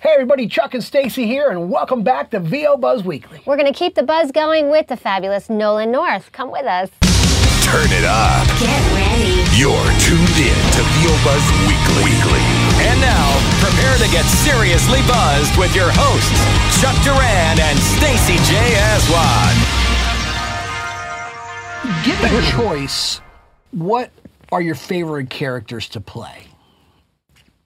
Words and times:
Hey 0.00 0.10
everybody, 0.14 0.48
Chuck 0.48 0.74
and 0.74 0.82
Stacy 0.82 1.26
here, 1.26 1.50
and 1.50 1.70
welcome 1.70 2.02
back 2.02 2.30
to 2.30 2.40
VO 2.40 2.76
Buzz 2.76 3.04
Weekly. 3.04 3.40
We're 3.46 3.56
going 3.56 3.72
to 3.72 3.78
keep 3.78 3.94
the 3.94 4.02
buzz 4.02 4.32
going 4.32 4.68
with 4.68 4.88
the 4.88 4.96
fabulous 4.96 5.48
Nolan 5.48 5.92
North. 5.92 6.32
Come 6.32 6.50
with 6.50 6.64
us. 6.64 6.90
Turn 7.62 7.86
it 7.92 8.02
up. 8.02 8.46
Get 8.58 8.82
ready. 8.90 9.46
You're 9.54 9.92
tuned 10.02 10.38
in 10.42 10.58
to 10.74 10.82
VO 10.98 11.14
Buzz 11.22 11.44
Weekly. 11.68 12.02
Weekly. 12.02 12.42
And 12.82 13.00
now, 13.00 13.38
prepare 13.62 13.94
to 13.98 14.10
get 14.10 14.24
seriously 14.24 14.98
buzzed 15.06 15.56
with 15.56 15.74
your 15.76 15.90
hosts, 15.92 16.40
Chuck 16.82 16.98
Duran 17.04 17.60
and 17.60 17.78
Stacy 17.78 18.42
J. 18.50 18.74
Aswad. 18.74 19.54
Given 22.04 22.34
a 22.34 22.42
choice, 22.50 23.20
what 23.70 24.10
are 24.50 24.62
your 24.62 24.74
favorite 24.74 25.30
characters 25.30 25.88
to 25.90 26.00
play? 26.00 26.46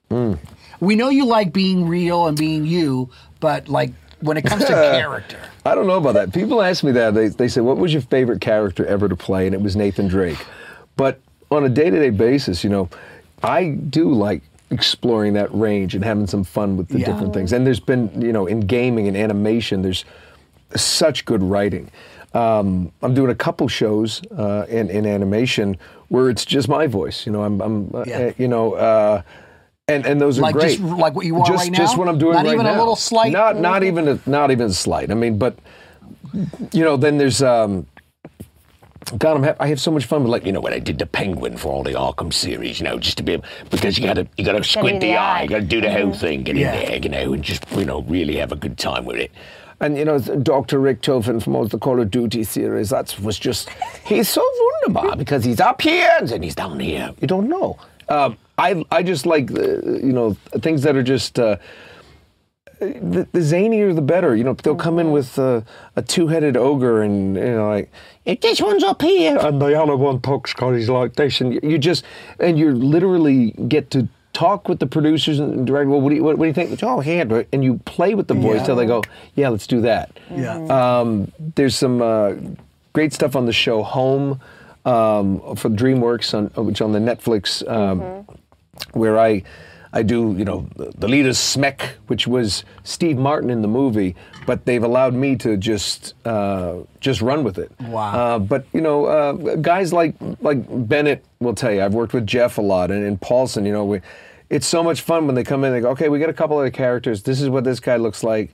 Hmm. 0.09 0.33
We 0.79 0.95
know 0.95 1.09
you 1.09 1.25
like 1.25 1.53
being 1.53 1.87
real 1.87 2.27
and 2.27 2.37
being 2.37 2.65
you, 2.65 3.09
but 3.39 3.67
like 3.67 3.91
when 4.21 4.37
it 4.37 4.43
comes 4.45 4.65
to 4.65 4.73
character, 4.73 5.39
I 5.65 5.75
don't 5.75 5.87
know 5.87 5.97
about 5.97 6.13
that. 6.13 6.33
People 6.33 6.61
ask 6.61 6.83
me 6.83 6.91
that. 6.93 7.13
They, 7.13 7.27
they 7.29 7.47
say, 7.47 7.61
What 7.61 7.77
was 7.77 7.93
your 7.93 8.01
favorite 8.03 8.41
character 8.41 8.85
ever 8.85 9.07
to 9.09 9.15
play? 9.15 9.45
And 9.47 9.53
it 9.55 9.61
was 9.61 9.75
Nathan 9.75 10.07
Drake. 10.07 10.43
But 10.95 11.19
on 11.51 11.63
a 11.65 11.69
day 11.69 11.89
to 11.89 11.99
day 11.99 12.09
basis, 12.09 12.63
you 12.63 12.69
know, 12.69 12.89
I 13.43 13.69
do 13.69 14.11
like 14.11 14.41
exploring 14.69 15.33
that 15.33 15.53
range 15.53 15.95
and 15.95 16.03
having 16.03 16.27
some 16.27 16.43
fun 16.43 16.75
with 16.77 16.89
the 16.89 16.99
Yeah. 16.99 17.05
different 17.07 17.33
things. 17.33 17.53
And 17.53 17.65
there's 17.65 17.79
been, 17.79 18.21
you 18.21 18.33
know, 18.33 18.45
in 18.47 18.61
gaming 18.61 19.07
and 19.07 19.15
animation, 19.15 19.81
there's 19.81 20.03
such 20.75 21.23
good 21.25 21.41
writing. 21.41 21.89
Um, 22.33 22.91
I'm 23.01 23.13
doing 23.13 23.31
a 23.31 23.35
couple 23.35 23.67
shows 23.69 24.21
uh, 24.37 24.65
in, 24.69 24.89
in 24.89 25.05
animation 25.05 25.77
where 26.09 26.29
it's 26.29 26.43
just 26.45 26.67
my 26.67 26.85
voice. 26.87 27.25
You 27.25 27.31
know, 27.31 27.43
I'm, 27.43 27.61
I'm 27.61 27.95
uh, 27.95 28.03
Yeah. 28.05 28.19
uh, 28.19 28.31
you 28.37 28.47
know, 28.49 28.73
uh, 28.73 29.21
and 29.89 30.05
and 30.05 30.19
those 30.19 30.37
are 30.37 30.41
Like 30.41 30.53
great. 30.53 30.79
just 30.79 30.81
like 30.81 31.15
what 31.15 31.25
you 31.25 31.37
are 31.39 31.45
just, 31.45 31.63
right 31.69 31.73
Just 31.73 31.97
what 31.97 32.07
I'm 32.09 32.17
doing 32.17 32.33
Not 32.33 32.45
right 32.45 32.53
even 32.53 32.65
a 32.65 32.77
little 32.77 32.95
slight- 32.95 33.31
Not 33.31 33.57
not 33.59 33.83
even 33.83 34.07
a, 34.07 34.19
not 34.25 34.51
even 34.51 34.71
slight. 34.71 35.11
I 35.11 35.13
mean, 35.13 35.37
but 35.37 35.57
you 36.73 36.83
know, 36.83 36.97
then 36.97 37.17
there's 37.17 37.41
um, 37.41 37.87
God, 39.17 39.37
I'm 39.37 39.43
ha- 39.43 39.55
I 39.61 39.67
have 39.67 39.79
so 39.79 39.89
much 39.91 40.03
fun 40.05 40.23
with 40.23 40.31
like 40.31 40.45
You 40.45 40.51
know, 40.51 40.59
when 40.59 40.73
I 40.73 40.79
did 40.79 40.99
the 40.99 41.05
Penguin 41.05 41.55
for 41.55 41.71
all 41.71 41.83
the 41.83 41.93
Arkham 41.93 42.33
series, 42.33 42.79
you 42.81 42.85
know, 42.85 42.99
just 42.99 43.15
to 43.17 43.23
be 43.23 43.33
able, 43.33 43.45
because 43.69 43.97
you 43.97 44.03
gotta 44.05 44.27
you 44.37 44.43
gotta 44.43 44.63
squint 44.63 44.99
the 44.99 45.07
the 45.07 45.15
eye. 45.15 45.39
eye, 45.39 45.43
you 45.43 45.49
gotta 45.49 45.63
do 45.63 45.79
the 45.79 45.91
whole 45.91 46.13
thing, 46.13 46.43
get 46.43 46.57
Yeah. 46.57 46.73
in 46.73 46.85
there, 46.89 46.97
you 46.97 47.09
know, 47.09 47.33
and 47.33 47.41
just 47.43 47.63
you 47.71 47.85
know 47.85 48.01
really 48.01 48.35
have 48.35 48.51
a 48.51 48.57
good 48.57 48.77
time 48.77 49.05
with 49.05 49.15
it. 49.17 49.31
And 49.79 49.97
you 49.97 50.03
know, 50.03 50.19
Dr. 50.19 50.79
Richtofen 50.79 51.41
from 51.41 51.55
all 51.55 51.65
the 51.67 51.77
Call 51.77 52.01
of 52.01 52.11
Duty 52.11 52.43
series, 52.43 52.89
that 52.89 53.17
was 53.21 53.37
just, 53.39 53.69
he's 54.03 54.27
so 54.27 54.43
wunderbar 54.83 55.15
because 55.15 55.45
he's 55.45 55.59
up 55.61 55.81
here 55.83 56.09
and 56.19 56.27
then 56.27 56.41
he's 56.41 56.55
down 56.55 56.79
here. 56.79 57.13
You 57.21 57.27
don't 57.27 57.47
know. 57.47 57.77
Um, 58.09 58.37
I, 58.57 58.83
I 58.91 59.03
just 59.03 59.25
like, 59.25 59.51
uh, 59.51 59.61
you 59.83 60.13
know, 60.13 60.33
things 60.61 60.81
that 60.83 60.95
are 60.95 61.03
just, 61.03 61.37
uh, 61.39 61.57
the, 62.79 63.27
the 63.31 63.39
zanier 63.39 63.93
the 63.95 64.01
better. 64.01 64.35
You 64.35 64.43
know, 64.43 64.53
they'll 64.53 64.75
come 64.75 64.99
in 64.99 65.11
with 65.11 65.37
uh, 65.39 65.61
a 65.95 66.01
two-headed 66.01 66.57
ogre 66.57 67.01
and, 67.01 67.35
you 67.35 67.41
know, 67.41 67.69
like, 67.69 67.91
"If 68.25 68.41
this 68.41 68.61
one's 68.61 68.83
up 68.83 69.01
here 69.01 69.37
and 69.37 69.61
the 69.61 69.79
other 69.81 69.95
one 69.95 70.21
talks 70.21 70.53
because 70.53 70.77
he's 70.77 70.89
like 70.89 71.15
this. 71.15 71.41
And 71.41 71.53
you- 71.53 71.59
you 71.63 71.77
just, 71.77 72.03
and 72.39 72.57
you 72.59 72.71
literally 72.73 73.51
get 73.67 73.89
to 73.91 74.07
talk 74.33 74.69
with 74.69 74.77
the 74.79 74.85
producers 74.87 75.39
and 75.39 75.65
direct, 75.65 75.89
well, 75.89 75.99
what 76.01 76.09
do 76.09 76.15
you, 76.15 76.23
what, 76.23 76.37
what 76.37 76.45
do 76.45 76.47
you 76.49 76.53
think? 76.53 76.83
Oh, 76.83 76.99
here. 76.99 77.45
And 77.51 77.63
you 77.63 77.79
play 77.85 78.13
with 78.13 78.27
the 78.27 78.35
voice 78.35 78.63
till 78.65 78.75
they 78.75 78.85
go, 78.85 79.01
yeah, 79.35 79.49
let's 79.49 79.65
do 79.65 79.81
that. 79.81 80.19
yeah, 80.31 80.57
Um, 80.99 81.31
there's 81.55 81.75
some 81.75 82.01
uh, 82.01 82.33
great 82.93 83.13
stuff 83.13 83.35
on 83.35 83.45
the 83.47 83.53
show 83.53 83.81
Home 83.81 84.39
um, 84.85 85.39
for 85.55 85.69
DreamWorks, 85.69 86.33
on, 86.35 86.65
which 86.65 86.81
on 86.81 86.91
the 86.91 86.99
Netflix, 86.99 87.67
um, 87.67 88.25
where 88.93 89.19
I 89.19 89.43
I 89.93 90.03
do 90.03 90.35
you 90.37 90.45
know 90.45 90.67
the, 90.75 90.91
the 90.97 91.07
lead 91.07 91.25
is 91.25 91.37
Smek, 91.37 91.81
which 92.07 92.27
was 92.27 92.63
Steve 92.83 93.17
Martin 93.17 93.49
in 93.49 93.61
the 93.61 93.67
movie, 93.67 94.15
but 94.45 94.65
they've 94.65 94.83
allowed 94.83 95.13
me 95.13 95.35
to 95.37 95.55
just 95.57 96.13
uh, 96.25 96.79
just 96.99 97.21
run 97.21 97.43
with 97.43 97.57
it. 97.57 97.71
Wow. 97.81 98.13
Uh, 98.35 98.39
but 98.39 98.65
you 98.73 98.81
know, 98.81 99.05
uh, 99.05 99.31
guys 99.55 99.93
like 99.93 100.15
like 100.41 100.59
Bennett 100.87 101.23
will 101.39 101.55
tell 101.55 101.71
you. 101.71 101.81
I've 101.81 101.93
worked 101.93 102.13
with 102.13 102.27
Jeff 102.27 102.57
a 102.57 102.61
lot, 102.61 102.91
and, 102.91 103.03
and 103.05 103.19
Paulsen. 103.19 103.65
You 103.65 103.71
know, 103.71 103.85
we, 103.85 104.01
it's 104.49 104.67
so 104.67 104.83
much 104.83 105.01
fun 105.01 105.25
when 105.25 105.35
they 105.35 105.43
come 105.43 105.63
in. 105.63 105.71
They 105.73 105.81
go, 105.81 105.89
okay, 105.91 106.09
we 106.09 106.19
got 106.19 106.29
a 106.29 106.33
couple 106.33 106.59
of 106.59 106.65
the 106.65 106.71
characters. 106.71 107.23
This 107.23 107.41
is 107.41 107.49
what 107.49 107.63
this 107.63 107.79
guy 107.79 107.95
looks 107.95 108.23
like. 108.23 108.53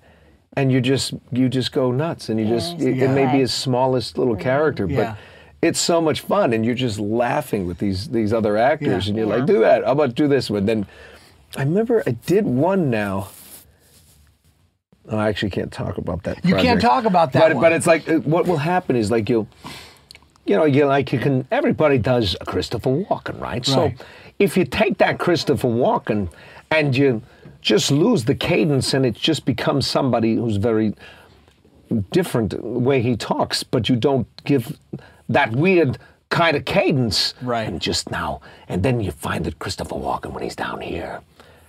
And 0.56 0.72
you 0.72 0.82
just 0.82 1.16
you 1.32 1.50
just 1.50 1.72
go 1.72 1.92
nuts, 1.92 2.30
and 2.30 2.40
you 2.40 2.46
just 2.46 2.80
it, 2.80 3.00
it 3.02 3.10
may 3.10 3.26
be 3.32 3.40
his 3.40 3.52
smallest 3.52 4.20
little 4.20 4.36
character, 4.36 4.86
Yeah. 4.88 5.16
but 5.16 5.18
it's 5.64 5.80
so 5.80 6.02
much 6.02 6.22
fun, 6.22 6.52
and 6.54 6.66
you're 6.66 6.76
just 6.76 7.00
laughing 7.00 7.66
with 7.66 7.78
these 7.78 8.10
these 8.10 8.34
other 8.34 8.58
actors, 8.58 9.06
Yeah. 9.06 9.10
and 9.10 9.18
you're 9.18 9.28
like, 9.28 9.46
do 9.46 9.60
that. 9.60 9.84
How 9.86 9.94
about 9.94 10.14
do 10.16 10.28
this 10.28 10.50
one? 10.50 10.66
Then 10.66 10.86
I 11.56 11.62
remember 11.64 12.04
I 12.06 12.12
did 12.12 12.46
one 12.46 12.90
now. 12.90 13.30
Oh, 15.10 15.18
I 15.18 15.28
actually 15.30 15.50
can't 15.50 15.72
talk 15.72 15.98
about 15.98 16.24
that. 16.24 16.44
You 16.46 16.56
can't 16.56 16.82
talk 16.82 17.06
about 17.06 17.34
that 17.34 17.54
But 17.54 17.62
but 17.62 17.72
it's 17.74 17.88
like 17.88 18.08
uh, 18.10 18.20
what 18.20 18.48
will 18.48 18.58
happen 18.58 18.96
is 18.96 19.12
like 19.12 19.30
you'll, 19.30 19.48
you 20.46 20.56
know, 20.56 20.66
you 20.66 20.86
like 20.86 21.12
you 21.14 21.20
can. 21.20 21.48
Everybody 21.52 21.98
does 21.98 22.36
a 22.42 22.46
Christopher 22.46 22.90
Walken, 22.90 23.40
right? 23.40 23.66
So 23.66 23.92
if 24.40 24.58
you 24.58 24.66
take 24.66 24.98
that 25.00 25.20
Christopher 25.20 25.68
Walken 25.68 26.30
and 26.72 26.96
you 26.96 27.22
just 27.62 27.92
lose 27.92 28.26
the 28.26 28.36
cadence 28.36 28.94
and 28.94 29.06
it 29.06 29.16
just 29.16 29.46
becomes 29.46 29.88
somebody 29.88 30.36
who's 30.36 30.58
very 30.58 30.94
different 32.12 32.62
way 32.64 33.02
he 33.02 33.16
talks, 33.16 33.64
but 33.64 33.90
you 33.90 33.96
don't 33.96 34.28
give 34.46 34.78
that 35.30 35.52
weird 35.52 35.98
kind 36.30 36.56
of 36.58 36.66
cadence. 36.66 37.34
Right. 37.42 37.68
And 37.68 37.80
just 37.82 38.10
now, 38.12 38.42
and 38.68 38.84
then 38.84 39.00
you 39.02 39.12
find 39.12 39.46
that 39.46 39.60
Christopher 39.60 39.96
Walken 39.96 40.32
when 40.34 40.44
he's 40.44 40.56
down 40.56 40.82
here, 40.82 41.22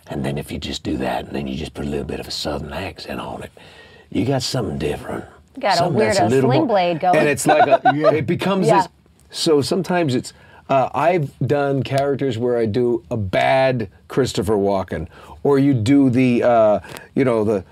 and 0.07 0.25
then 0.25 0.39
if 0.39 0.51
you 0.53 0.59
just 0.59 0.83
do 0.83 0.97
that, 0.99 1.27
and 1.27 1.35
then 1.35 1.47
you 1.47 1.57
just 1.57 1.75
put 1.75 1.85
a 1.85 1.89
little 1.89 2.05
bit 2.07 2.21
of 2.21 2.29
a 2.29 2.31
southern 2.31 2.73
accent 2.73 3.21
on 3.21 3.43
it, 3.43 3.53
you 4.11 4.25
got 4.25 4.43
something 4.43 4.79
different. 4.79 5.25
Got 5.59 5.75
a 5.75 5.77
Something 5.79 5.99
that's 6.01 6.19
weirdo 6.19 6.31
little 6.31 6.51
sling 6.51 6.59
more- 6.61 6.67
blade 6.69 7.01
going. 7.01 7.17
and 7.17 7.29
it's 7.29 7.47
like 7.47 7.67
a, 7.69 7.81
yeah, 7.95 8.11
it 8.13 8.27
becomes 8.27 8.67
Yeah. 8.67 8.83
this. 8.83 8.89
So 9.31 9.61
sometimes 9.63 10.15
it's. 10.15 10.33
Uh, 10.69 10.89
I've 10.95 11.31
done 11.47 11.83
characters 11.83 12.39
where 12.39 12.57
I 12.57 12.65
do 12.65 13.05
a 13.11 13.17
bad 13.19 13.91
Christopher 14.09 14.55
Walken, 14.55 15.09
or 15.43 15.59
you 15.59 15.75
do 15.75 16.09
the, 16.09 16.43
uh, 16.43 16.81
you 17.15 17.25
know, 17.25 17.45
the. 17.45 17.65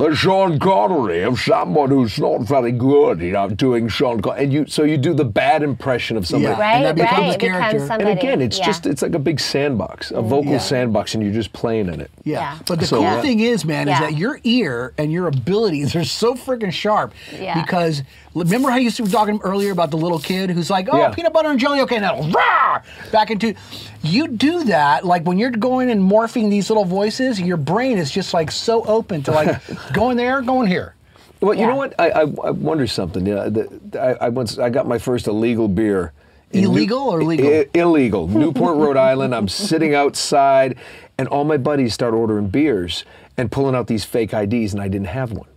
The 0.00 0.14
Sean 0.14 0.58
Connery 0.58 1.24
of 1.24 1.38
someone 1.38 1.90
who's 1.90 2.18
not 2.18 2.40
very 2.40 2.72
good, 2.72 3.20
you 3.20 3.32
know, 3.32 3.50
doing 3.50 3.86
Sean 3.88 4.22
Connery, 4.22 4.44
and 4.44 4.52
you 4.52 4.66
so 4.66 4.82
you 4.82 4.96
do 4.96 5.12
the 5.12 5.26
bad 5.26 5.62
impression 5.62 6.16
of 6.16 6.26
somebody. 6.26 6.54
Yeah. 6.54 6.58
right, 6.60 6.76
And 6.76 6.84
that 6.86 6.94
becomes 6.94 7.18
right. 7.20 7.34
It 7.34 7.40
character. 7.40 7.58
becomes 7.58 7.82
And 7.82 7.88
somebody. 7.88 8.10
And 8.12 8.18
again, 8.18 8.40
it's 8.40 8.58
yeah. 8.58 8.64
just 8.64 8.86
it's 8.86 9.02
like 9.02 9.14
a 9.14 9.18
big 9.18 9.38
sandbox, 9.38 10.10
a 10.10 10.22
vocal 10.22 10.52
Yeah. 10.52 10.58
sandbox, 10.58 11.12
and 11.12 11.22
you're 11.22 11.34
just 11.34 11.52
playing 11.52 11.88
in 11.88 12.00
it. 12.00 12.10
Yeah. 12.24 12.38
Yeah. 12.40 12.58
But 12.66 12.80
the 12.80 12.86
So, 12.86 12.96
cool 12.96 13.04
yeah. 13.04 13.20
thing 13.20 13.40
is, 13.40 13.66
man, 13.66 13.88
is 13.88 13.98
that 13.98 14.16
your 14.16 14.40
ear 14.44 14.94
and 14.96 15.12
your 15.12 15.26
abilities 15.26 15.94
are 15.94 16.04
so 16.04 16.34
freaking 16.34 16.72
sharp. 16.72 17.12
Yeah. 17.38 17.60
Because 17.60 18.02
remember 18.34 18.70
how 18.70 18.76
you 18.76 18.90
were 19.02 19.08
talking 19.10 19.40
earlier 19.42 19.72
about 19.72 19.90
the 19.90 19.96
little 19.96 20.18
kid 20.18 20.50
who's 20.50 20.70
like, 20.70 20.88
oh, 20.90 20.96
Yeah. 20.98 21.10
peanut 21.10 21.32
butter 21.32 21.50
and 21.50 21.58
jelly, 21.58 21.80
okay, 21.82 21.98
now 21.98 22.20
rah! 22.30 22.80
back 23.12 23.30
into. 23.30 23.54
You 24.02 24.28
do 24.28 24.64
that, 24.64 25.04
like 25.04 25.24
when 25.24 25.38
you're 25.38 25.50
going 25.50 25.90
and 25.90 26.00
morphing 26.00 26.50
these 26.50 26.70
little 26.70 26.84
voices, 26.84 27.40
your 27.40 27.56
brain 27.56 27.98
is 27.98 28.10
just 28.10 28.32
like 28.32 28.50
so 28.50 28.84
open 28.84 29.22
to 29.24 29.32
like 29.32 29.60
going 29.92 30.16
there, 30.16 30.40
going 30.42 30.68
here. 30.68 30.94
Well, 31.40 31.54
you 31.54 31.66
know 31.66 31.76
what? 31.76 31.94
I, 31.98 32.10
I, 32.10 32.20
I 32.20 32.50
wonder 32.50 32.86
something. 32.86 33.24
Yeah, 33.26 33.48
the, 33.48 33.80
I, 33.98 34.26
I 34.26 34.28
once 34.28 34.58
I 34.58 34.68
got 34.68 34.86
my 34.86 34.98
first 34.98 35.26
illegal 35.26 35.68
beer. 35.68 36.12
Illegal 36.52 36.98
or 36.98 37.22
legal? 37.22 37.46
I- 37.48 37.66
illegal. 37.74 38.26
Newport, 38.28 38.76
Rhode 38.76 38.96
Island. 39.10 39.34
I'm 39.34 39.48
sitting 39.48 39.94
outside, 39.94 40.76
and 41.16 41.28
all 41.28 41.44
my 41.44 41.56
buddies 41.56 41.94
start 41.94 42.12
ordering 42.12 42.48
beers 42.48 43.04
and 43.38 43.50
pulling 43.50 43.74
out 43.74 43.86
these 43.86 44.04
fake 44.04 44.34
IDs, 44.34 44.74
and 44.74 44.82
I 44.82 44.88
didn't 44.88 45.06
have 45.06 45.32
one. 45.32 45.48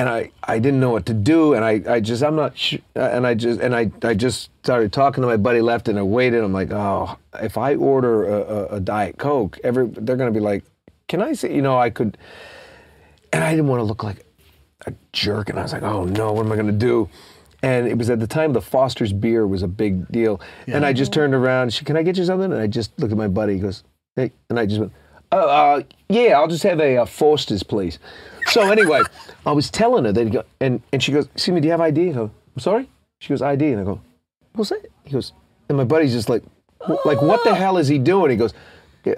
And 0.00 0.08
I, 0.08 0.30
I 0.42 0.58
didn't 0.58 0.80
know 0.80 0.88
what 0.88 1.04
to 1.06 1.12
do, 1.12 1.52
and 1.52 1.62
I, 1.62 1.82
I 1.86 2.00
just 2.00 2.22
I'm 2.22 2.34
not 2.34 2.56
sh- 2.56 2.78
uh, 2.96 3.00
and 3.00 3.26
I 3.26 3.34
just 3.34 3.60
and 3.60 3.76
I, 3.76 3.90
I 4.02 4.14
just 4.14 4.48
started 4.62 4.94
talking 4.94 5.20
to 5.20 5.28
my 5.28 5.36
buddy 5.36 5.60
left, 5.60 5.88
and 5.88 5.98
I 5.98 6.02
waited. 6.02 6.42
I'm 6.42 6.54
like, 6.54 6.70
oh, 6.70 7.18
if 7.42 7.58
I 7.58 7.74
order 7.74 8.24
a, 8.24 8.38
a, 8.38 8.64
a 8.76 8.80
diet 8.80 9.18
coke, 9.18 9.58
every 9.62 9.88
they're 9.88 10.16
gonna 10.16 10.30
be 10.30 10.40
like, 10.40 10.64
can 11.06 11.20
I 11.20 11.34
say, 11.34 11.54
you 11.54 11.60
know, 11.60 11.76
I 11.78 11.90
could, 11.90 12.16
and 13.30 13.44
I 13.44 13.50
didn't 13.50 13.66
want 13.66 13.80
to 13.80 13.84
look 13.84 14.02
like 14.02 14.24
a 14.86 14.94
jerk, 15.12 15.50
and 15.50 15.58
I 15.58 15.62
was 15.64 15.74
like, 15.74 15.82
oh 15.82 16.04
no, 16.04 16.32
what 16.32 16.46
am 16.46 16.52
I 16.52 16.54
going 16.54 16.66
to 16.68 16.72
do? 16.72 17.10
And 17.62 17.86
it 17.86 17.98
was 17.98 18.08
at 18.08 18.20
the 18.20 18.26
time 18.26 18.54
the 18.54 18.62
Foster's 18.62 19.12
beer 19.12 19.46
was 19.46 19.62
a 19.62 19.68
big 19.68 20.08
deal, 20.10 20.40
and 20.66 20.86
I 20.86 20.94
just 20.94 21.12
turned 21.12 21.34
around. 21.34 21.74
She, 21.74 21.84
can 21.84 21.98
I 21.98 22.02
get 22.02 22.16
you 22.16 22.24
something? 22.24 22.50
And 22.50 22.62
I 22.62 22.68
just 22.68 22.98
looked 22.98 23.12
at 23.12 23.18
my 23.18 23.28
buddy. 23.28 23.56
He 23.56 23.60
goes, 23.60 23.84
hey, 24.16 24.32
and 24.48 24.58
I 24.58 24.64
just 24.64 24.80
went, 24.80 24.92
oh, 25.32 25.48
uh, 25.48 25.82
yeah, 26.08 26.38
I'll 26.38 26.48
just 26.48 26.62
have 26.64 26.80
a 26.80 26.98
uh, 26.98 27.06
Foster's, 27.06 27.62
please. 27.62 27.98
So 28.48 28.70
anyway, 28.70 29.02
I 29.46 29.52
was 29.52 29.70
telling 29.70 30.04
her 30.04 30.12
that, 30.12 30.24
he 30.24 30.30
go, 30.30 30.44
and 30.60 30.82
and 30.92 31.02
she 31.02 31.12
goes, 31.12 31.26
excuse 31.34 31.54
me, 31.54 31.60
do 31.60 31.66
you 31.66 31.72
have 31.72 31.80
ID? 31.80 32.10
I 32.10 32.12
go, 32.12 32.30
I'm 32.56 32.60
sorry. 32.60 32.88
She 33.20 33.28
goes, 33.28 33.42
ID, 33.42 33.72
and 33.72 33.80
I 33.80 33.84
go, 33.84 34.00
what's 34.54 34.70
that? 34.70 34.86
He 35.04 35.12
goes, 35.12 35.32
and 35.68 35.76
my 35.78 35.84
buddy's 35.84 36.12
just 36.12 36.28
like, 36.28 36.42
like 37.04 37.20
what 37.22 37.44
the 37.44 37.54
hell 37.54 37.76
is 37.76 37.88
he 37.88 37.98
doing? 37.98 38.30
He 38.30 38.36
goes, 38.36 38.54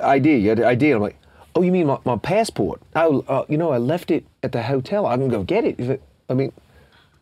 ID, 0.00 0.36
you 0.36 0.54
got 0.54 0.64
ID. 0.64 0.86
And 0.86 0.96
I'm 0.96 1.02
like, 1.02 1.16
oh, 1.54 1.62
you 1.62 1.70
mean 1.72 1.86
my, 1.86 1.98
my 2.04 2.16
passport? 2.16 2.80
Oh, 2.96 3.24
uh, 3.28 3.44
you 3.48 3.56
know, 3.56 3.70
I 3.70 3.78
left 3.78 4.10
it 4.10 4.24
at 4.42 4.52
the 4.52 4.62
hotel. 4.62 5.06
I 5.06 5.16
can 5.16 5.28
go 5.28 5.42
get 5.44 5.64
it. 5.64 5.76
If 5.78 5.88
it 5.88 6.02
I 6.28 6.34
mean, 6.34 6.52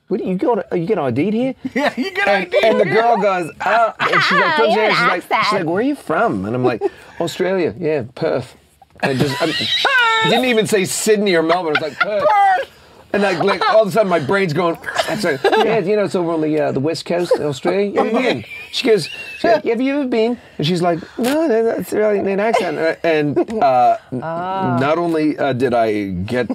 what 0.08 0.20
do 0.20 0.26
you 0.26 0.36
got? 0.36 0.76
You 0.76 0.86
get 0.86 0.98
ID'd 0.98 1.34
here? 1.34 1.54
Yeah, 1.74 1.92
you 1.96 2.10
get 2.12 2.26
And, 2.28 2.46
ID. 2.46 2.60
and 2.64 2.80
the 2.80 2.84
girl 2.86 3.16
goes, 3.18 3.50
oh, 3.64 3.92
and 4.00 4.22
she's 4.22 4.38
like, 4.38 4.58
You 4.58 4.64
turns 4.64 4.76
around, 4.76 4.88
didn't 4.88 4.92
she's 5.22 5.30
like, 5.30 5.44
she's 5.44 5.52
like, 5.52 5.66
where 5.66 5.76
are 5.76 5.82
you 5.82 5.94
from? 5.94 6.44
And 6.46 6.54
I'm 6.56 6.64
like, 6.64 6.82
Australia. 7.20 7.74
Yeah, 7.78 8.04
Perth. 8.14 8.56
I 9.02 9.14
just 9.14 9.40
I, 9.42 9.46
I 9.46 10.28
didn't 10.30 10.46
even 10.46 10.66
say 10.66 10.84
Sydney 10.84 11.34
or 11.34 11.42
Melbourne. 11.42 11.76
It 11.76 11.80
was 11.82 11.90
like 11.90 11.98
Perth. 11.98 12.70
And 13.12 13.24
like, 13.24 13.42
like 13.42 13.60
all 13.70 13.82
of 13.82 13.88
a 13.88 13.90
sudden, 13.90 14.08
my 14.08 14.20
brain's 14.20 14.52
going. 14.52 14.78
It's 15.08 15.24
like, 15.24 15.42
yeah, 15.42 15.78
you 15.80 15.96
know, 15.96 16.04
it's 16.04 16.14
over 16.14 16.30
on 16.30 16.42
the 16.42 16.60
uh, 16.60 16.70
the 16.70 16.78
west 16.78 17.06
coast 17.06 17.34
in 17.34 17.42
Australia. 17.42 17.90
You 17.90 17.98
ever 17.98 18.10
been? 18.22 18.44
She 18.70 18.86
goes, 18.86 19.06
she 19.40 19.48
goes, 19.48 19.64
have 19.64 19.80
you 19.80 19.94
ever 19.96 20.06
been? 20.06 20.38
And 20.58 20.64
she's 20.64 20.80
like, 20.80 21.00
no, 21.18 21.48
no, 21.48 21.64
that's 21.64 21.92
really 21.92 22.20
an 22.20 22.38
accent. 22.38 23.00
And 23.02 23.36
uh, 23.60 23.96
not 24.12 24.96
only 24.96 25.36
uh, 25.36 25.54
did 25.54 25.74
I 25.74 26.10
get 26.10 26.48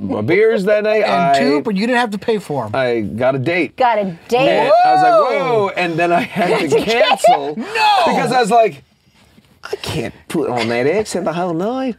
my 0.00 0.20
beers 0.22 0.64
that 0.64 0.82
night, 0.82 1.04
And 1.04 1.12
I, 1.12 1.38
two, 1.38 1.62
but 1.62 1.76
you 1.76 1.86
didn't 1.86 2.00
have 2.00 2.10
to 2.10 2.18
pay 2.18 2.38
for 2.38 2.64
them. 2.64 2.74
I 2.74 3.02
got 3.02 3.36
a 3.36 3.38
date. 3.38 3.76
Got 3.76 3.98
a 3.98 4.18
date. 4.26 4.68
I 4.84 4.92
was 4.94 5.02
like, 5.02 5.12
whoa! 5.12 5.68
And 5.76 5.96
then 5.96 6.12
I 6.12 6.22
had 6.22 6.70
to 6.70 6.80
cancel. 6.84 7.54
No! 7.56 8.02
Because 8.06 8.32
I 8.32 8.40
was 8.40 8.50
like, 8.50 8.82
I 9.72 9.76
can't 9.76 10.14
put 10.28 10.48
on 10.50 10.68
that 10.68 10.86
accent 10.86 11.24
the 11.24 11.32
whole 11.32 11.54
night. 11.54 11.96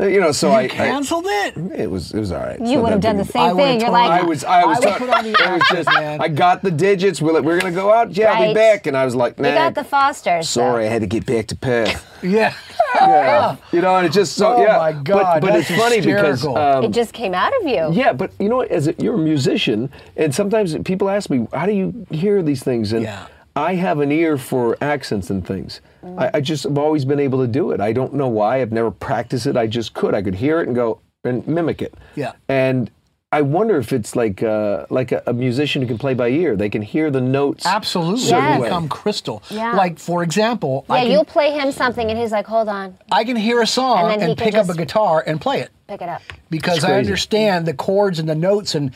Uh, 0.00 0.06
You 0.06 0.20
know, 0.20 0.32
so 0.32 0.50
I, 0.50 0.68
canceled 0.68 1.26
it. 1.26 1.54
I 1.56 1.82
it 1.82 1.90
was 1.90 2.12
it 2.14 2.18
was 2.18 2.32
all 2.32 2.40
right. 2.40 2.58
You 2.60 2.80
would 2.80 2.92
have 2.92 3.00
done 3.02 3.18
the 3.18 3.24
same 3.26 3.42
I 3.42 3.52
would've 3.52 3.66
thing. 3.68 3.80
You're 3.82 3.90
like, 3.90 4.10
I 4.10 4.22
was 4.22 4.42
I 4.42 4.64
was 4.64 4.78
I 4.78 4.80
would 4.80 4.88
talk- 4.88 4.98
put 4.98 5.10
on 5.10 5.24
the 5.24 5.30
it 5.38 5.50
was 5.52 5.62
just 5.70 5.88
man. 5.94 6.20
I 6.20 6.28
got 6.28 6.62
the 6.62 6.70
digits. 6.70 7.20
We're 7.20 7.32
like, 7.34 7.44
we're 7.44 7.60
gonna 7.60 7.74
go 7.74 7.92
out. 7.92 8.16
Yeah, 8.16 8.32
I'll 8.32 8.48
be 8.48 8.54
back. 8.54 8.86
And 8.86 8.96
I 8.96 9.04
was 9.04 9.14
like, 9.14 9.38
nah. 9.38 9.48
you 9.48 9.54
got 9.54 9.74
the 9.74 9.84
Fosters. 9.84 10.48
so- 10.48 10.60
sorry, 10.60 10.86
I 10.86 10.90
had 10.90 11.02
to 11.02 11.06
get 11.06 11.26
back 11.26 11.46
to 11.48 11.56
Perth. 11.56 12.08
Yeah. 12.22 12.54
yeah, 12.94 13.56
you 13.72 13.80
know, 13.80 13.96
and 13.96 14.06
it 14.06 14.12
just 14.12 14.36
so 14.36 14.54
Oh 14.54 14.62
yeah. 14.62 14.76
my 14.78 14.92
But- 14.92 15.04
God, 15.04 15.40
but, 15.40 15.52
that's 15.54 15.68
it's 15.70 15.80
funny 15.80 16.00
because. 16.00 16.46
Um, 16.46 16.84
It 16.84 16.92
just 16.92 17.12
came 17.12 17.34
out 17.34 17.52
of 17.60 17.66
you. 17.66 17.88
yeah, 17.92 18.12
but 18.12 18.30
you 18.38 18.48
know, 18.48 18.58
what, 18.58 18.70
as 18.70 18.86
a, 18.86 18.94
you're 18.98 19.14
a 19.16 19.18
musician, 19.18 19.90
and 20.16 20.32
sometimes 20.32 20.76
people 20.84 21.10
ask 21.10 21.28
me, 21.30 21.48
"How 21.52 21.66
do 21.66 21.72
you 21.72 22.06
hear 22.10 22.40
these 22.42 22.62
things?" 22.62 22.92
And 22.92 23.02
Yeah. 23.02 23.26
I 23.54 23.74
have 23.74 24.00
an 24.00 24.10
ear 24.10 24.38
for 24.38 24.76
accents 24.80 25.28
and 25.30 25.46
things. 25.46 25.80
I, 26.18 26.30
I 26.34 26.40
just 26.40 26.64
have 26.64 26.78
always 26.78 27.04
been 27.04 27.20
able 27.20 27.40
to 27.42 27.46
do 27.46 27.70
it. 27.70 27.80
I 27.80 27.92
don't 27.92 28.14
know 28.14 28.28
why. 28.28 28.60
I've 28.60 28.72
never 28.72 28.90
practiced 28.90 29.46
it. 29.46 29.56
I 29.56 29.66
just 29.66 29.94
could. 29.94 30.14
I 30.14 30.22
could 30.22 30.34
hear 30.36 30.60
it 30.60 30.66
and 30.66 30.74
go 30.74 31.00
and 31.24 31.46
mimic 31.46 31.82
it. 31.82 31.94
Yeah. 32.16 32.32
And 32.48 32.90
I 33.30 33.42
wonder 33.42 33.78
if 33.78 33.92
it's 33.92 34.16
like 34.16 34.42
uh, 34.42 34.86
like 34.90 35.12
a, 35.12 35.22
a 35.26 35.32
musician 35.32 35.80
who 35.82 35.88
can 35.88 35.98
play 35.98 36.12
by 36.14 36.28
ear. 36.28 36.56
They 36.56 36.68
can 36.68 36.82
hear 36.82 37.10
the 37.10 37.20
notes. 37.20 37.64
Absolutely. 37.64 38.26
Yes. 38.28 38.58
They 38.60 38.64
become 38.64 38.88
crystal. 38.88 39.42
Yeah. 39.50 39.74
Like, 39.74 39.98
for 39.98 40.22
example, 40.22 40.84
Yeah, 40.88 40.96
I, 40.96 41.02
you'll 41.04 41.24
play 41.24 41.52
him 41.52 41.72
something, 41.72 42.10
and 42.10 42.18
he's 42.18 42.32
like, 42.32 42.46
"Hold 42.46 42.68
on, 42.68 42.98
I 43.10 43.24
can 43.24 43.36
hear 43.36 43.62
a 43.62 43.66
song 43.66 44.12
And 44.12 44.22
and, 44.22 44.38
pick 44.38 44.54
up 44.54 44.68
a 44.68 44.74
guitar 44.74 45.22
and 45.26 45.40
play 45.40 45.60
it 45.60 45.70
pick 45.88 46.02
it 46.02 46.08
up." 46.08 46.20
because 46.50 46.84
I 46.84 46.88
crazy. 46.88 46.98
understand 46.98 47.66
the 47.66 47.74
chords 47.74 48.18
and 48.18 48.28
the 48.28 48.34
notes. 48.34 48.74
And 48.74 48.92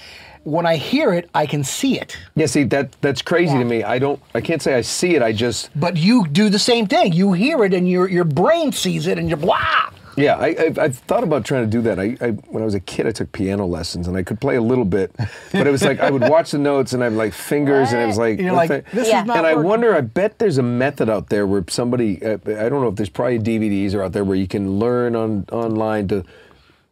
when 0.46 0.64
I 0.64 0.76
hear 0.76 1.12
it, 1.12 1.28
I 1.34 1.44
can 1.46 1.64
see 1.64 1.98
it. 2.00 2.16
Yeah. 2.36 2.46
See 2.46 2.62
that 2.64 2.92
that's 3.00 3.20
crazy 3.20 3.52
Yeah. 3.52 3.58
to 3.58 3.64
me. 3.64 3.82
I 3.82 3.98
don't. 3.98 4.20
I 4.34 4.40
can't 4.40 4.62
say 4.62 4.74
I 4.74 4.80
see 4.82 5.14
it. 5.16 5.22
I 5.22 5.32
just. 5.32 5.70
But 5.78 5.96
you 5.96 6.26
do 6.28 6.48
the 6.48 6.58
same 6.58 6.86
thing. 6.86 7.12
You 7.12 7.32
hear 7.32 7.64
it 7.64 7.74
and 7.74 7.88
your, 7.88 8.08
your 8.08 8.24
brain 8.24 8.72
sees 8.72 9.06
it 9.06 9.18
and 9.18 9.28
you're, 9.28 9.38
wow. 9.38 9.90
Yeah, 10.16 10.36
I, 10.36 10.56
I've, 10.58 10.78
I've 10.78 10.96
thought 10.96 11.24
about 11.24 11.44
trying 11.44 11.64
to 11.64 11.70
do 11.70 11.82
that. 11.82 11.98
I, 12.00 12.16
I, 12.22 12.30
when 12.48 12.62
I 12.62 12.64
was 12.64 12.74
a 12.74 12.80
kid, 12.80 13.06
I 13.06 13.10
took 13.10 13.30
piano 13.32 13.66
lessons, 13.66 14.08
and 14.08 14.16
I 14.16 14.22
could 14.22 14.40
play 14.40 14.56
a 14.56 14.62
little 14.62 14.86
bit, 14.86 15.14
but 15.52 15.66
it 15.66 15.70
was 15.70 15.82
like 15.84 16.00
I 16.00 16.10
would 16.10 16.22
watch 16.22 16.52
the 16.52 16.58
notes, 16.58 16.94
and 16.94 17.04
I'd 17.04 17.12
like 17.12 17.34
fingers, 17.34 17.92
and 17.92 18.00
it 18.00 18.06
was 18.06 18.16
like, 18.16 18.40
You're 18.40 18.54
like, 18.54 18.70
the- 18.70 18.84
this 18.94 19.08
Yeah. 19.08 19.20
is 19.20 19.26
not 19.26 19.36
and 19.36 19.46
I 19.46 19.54
wonder. 19.56 19.94
I 19.94 20.00
bet 20.00 20.38
there's 20.38 20.56
a 20.56 20.62
method 20.62 21.10
out 21.10 21.28
there 21.28 21.46
where 21.46 21.62
somebody, 21.68 22.24
uh, 22.24 22.38
I 22.46 22.70
don't 22.70 22.80
know 22.80 22.88
if 22.88 22.94
there's 22.94 23.10
probably 23.10 23.38
DVDs 23.40 23.92
are 23.94 24.02
out 24.02 24.12
there 24.14 24.24
where 24.24 24.38
you 24.38 24.48
can 24.48 24.78
learn 24.78 25.14
on 25.16 25.44
online 25.52 26.08
to 26.08 26.24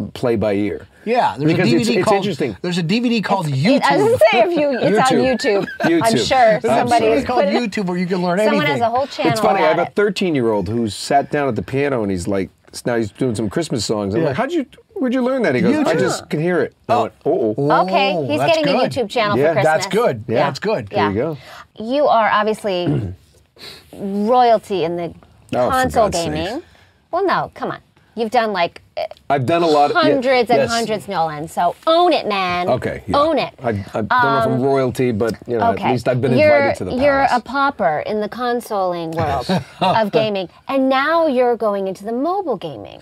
play 0.04 0.36
by 0.36 0.54
ear. 0.54 0.86
Yeah, 1.04 1.36
there's 1.38 1.52
because 1.52 1.68
a 1.70 1.74
DVD 1.76 1.80
it's, 1.80 1.88
it's 1.90 2.04
called, 2.04 2.16
interesting. 2.16 2.56
There's 2.62 2.78
a 2.78 2.82
DVD 2.82 3.22
called 3.22 3.46
It- 3.48 3.54
YouTube. 3.54 3.82
I 3.82 3.96
was 3.98 4.04
gonna 4.06 4.18
say, 4.18 4.40
if 4.40 4.58
you, 4.58 4.78
it's 4.78 4.98
on 4.98 5.18
YouTube. 5.18 5.66
YouTube. 5.82 6.00
I'm 6.02 6.16
sure 6.16 6.60
There's 6.60 6.64
a 6.64 6.68
somebody 6.68 7.04
DVD 7.06 7.14
has 7.16 7.24
called 7.24 7.44
put 7.44 7.48
it. 7.54 7.70
YouTube 7.70 7.86
where 7.86 7.98
you 7.98 8.06
can 8.06 8.22
learn 8.22 8.38
Someone 8.38 8.54
anything. 8.54 8.60
Someone 8.60 8.66
has 8.66 8.80
a 8.80 8.90
whole 8.90 9.06
channel. 9.06 9.32
It's 9.32 9.40
funny. 9.40 9.62
I 9.62 9.68
have 9.68 9.78
a 9.78 9.90
13 9.90 10.34
year 10.34 10.50
old 10.50 10.68
who 10.68 10.88
sat 10.88 11.30
down 11.30 11.48
at 11.48 11.56
the 11.56 11.62
piano, 11.62 12.02
and 12.02 12.10
he's 12.10 12.26
like, 12.26 12.48
now 12.86 12.96
he's 12.96 13.10
doing 13.12 13.34
some 13.34 13.50
Christmas 13.50 13.84
songs. 13.84 14.14
I'm 14.14 14.22
Yeah. 14.22 14.28
like, 14.28 14.36
how'd 14.36 14.50
you, 14.52 14.64
where'd 14.94 15.12
you 15.12 15.22
learn 15.22 15.42
that? 15.42 15.54
He 15.54 15.60
goes, 15.60 15.86
I 15.86 15.94
just 15.94 16.28
can 16.30 16.40
hear 16.40 16.60
it. 16.62 16.74
Oh, 16.88 17.10
oh. 17.26 17.54
Okay, 17.84 18.14
Oh, 18.16 18.26
he's 18.26 18.38
that's 18.40 18.56
getting 18.56 18.74
a. 18.74 18.78
YouTube 18.78 19.10
channel 19.10 19.36
Yeah, 19.38 19.48
for 19.48 19.52
Christmas. 19.60 19.64
That's 19.64 19.86
good. 19.94 20.24
Yeah. 20.26 20.34
That's 20.36 20.58
good. 20.58 20.88
Yeah. 20.90 21.08
There 21.08 21.10
you 21.10 21.36
go. 21.78 21.84
You 21.84 22.06
are 22.06 22.30
obviously 22.30 23.14
royalty 23.92 24.84
in 24.84 24.96
the 24.96 25.14
Oh, 25.54 25.70
console 25.70 26.08
gaming. 26.08 26.46
sakes. 26.46 26.66
Well, 27.12 27.24
no, 27.26 27.52
come 27.54 27.70
on. 27.70 27.80
You've 28.16 28.30
done 28.30 28.52
like 28.52 28.80
I've 29.28 29.44
done 29.44 29.62
a 29.64 29.66
lot 29.66 29.90
of 29.90 29.96
yeah, 29.96 30.02
hundreds 30.02 30.50
and 30.50 30.58
yes. 30.60 30.70
hundreds, 30.70 31.08
Nolan. 31.08 31.48
So 31.48 31.74
own 31.86 32.12
it, 32.12 32.28
man. 32.28 32.68
Okay, 32.68 33.02
yeah. 33.08 33.18
Own 33.18 33.38
it. 33.38 33.52
I, 33.62 33.70
I 33.70 33.72
don't 33.72 34.08
know 34.10 34.38
if 34.38 34.46
I'm 34.46 34.60
royalty, 34.62 35.10
but 35.10 35.34
you 35.48 35.58
know, 35.58 35.72
Okay. 35.72 35.82
at 35.84 35.90
least 35.92 36.06
I've 36.06 36.20
been 36.20 36.38
you're, 36.38 36.54
invited 36.56 36.78
to 36.78 36.84
the 36.84 36.94
You're 37.02 37.26
a 37.30 37.40
pauper 37.40 38.04
in 38.06 38.20
the 38.20 38.28
consoling 38.28 39.10
world 39.20 39.46
of 39.80 40.12
gaming, 40.12 40.48
and 40.68 40.88
now 40.88 41.26
you're 41.26 41.56
going 41.56 41.88
into 41.88 42.04
the 42.04 42.12
mobile 42.12 42.56
gaming. 42.56 43.00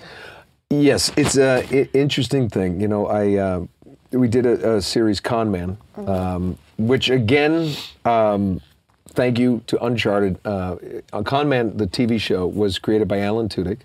yes, 0.70 1.12
it's 1.16 1.36
a 1.36 1.62
i- 1.70 1.88
interesting 1.92 2.48
thing. 2.48 2.80
You 2.80 2.88
know, 2.88 3.06
I 3.06 3.34
uh, 3.36 3.66
we 4.12 4.28
did 4.28 4.46
a, 4.46 4.76
a 4.76 4.80
series 4.82 5.20
Con 5.20 5.50
Man, 5.50 5.76
um, 6.06 6.56
which 6.78 7.10
again, 7.10 7.74
um, 8.06 8.62
thank 9.10 9.38
you 9.38 9.62
to 9.66 9.84
Uncharted. 9.84 10.38
Uh, 10.46 10.76
Con 11.24 11.50
Man, 11.50 11.76
the 11.76 11.86
TV 11.86 12.18
show, 12.18 12.46
was 12.46 12.78
created 12.78 13.08
by 13.08 13.20
Alan 13.20 13.48
Tudyk, 13.50 13.80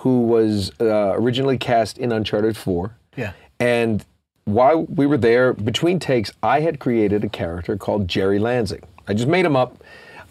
who 0.00 0.22
was 0.22 0.72
uh, 0.80 1.12
originally 1.14 1.58
cast 1.58 1.98
in 1.98 2.10
Uncharted 2.10 2.56
Four. 2.56 2.96
Yeah. 3.16 3.32
And 3.58 4.02
while 4.44 4.84
we 4.84 5.04
were 5.04 5.18
there, 5.18 5.52
between 5.52 5.98
takes, 5.98 6.32
I 6.42 6.60
had 6.60 6.78
created 6.78 7.22
a 7.22 7.28
character 7.28 7.76
called 7.76 8.08
Jerry 8.08 8.38
Lansing. 8.38 8.82
I 9.06 9.12
just 9.12 9.28
made 9.28 9.44
him 9.44 9.56
up. 9.56 9.76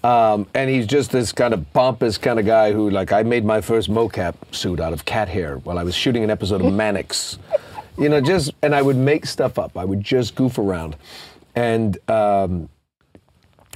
Um, 0.03 0.47
and 0.55 0.71
he's 0.71 0.87
just 0.87 1.11
this 1.11 1.31
kind 1.31 1.53
of 1.53 1.71
pompous 1.73 2.17
kind 2.17 2.39
of 2.39 2.47
guy 2.47 2.71
who, 2.71 2.89
like, 2.89 3.11
I 3.11 3.21
made 3.21 3.45
my 3.45 3.61
first 3.61 3.91
mocap 3.91 4.33
suit 4.51 4.79
out 4.79 4.91
of 4.91 5.05
cat 5.05 5.29
hair 5.29 5.57
while 5.57 5.77
I 5.77 5.83
was 5.83 5.93
shooting 5.93 6.23
an 6.23 6.31
episode 6.31 6.61
of 6.61 6.73
Mannix. 6.81 7.37
You 7.97 8.09
know, 8.09 8.21
just, 8.21 8.51
and 8.63 8.73
I 8.73 8.81
would 8.81 8.95
make 8.95 9.27
stuff 9.27 9.59
up. 9.59 9.77
I 9.77 9.85
would 9.85 10.01
just 10.01 10.33
goof 10.33 10.57
around. 10.57 10.95
And, 11.53 11.97
um, 12.09 12.69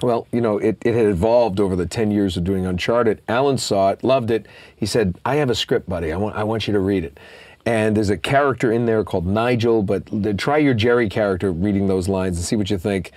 well, 0.04 0.28
you 0.32 0.42
know, 0.42 0.58
it, 0.58 0.78
it 0.86 0.94
had 0.94 1.06
evolved 1.08 1.60
over 1.60 1.76
the 1.76 1.86
10 1.86 2.12
years 2.12 2.36
of 2.38 2.44
doing 2.44 2.66
Uncharted. 2.66 3.22
Alan 3.28 3.58
saw 3.58 3.90
it, 3.92 4.04
loved 4.04 4.30
it. 4.32 4.46
He 4.76 4.86
said, 4.86 5.18
I 5.26 5.36
have 5.38 5.50
a 5.50 5.56
script, 5.56 5.88
buddy. 5.90 6.12
I 6.12 6.18
want, 6.18 6.36
I 6.36 6.44
want 6.44 6.68
you 6.68 6.74
to 6.74 6.80
read 6.80 7.04
it. 7.06 7.18
And 7.66 7.96
there's 7.96 8.10
a 8.10 8.18
character 8.18 8.72
in 8.74 8.86
there 8.86 9.04
called 9.06 9.26
Nigel, 9.26 9.82
but 9.82 10.06
th- 10.08 10.36
try 10.38 10.58
your 10.58 10.74
Jerry 10.74 11.08
character 11.08 11.52
reading 11.52 11.88
those 11.88 12.10
lines 12.10 12.36
and 12.38 12.46
see 12.46 12.58
what 12.58 12.70
you 12.70 12.78
think. 12.78 13.12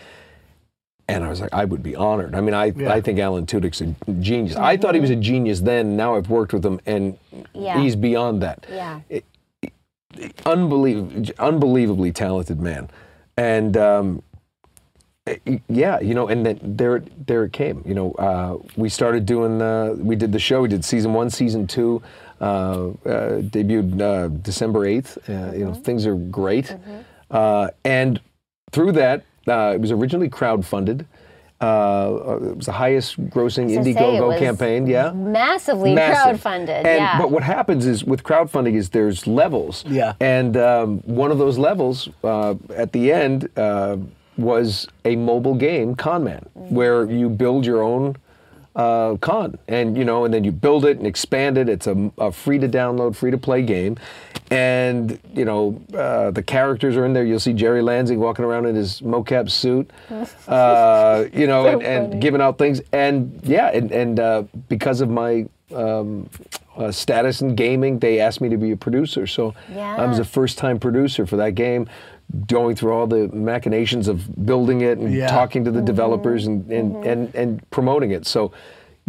And 1.08 1.24
I 1.24 1.28
was 1.28 1.40
like, 1.40 1.52
I 1.52 1.64
would 1.64 1.82
be 1.82 1.96
honored. 1.96 2.34
I 2.34 2.40
mean, 2.40 2.54
I, 2.54 2.66
Yeah. 2.66 2.92
I 2.92 3.00
think 3.00 3.18
Alan 3.18 3.46
Tudyk's 3.46 3.80
a 3.80 3.94
genius. 4.20 4.56
I 4.56 4.76
thought 4.76 4.94
he 4.94 5.00
was 5.00 5.10
a 5.10 5.16
genius 5.16 5.60
then. 5.60 5.96
Now 5.96 6.14
I've 6.16 6.30
worked 6.30 6.52
with 6.52 6.64
him, 6.64 6.80
and 6.86 7.18
Yeah. 7.54 7.80
he's 7.80 7.96
beyond 7.96 8.40
that 8.42 8.66
Yeah. 8.70 9.00
unbelievably, 10.44 11.32
unbelievably 11.38 12.12
talented 12.12 12.60
man, 12.60 12.88
and 13.36 13.76
um, 13.76 14.16
y- 14.16 14.22
yeah, 15.68 16.00
you 16.00 16.14
know, 16.14 16.28
and 16.28 16.46
then 16.46 16.60
there, 16.62 17.02
there 17.26 17.44
it 17.44 17.52
came. 17.52 17.82
You 17.84 17.94
know, 17.94 18.12
uh, 18.12 18.58
we 18.76 18.88
started 18.88 19.26
doing. 19.26 19.58
the, 19.58 19.96
we 19.98 20.16
did 20.16 20.32
the 20.32 20.38
show. 20.38 20.62
We 20.62 20.68
did 20.68 20.84
season 20.84 21.12
one, 21.12 21.30
season 21.30 21.66
two. 21.66 22.02
Uh, 22.40 22.44
uh, 22.44 23.40
debuted 23.40 24.00
uh, 24.00 24.28
December 24.28 24.84
eighth. 24.86 25.18
Uh, 25.28 25.52
You 25.54 25.64
know, 25.64 25.74
things 25.74 26.06
are 26.06 26.14
great, 26.14 26.74
uh, 27.30 27.68
and 27.84 28.20
through 28.72 28.92
that, 28.92 29.24
uh, 29.48 29.72
it 29.74 29.80
was 29.80 29.90
originally 29.90 30.28
crowdfunded. 30.28 31.06
Uh, 31.58 32.36
it 32.50 32.56
was 32.58 32.66
the 32.66 32.72
highest 32.72 33.18
grossing 33.30 33.62
I 33.62 33.64
was 33.64 33.74
gonna 33.76 33.84
say, 33.84 33.90
it 33.90 33.96
Indiegogo 33.96 34.38
campaign. 34.38 34.86
Yeah, 34.86 35.12
Massively 35.12 35.94
Massive. 35.94 36.38
crowdfunded. 36.42 36.68
And, 36.84 36.86
yeah. 37.00 37.18
But 37.18 37.30
what 37.30 37.42
happens 37.42 37.86
is 37.86 38.04
with 38.04 38.22
crowdfunding 38.22 38.74
is 38.74 38.90
there's 38.90 39.26
levels. 39.26 39.82
Yeah. 39.88 40.12
And 40.20 40.58
um, 40.58 40.98
one 41.06 41.30
of 41.30 41.38
those 41.38 41.56
levels 41.56 42.10
uh, 42.22 42.56
at 42.76 42.92
the 42.92 43.10
end 43.10 43.48
uh, 43.56 43.96
was 44.36 44.88
a 45.04 45.16
mobile 45.16 45.54
game, 45.54 45.94
Con 45.94 46.24
Man, 46.24 46.46
where 46.54 47.10
you 47.10 47.28
build 47.28 47.64
your 47.64 47.82
own 47.82 48.16
uh, 48.76 49.16
con, 49.16 49.58
and 49.68 49.96
you 49.96 50.04
know, 50.04 50.26
and 50.26 50.34
then 50.34 50.44
you 50.44 50.52
build 50.52 50.84
it 50.84 50.98
and 50.98 51.06
expand 51.06 51.56
it. 51.56 51.68
It's 51.68 51.86
a, 51.86 52.12
a 52.18 52.30
free 52.30 52.58
to 52.58 52.68
download, 52.68 53.16
free 53.16 53.30
to 53.30 53.38
play 53.38 53.62
game, 53.62 53.96
and 54.50 55.18
you 55.34 55.46
know, 55.46 55.80
uh, 55.94 56.30
the 56.30 56.42
characters 56.42 56.94
are 56.94 57.06
in 57.06 57.14
there. 57.14 57.24
You'll 57.24 57.40
see 57.40 57.54
Jerry 57.54 57.80
Lansing 57.80 58.20
walking 58.20 58.44
around 58.44 58.66
in 58.66 58.74
his 58.74 59.00
mocap 59.00 59.50
suit, 59.50 59.90
uh, 60.48 61.24
you 61.32 61.46
know, 61.46 61.66
and, 61.66 61.82
and 61.82 62.20
giving 62.20 62.42
out 62.42 62.58
things, 62.58 62.82
and 62.92 63.40
yeah, 63.42 63.70
and, 63.72 63.90
and 63.90 64.20
uh, 64.20 64.42
because 64.68 65.00
of 65.00 65.08
my 65.08 65.46
um, 65.74 66.28
uh, 66.76 66.92
status 66.92 67.40
in 67.40 67.54
gaming, 67.54 67.98
they 67.98 68.20
asked 68.20 68.42
me 68.42 68.50
to 68.50 68.58
be 68.58 68.72
a 68.72 68.76
producer. 68.76 69.26
So 69.26 69.54
I 70.02 70.06
was 70.06 70.18
a 70.18 70.24
first-time 70.24 70.78
producer 70.78 71.24
for 71.26 71.36
that 71.36 71.54
game, 71.54 71.88
going 72.46 72.74
through 72.76 72.92
all 72.92 73.06
the 73.06 73.28
machinations 73.28 74.08
of 74.08 74.44
building 74.46 74.80
it 74.80 74.98
and 74.98 75.12
Yeah. 75.14 75.28
talking 75.28 75.64
to 75.64 75.70
the 75.70 75.80
developers 75.82 76.46
and, 76.46 76.70
and, 76.70 77.04
and, 77.04 77.34
and 77.34 77.70
promoting 77.70 78.10
it. 78.10 78.26
So 78.26 78.52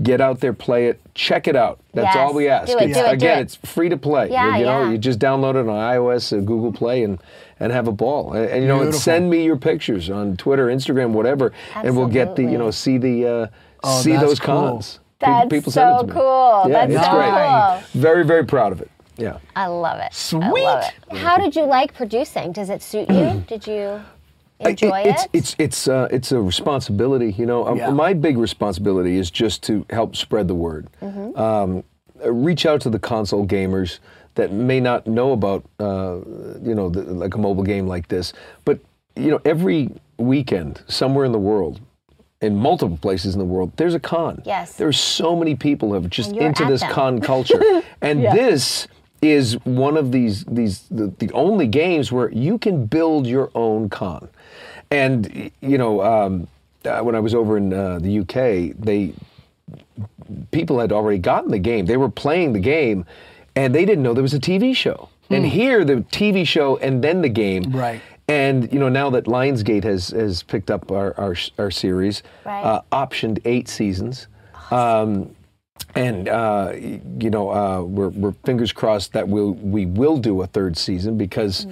get 0.03 0.21
out 0.21 0.39
there, 0.39 0.53
play 0.53 0.85
it, 0.87 0.99
check 1.15 1.47
it 1.47 1.55
out. 1.55 1.79
That's 1.93 2.13
Yes. 2.13 2.17
all 2.17 2.33
we 2.35 2.47
ask. 2.47 2.67
Do 2.67 2.77
it, 2.77 2.89
It's- 2.91 2.95
do 2.95 3.01
it, 3.03 3.07
do 3.07 3.11
again, 3.13 3.37
it. 3.39 3.41
it's 3.41 3.55
free 3.55 3.89
to 3.89 3.97
play. 3.97 4.29
Yeah, 4.29 4.53
you, 4.53 4.59
you 4.59 4.65
know, 4.65 4.83
yeah. 4.83 4.91
you 4.91 4.97
just 4.99 5.17
download 5.19 5.55
it 5.55 5.67
on 5.67 5.75
iOS, 5.75 6.31
or 6.31 6.41
Google 6.41 6.71
Play, 6.71 7.03
and 7.03 7.17
and 7.59 7.71
have 7.71 7.87
a 7.87 7.91
ball. 7.91 8.33
And, 8.33 8.45
and, 8.51 8.61
you 8.61 8.67
know, 8.67 8.81
and 8.81 8.93
send 8.93 9.31
me 9.31 9.43
your 9.43 9.57
pictures 9.57 10.11
on 10.11 10.37
Twitter, 10.37 10.67
Instagram, 10.67 11.09
whatever, 11.09 11.51
and 11.73 11.97
we'll 11.97 12.07
get 12.07 12.35
the 12.35 12.43
you 12.43 12.59
know 12.59 12.69
see 12.69 12.99
the 12.99 13.49
uh, 13.83 13.89
see 13.99 14.15
those 14.15 14.39
cool. 14.39 14.53
cons. 14.73 14.99
That's 15.19 15.49
send 15.49 15.53
it 15.53 15.71
so 15.71 16.07
cool. 16.11 16.65
Yeah, 16.67 16.85
That's 16.85 16.93
it's 16.93 17.03
so 17.03 17.11
great. 17.13 17.31
cool. 17.31 18.01
Very, 18.01 18.23
very 18.23 18.45
proud 18.45 18.71
of 18.71 18.81
it. 18.81 18.91
Yeah. 19.17 19.37
I 19.55 19.67
love 19.67 19.99
it. 19.99 20.13
Sweet. 20.13 20.41
love 20.63 20.83
it. 21.11 21.17
How 21.17 21.37
did 21.37 21.55
you 21.55 21.63
like 21.63 21.93
producing? 21.93 22.51
Does 22.51 22.69
it 22.69 22.81
suit 22.81 23.09
you? 23.09 23.43
did 23.47 23.65
you 23.67 24.01
enjoy 24.59 25.01
it's, 25.01 25.23
it? 25.25 25.29
It's 25.33 25.55
it's 25.59 25.87
uh, 25.87 26.07
it's 26.11 26.31
a 26.31 26.39
responsibility. 26.41 27.31
You 27.33 27.45
know, 27.45 27.67
Um, 27.67 27.77
Yeah. 27.77 27.89
my 27.89 28.13
big 28.13 28.37
responsibility 28.37 29.17
is 29.17 29.29
just 29.31 29.63
to 29.63 29.85
help 29.89 30.15
spread 30.15 30.47
the 30.47 30.55
word. 30.55 30.87
Um, 31.01 31.83
uh, 32.23 32.31
reach 32.31 32.65
out 32.65 32.81
to 32.81 32.89
the 32.89 32.99
console 32.99 33.45
gamers 33.45 33.99
that 34.35 34.51
may 34.51 34.79
not 34.79 35.05
know 35.07 35.31
about 35.33 35.63
uh, 35.79 36.17
you 36.63 36.73
know 36.75 36.89
the, 36.89 37.01
like 37.03 37.35
a 37.35 37.37
mobile 37.37 37.63
game 37.63 37.87
like 37.87 38.07
this, 38.07 38.33
but 38.65 38.79
you 39.15 39.29
know 39.31 39.41
every 39.45 39.89
weekend 40.17 40.81
somewhere 40.87 41.25
in 41.25 41.31
the 41.31 41.39
world. 41.39 41.79
In 42.39 42.55
multiple 42.55 42.97
places 43.01 43.33
in 43.33 43.39
the 43.39 43.45
world, 43.45 43.71
there's 43.77 43.95
a 43.95 43.99
con. 43.99 44.43
Yes. 44.45 44.73
There's 44.75 44.99
so 44.99 45.35
many 45.35 45.55
people 45.55 45.87
who 45.89 45.95
have 45.95 46.07
just 46.07 46.33
into 46.33 46.65
this 46.65 46.81
them. 46.81 46.91
con 46.91 47.19
culture, 47.31 47.59
and 47.99 48.21
this 48.25 48.87
is 49.21 49.53
one 49.65 49.97
of 49.97 50.11
these 50.11 50.43
these 50.45 50.81
the, 50.89 51.07
the 51.19 51.31
only 51.33 51.67
games 51.67 52.11
where 52.11 52.31
you 52.31 52.57
can 52.57 52.85
build 52.85 53.25
your 53.27 53.49
own 53.55 53.89
con. 53.89 54.29
And 54.91 55.51
you 55.61 55.77
know, 55.77 56.01
um, 56.01 56.47
uh, 56.85 57.01
when 57.01 57.15
I 57.15 57.19
was 57.19 57.33
over 57.35 57.57
in 57.57 57.73
uh, 57.73 57.99
the 57.99 58.19
UK, 58.19 58.75
they 58.79 59.13
people 60.51 60.79
had 60.79 60.91
already 60.91 61.17
gotten 61.17 61.51
the 61.51 61.59
game. 61.59 61.85
They 61.85 61.97
were 61.97 62.09
playing 62.09 62.53
the 62.53 62.59
game, 62.59 63.05
and 63.55 63.73
they 63.73 63.85
didn't 63.85 64.03
know 64.03 64.13
there 64.13 64.23
was 64.23 64.33
a 64.33 64.39
TV 64.39 64.75
show. 64.75 65.09
And 65.29 65.45
here, 65.45 65.83
the 65.83 65.95
TV 65.95 66.47
show 66.47 66.77
and 66.77 67.03
then 67.03 67.21
the 67.21 67.27
game. 67.27 67.63
Right. 67.75 67.99
And 68.29 68.71
you 68.71 68.79
know, 68.79 68.87
now 68.87 69.09
that 69.09 69.25
Lionsgate 69.25 69.83
has 69.83 70.09
has 70.09 70.43
picked 70.43 70.71
up 70.71 70.89
our 70.91 71.13
our, 71.19 71.35
our 71.57 71.71
series, 71.71 72.23
Right. 72.45 72.61
uh, 72.61 72.81
optioned 72.93 73.39
eight 73.43 73.67
seasons. 73.67 74.27
Um, 74.71 75.35
and 75.95 76.29
uh, 76.29 76.73
you 76.75 77.29
know, 77.29 77.49
uh, 77.49 77.81
we're, 77.81 78.09
we're 78.09 78.31
fingers 78.43 78.71
crossed 78.71 79.13
that 79.13 79.27
we'll 79.27 79.53
we 79.53 79.85
will 79.85 80.17
do 80.17 80.41
a 80.41 80.47
third 80.47 80.77
season 80.77 81.17
because 81.17 81.65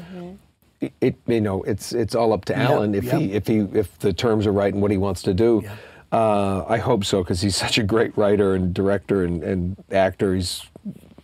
it, 0.82 0.94
it 1.02 1.16
you 1.28 1.42
know 1.42 1.64
it's 1.64 1.94
it's 1.94 2.16
all 2.16 2.34
up 2.34 2.46
to 2.46 2.58
Alan 2.58 2.96
if 2.96 3.06
yep. 3.06 3.20
he 3.20 3.34
if 3.34 3.48
he 3.48 3.60
if 3.74 3.98
the 4.00 4.14
terms 4.14 4.48
are 4.48 4.52
right 4.52 4.74
and 4.74 4.82
what 4.82 4.92
he 4.92 4.98
wants 4.98 5.22
to 5.24 5.34
do. 5.34 5.64
Uh, 6.12 6.64
I 6.68 6.78
hope 6.78 7.04
so 7.04 7.24
because 7.24 7.42
he's 7.42 7.56
such 7.66 7.78
a 7.78 7.84
great 7.84 8.18
writer 8.18 8.56
and 8.56 8.74
director 8.74 9.24
and, 9.24 9.44
and 9.44 9.76
actor. 9.92 10.36
He's 10.36 10.64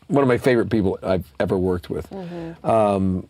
one 0.07 0.21
of 0.21 0.27
my 0.27 0.37
favorite 0.37 0.69
people 0.69 0.99
I've 1.01 1.31
ever 1.39 1.57
worked 1.57 1.89
with. 1.89 2.11
Um, 2.65 3.27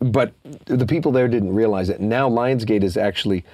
but 0.00 0.32
the 0.66 0.86
people 0.86 1.10
there 1.12 1.28
didn't 1.28 1.54
realize 1.54 1.88
it. 1.88 2.00
Now 2.00 2.28
Lionsgate 2.28 2.84
is 2.84 2.96
actually 2.96 3.44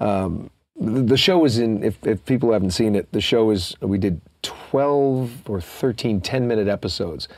um, 0.00 0.50
the, 0.78 1.02
the 1.02 1.16
show 1.16 1.44
is 1.44 1.58
in. 1.58 1.82
If, 1.82 2.04
if 2.06 2.24
people 2.26 2.52
haven't 2.52 2.72
seen 2.72 2.94
it, 2.94 3.10
the 3.12 3.20
show 3.20 3.50
is 3.50 3.74
we 3.80 3.98
did 3.98 4.20
12 4.76 5.48
or 5.48 5.58
13 5.58 6.20
10 6.20 6.46
minute 6.46 6.68
episodes, 6.68 7.28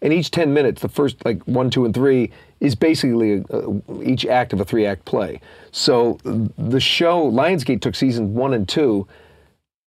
and 0.00 0.14
each 0.14 0.30
10 0.30 0.54
minutes, 0.54 0.80
the 0.80 0.88
first 0.88 1.22
like 1.26 1.42
one, 1.42 1.68
two, 1.68 1.84
and 1.84 1.92
three 1.92 2.30
is 2.60 2.74
basically 2.74 3.44
uh 3.50 3.70
each 4.02 4.24
act 4.24 4.54
of 4.54 4.60
a 4.62 4.64
three 4.64 4.86
act 4.86 5.04
play. 5.04 5.38
So 5.72 6.18
the 6.24 6.80
show 6.80 7.30
Lionsgate 7.30 7.82
took 7.82 7.94
season 7.94 8.32
one 8.32 8.54
and 8.54 8.66
two, 8.66 9.06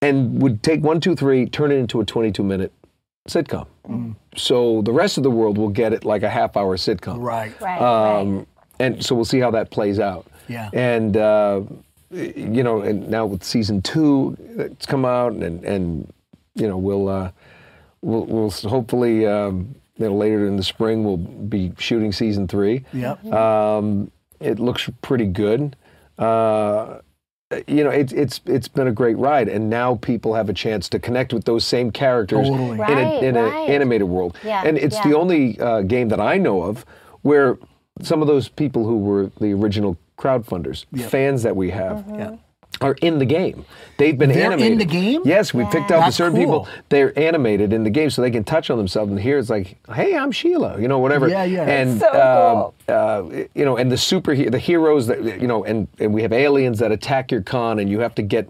and 0.03 0.39
would 0.39 0.61
take 0.61 0.83
one, 0.83 1.01
two, 1.01 1.15
three, 1.15 1.47
turn 1.47 1.71
it 1.71 1.77
into 1.77 1.99
a 1.99 2.05
22 2.05 2.43
minute 2.43 2.71
sitcom. 3.27 3.65
So 4.35 4.83
the 4.83 4.91
rest 4.91 5.17
of 5.17 5.23
the 5.23 5.31
world 5.31 5.57
will 5.57 5.69
get 5.69 5.93
it 5.93 6.05
like 6.05 6.21
a 6.21 6.29
half 6.29 6.55
hour 6.55 6.77
sitcom. 6.77 7.17
Right. 7.17 7.59
right, 7.59 7.81
Um, 7.81 8.37
right. 8.37 8.47
And 8.79 9.03
so 9.03 9.15
we'll 9.15 9.25
see 9.25 9.39
how 9.39 9.49
that 9.51 9.71
plays 9.71 9.99
out. 9.99 10.27
Yeah. 10.47 10.69
And 10.73 11.17
uh, 11.17 11.61
you 12.11 12.63
know, 12.63 12.81
and 12.81 13.09
now 13.09 13.25
with 13.25 13.43
season 13.43 13.81
two, 13.81 14.37
it's 14.57 14.85
come 14.85 15.05
out, 15.05 15.33
and 15.33 15.63
and 15.63 16.13
you 16.59 16.67
know, 16.67 16.77
we'll 16.77 17.07
uh, 17.07 17.31
we'll, 18.01 18.25
we'll 18.25 18.49
hopefully 18.51 19.25
um, 19.25 19.75
you 19.97 20.05
know 20.07 20.15
later 20.15 20.45
in 20.47 20.55
the 20.57 20.63
spring 20.63 21.03
we'll 21.03 21.17
be 21.17 21.71
shooting 21.77 22.11
season 22.11 22.47
three. 22.47 22.85
Yep. 22.93 23.25
Um, 23.33 24.11
it 24.39 24.59
looks 24.59 24.89
pretty 25.01 25.25
good. 25.25 25.75
Uh, 26.17 26.99
you 27.67 27.83
know, 27.83 27.89
it's 27.89 28.13
it's 28.13 28.41
it's 28.45 28.67
been 28.67 28.87
a 28.87 28.91
great 28.91 29.17
ride, 29.17 29.47
and 29.49 29.69
now 29.69 29.95
people 29.95 30.35
have 30.35 30.49
a 30.49 30.53
chance 30.53 30.87
to 30.89 30.99
connect 30.99 31.33
with 31.33 31.45
those 31.45 31.65
same 31.65 31.89
characters 31.91 32.47
Totally. 32.47 32.71
in, 32.71 32.77
Right, 32.77 32.97
a, 32.97 33.25
in 33.25 33.35
right. 33.35 33.53
an 33.53 33.71
animated 33.71 34.07
world. 34.07 34.37
Yeah, 34.43 34.61
and 34.65 34.77
it's 34.77 34.97
yeah. 34.97 35.07
the 35.07 35.17
only 35.17 35.59
uh, 35.59 35.81
game 35.81 36.09
that 36.09 36.19
I 36.19 36.37
know 36.37 36.61
of 36.61 36.85
where 37.23 37.57
some 38.01 38.21
of 38.21 38.27
those 38.27 38.47
people 38.49 38.85
who 38.85 38.97
were 38.99 39.31
the 39.39 39.53
original 39.53 39.97
crowdfunders, 40.17 40.85
fans 41.09 41.43
that 41.43 41.55
we 41.55 41.69
have, 41.71 41.97
Mm-hmm. 41.97 42.15
Yeah. 42.19 42.35
Are 42.81 42.95
in 43.01 43.19
the 43.19 43.25
game. 43.25 43.65
They've 43.97 44.17
been 44.17 44.29
They're 44.29 44.53
in 44.53 44.77
the 44.77 44.85
game? 44.85 45.21
Yes, 45.25 45.53
we 45.53 45.65
picked 45.65 45.91
out 45.91 46.01
That's 46.01 46.15
certain 46.15 46.35
cool. 46.35 46.65
people. 46.65 46.81
They're 46.89 47.17
animated 47.19 47.73
in 47.73 47.83
the 47.83 47.89
game, 47.89 48.09
so 48.09 48.21
they 48.21 48.31
can 48.31 48.43
touch 48.43 48.69
on 48.69 48.77
themselves. 48.77 49.11
And 49.11 49.19
here 49.19 49.37
it's 49.37 49.49
like, 49.49 49.77
"Hey, 49.93 50.15
I'm 50.15 50.31
Sheila," 50.31 50.79
you 50.79 50.87
know, 50.87 50.99
whatever. 50.99 51.27
Yeah, 51.27 51.43
yeah. 51.43 51.63
And 51.67 51.99
So 51.99 52.73
um, 52.87 52.95
uh, 52.95 53.43
you 53.53 53.65
know, 53.65 53.77
and 53.77 53.91
the 53.91 53.97
super 53.97 54.35
the 54.35 54.59
heroes 54.59 55.07
that 55.07 55.41
you 55.41 55.47
know, 55.47 55.65
and 55.65 55.87
and 55.99 56.13
we 56.13 56.21
have 56.21 56.31
aliens 56.31 56.79
that 56.79 56.91
attack 56.91 57.31
your 57.31 57.41
con, 57.41 57.79
and 57.79 57.89
you 57.89 57.99
have 57.99 58.15
to 58.15 58.21
get 58.21 58.49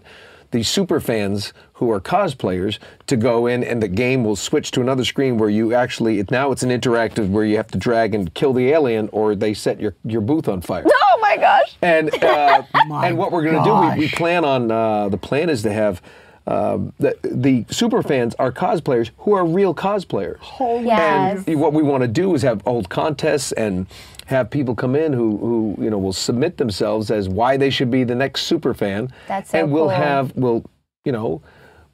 these 0.52 0.68
super 0.68 1.00
fans 1.00 1.52
who 1.74 1.90
are 1.90 2.00
cosplayers 2.00 2.78
to 3.06 3.16
go 3.16 3.46
in, 3.46 3.62
and 3.64 3.82
the 3.82 3.88
game 3.88 4.24
will 4.24 4.36
switch 4.36 4.70
to 4.72 4.80
another 4.80 5.04
screen 5.04 5.38
where 5.38 5.48
you 5.50 5.74
actually 5.74 6.18
it, 6.18 6.30
now 6.30 6.52
it's 6.52 6.62
an 6.62 6.70
interactive 6.70 7.28
where 7.30 7.44
you 7.44 7.56
have 7.56 7.68
to 7.68 7.78
drag 7.78 8.14
and 8.14 8.32
kill 8.34 8.52
the 8.52 8.68
alien, 8.70 9.08
or 9.12 9.34
they 9.34 9.54
set 9.54 9.80
your 9.80 9.94
your 10.04 10.20
booth 10.20 10.48
on 10.48 10.60
fire. 10.60 10.84
Oh 11.30 11.36
my 11.36 11.40
gosh. 11.40 11.76
And 11.82 12.14
uh, 12.24 12.62
My 12.86 13.08
and 13.08 13.18
what 13.18 13.32
we're 13.32 13.42
going 13.42 13.56
to 13.56 13.64
do, 13.64 14.00
we, 14.00 14.06
we 14.06 14.10
plan 14.10 14.44
on 14.44 14.70
uh, 14.70 15.08
the 15.08 15.18
plan 15.18 15.48
is 15.48 15.62
to 15.62 15.72
have. 15.72 16.02
Um, 16.46 16.94
the, 16.98 17.16
the 17.22 17.64
super 17.70 18.02
fans 18.02 18.34
are 18.36 18.50
cosplayers 18.50 19.10
who 19.18 19.34
are 19.34 19.44
real 19.44 19.72
cosplayers. 19.72 20.38
Yes. 20.58 21.44
And 21.46 21.60
what 21.60 21.74
we 21.74 21.82
want 21.82 22.00
to 22.02 22.08
do 22.08 22.34
is 22.34 22.42
have 22.42 22.66
old 22.66 22.88
contests 22.88 23.52
and 23.52 23.86
have 24.26 24.50
people 24.50 24.74
come 24.74 24.96
in 24.96 25.12
who, 25.12 25.36
who 25.36 25.84
you 25.84 25.90
know 25.90 25.98
will 25.98 26.14
submit 26.14 26.56
themselves 26.56 27.10
as 27.10 27.28
why 27.28 27.56
they 27.56 27.68
should 27.70 27.90
be 27.90 28.04
the 28.04 28.14
next 28.14 28.44
super 28.44 28.74
fan. 28.74 29.12
That's 29.28 29.50
so 29.50 29.58
and 29.58 29.70
we'll 29.70 29.84
cool. 29.84 29.90
have 29.90 30.34
we'll 30.34 30.64
you 31.04 31.12
know 31.12 31.42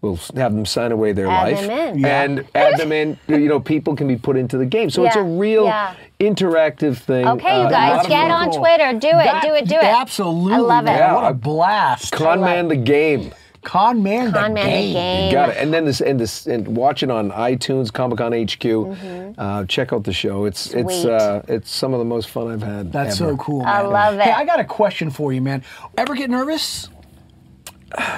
we'll 0.03 0.17
have 0.37 0.55
them 0.55 0.67
sign 0.67 0.93
away 0.93 1.13
their 1.13 1.27
Add 1.29 1.53
life 1.53 1.61
them 1.67 1.71
in. 1.71 1.99
Yeah. 2.01 2.23
and 2.23 2.47
add 2.55 2.79
them 2.79 2.93
in. 2.93 3.19
You 3.29 3.49
know, 3.49 3.61
people 3.61 3.97
can 3.97 4.07
be 4.09 4.17
put 4.17 4.37
into 4.37 4.57
the 4.59 4.67
game, 4.67 4.91
so 4.91 5.05
it's 5.05 5.17
a 5.17 5.23
real 5.23 5.65
yeah. 5.65 5.95
interactive 6.21 6.97
thing. 6.99 7.27
Okay, 7.27 7.49
Uh, 7.49 7.65
you 7.65 7.71
guys, 7.71 7.97
lot 7.99 8.09
get 8.09 8.31
on 8.31 8.51
cool. 8.51 8.59
Twitter. 8.61 8.93
Do 8.93 9.09
it. 9.09 9.13
That- 9.25 9.43
do 9.43 9.55
it. 9.55 9.69
Do 9.69 9.75
it. 9.77 9.85
Absolutely. 9.85 10.55
I 10.55 10.59
love 10.59 10.87
it. 10.87 10.91
Yeah, 10.91 11.15
What 11.15 11.31
a 11.31 11.35
blast. 11.35 12.13
Con 12.13 12.41
Man 12.41 12.69
the 12.69 12.77
game. 12.77 13.33
Con 13.63 14.01
Man 14.01 14.31
Con 14.31 14.51
the 14.51 14.55
Man 14.55 14.65
the 14.67 14.71
game. 14.71 14.93
game. 14.93 15.33
Got 15.33 15.49
it. 15.49 15.57
And 15.57 15.75
then 15.75 15.85
this 15.87 16.01
and 16.01 16.21
this 16.21 16.47
and 16.47 16.77
watch 16.77 17.03
it 17.03 17.11
on 17.11 17.33
iTunes, 17.33 17.93
Comic 17.93 18.19
Con 18.19 18.33
HQ. 18.33 19.35
Uh, 19.39 19.65
check 19.67 19.93
out 19.93 20.05
the 20.05 20.13
show. 20.13 20.45
It's 20.45 20.73
it's 20.73 21.05
Mm-hmm. 21.05 21.51
Uh, 21.51 21.55
it's 21.55 21.69
some 21.71 21.93
of 21.93 21.99
the 21.99 22.05
most 22.05 22.29
fun 22.29 22.47
I've 22.53 22.63
had. 22.63 22.93
That's 22.93 23.21
ever. 23.21 23.33
so 23.33 23.37
cool, 23.39 23.63
I 23.63 23.83
man. 23.83 23.91
love 23.93 24.19
Hey. 24.21 24.31
I 24.31 24.45
got 24.45 24.61
a 24.61 24.65
question 24.65 25.11
for 25.11 25.33
you, 25.33 25.43
man. 25.43 25.65
Ever 25.99 26.15
get 26.15 26.31
nervous 26.31 26.89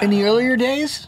in 0.03 0.11
the 0.11 0.23
earlier 0.23 0.55
days? 0.55 1.07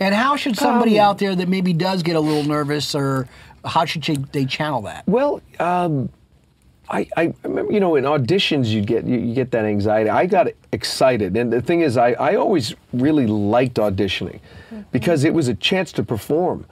And 0.00 0.14
how 0.14 0.36
should 0.36 0.56
somebody 0.56 0.98
Um, 1.00 1.06
out 1.06 1.18
there 1.18 1.34
that 1.34 1.48
maybe 1.48 1.72
does 1.72 2.02
get 2.02 2.16
a 2.16 2.20
little 2.20 2.44
nervous, 2.44 2.94
or 2.94 3.26
how 3.64 3.84
should 3.84 4.02
they- 4.02 4.16
they 4.32 4.44
channel 4.44 4.82
that? 4.82 5.04
Well, 5.06 5.40
um, 5.58 6.08
I, 6.88 7.08
I 7.16 7.32
remember, 7.42 7.72
you 7.72 7.80
know, 7.80 7.96
in 7.96 8.04
auditions 8.04 8.66
you 8.68 8.80
get 8.80 9.04
you, 9.06 9.18
you 9.18 9.34
get 9.34 9.50
that 9.50 9.64
anxiety. 9.64 10.08
I 10.08 10.26
got 10.26 10.46
excited, 10.72 11.36
and 11.36 11.52
the 11.52 11.60
thing 11.60 11.80
is, 11.80 11.96
I, 11.96 12.12
I 12.12 12.36
always 12.36 12.76
really 12.92 13.26
liked 13.26 13.74
auditioning 13.78 14.38
because 14.92 15.24
it 15.24 15.34
was 15.34 15.48
a 15.48 15.54
chance 15.54 15.90
to 15.92 16.04
perform, 16.04 16.64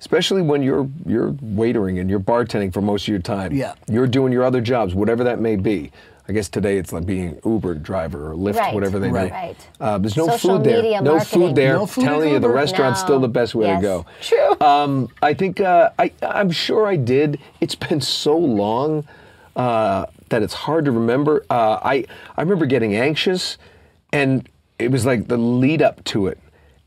especially 0.00 0.40
when 0.40 0.62
you're 0.62 0.88
you're 1.04 1.32
waitering 1.32 2.00
and 2.00 2.08
you're 2.08 2.18
bartending 2.20 2.72
for 2.72 2.80
most 2.80 3.02
of 3.02 3.08
your 3.08 3.18
time. 3.20 3.52
Yeah. 3.52 3.74
you're 3.90 4.06
doing 4.06 4.32
your 4.32 4.42
other 4.44 4.62
jobs, 4.62 4.94
whatever 4.94 5.22
that 5.24 5.38
may 5.40 5.56
be. 5.56 5.90
I 6.28 6.32
guess 6.32 6.48
today 6.50 6.76
it's 6.76 6.92
like 6.92 7.06
being 7.06 7.40
Uber 7.44 7.74
driver 7.76 8.30
or 8.30 8.34
Lyft, 8.34 8.56
Right, 8.56 8.74
whatever 8.74 8.98
they 8.98 9.08
right. 9.10 9.28
be. 9.28 9.32
Right. 9.32 9.68
Uh, 9.80 9.96
there's 9.96 10.16
no 10.16 10.26
Social 10.28 10.56
food 10.56 10.64
there. 10.64 10.82
media 10.82 11.00
no 11.00 11.12
marketing. 11.16 11.40
food 11.40 11.54
there. 11.54 11.72
No 11.74 11.86
food 11.86 12.04
Telling 12.04 12.28
you, 12.32 12.38
the 12.38 12.50
restaurant's 12.50 13.00
No. 13.00 13.06
still 13.06 13.20
the 13.20 13.28
best 13.28 13.54
way 13.54 13.66
Yes. 13.66 13.78
to 13.80 13.82
go. 13.82 14.06
True. 14.20 14.66
Um, 14.66 15.08
I 15.22 15.32
think 15.32 15.60
uh, 15.60 15.90
I, 15.98 16.12
I'm 16.20 16.50
sure 16.50 16.86
I 16.86 16.96
did. 16.96 17.38
It's 17.62 17.74
been 17.74 18.02
so 18.02 18.36
long 18.36 19.08
uh, 19.56 20.04
that 20.28 20.42
it's 20.42 20.52
hard 20.54 20.84
to 20.84 20.92
remember. 20.92 21.44
Uh, 21.48 21.78
I 21.82 22.04
I 22.36 22.42
remember 22.42 22.66
getting 22.66 22.94
anxious, 22.94 23.56
and 24.12 24.46
it 24.78 24.90
was 24.90 25.06
like 25.06 25.28
the 25.28 25.38
lead 25.38 25.80
up 25.80 26.04
to 26.04 26.26
it. 26.26 26.38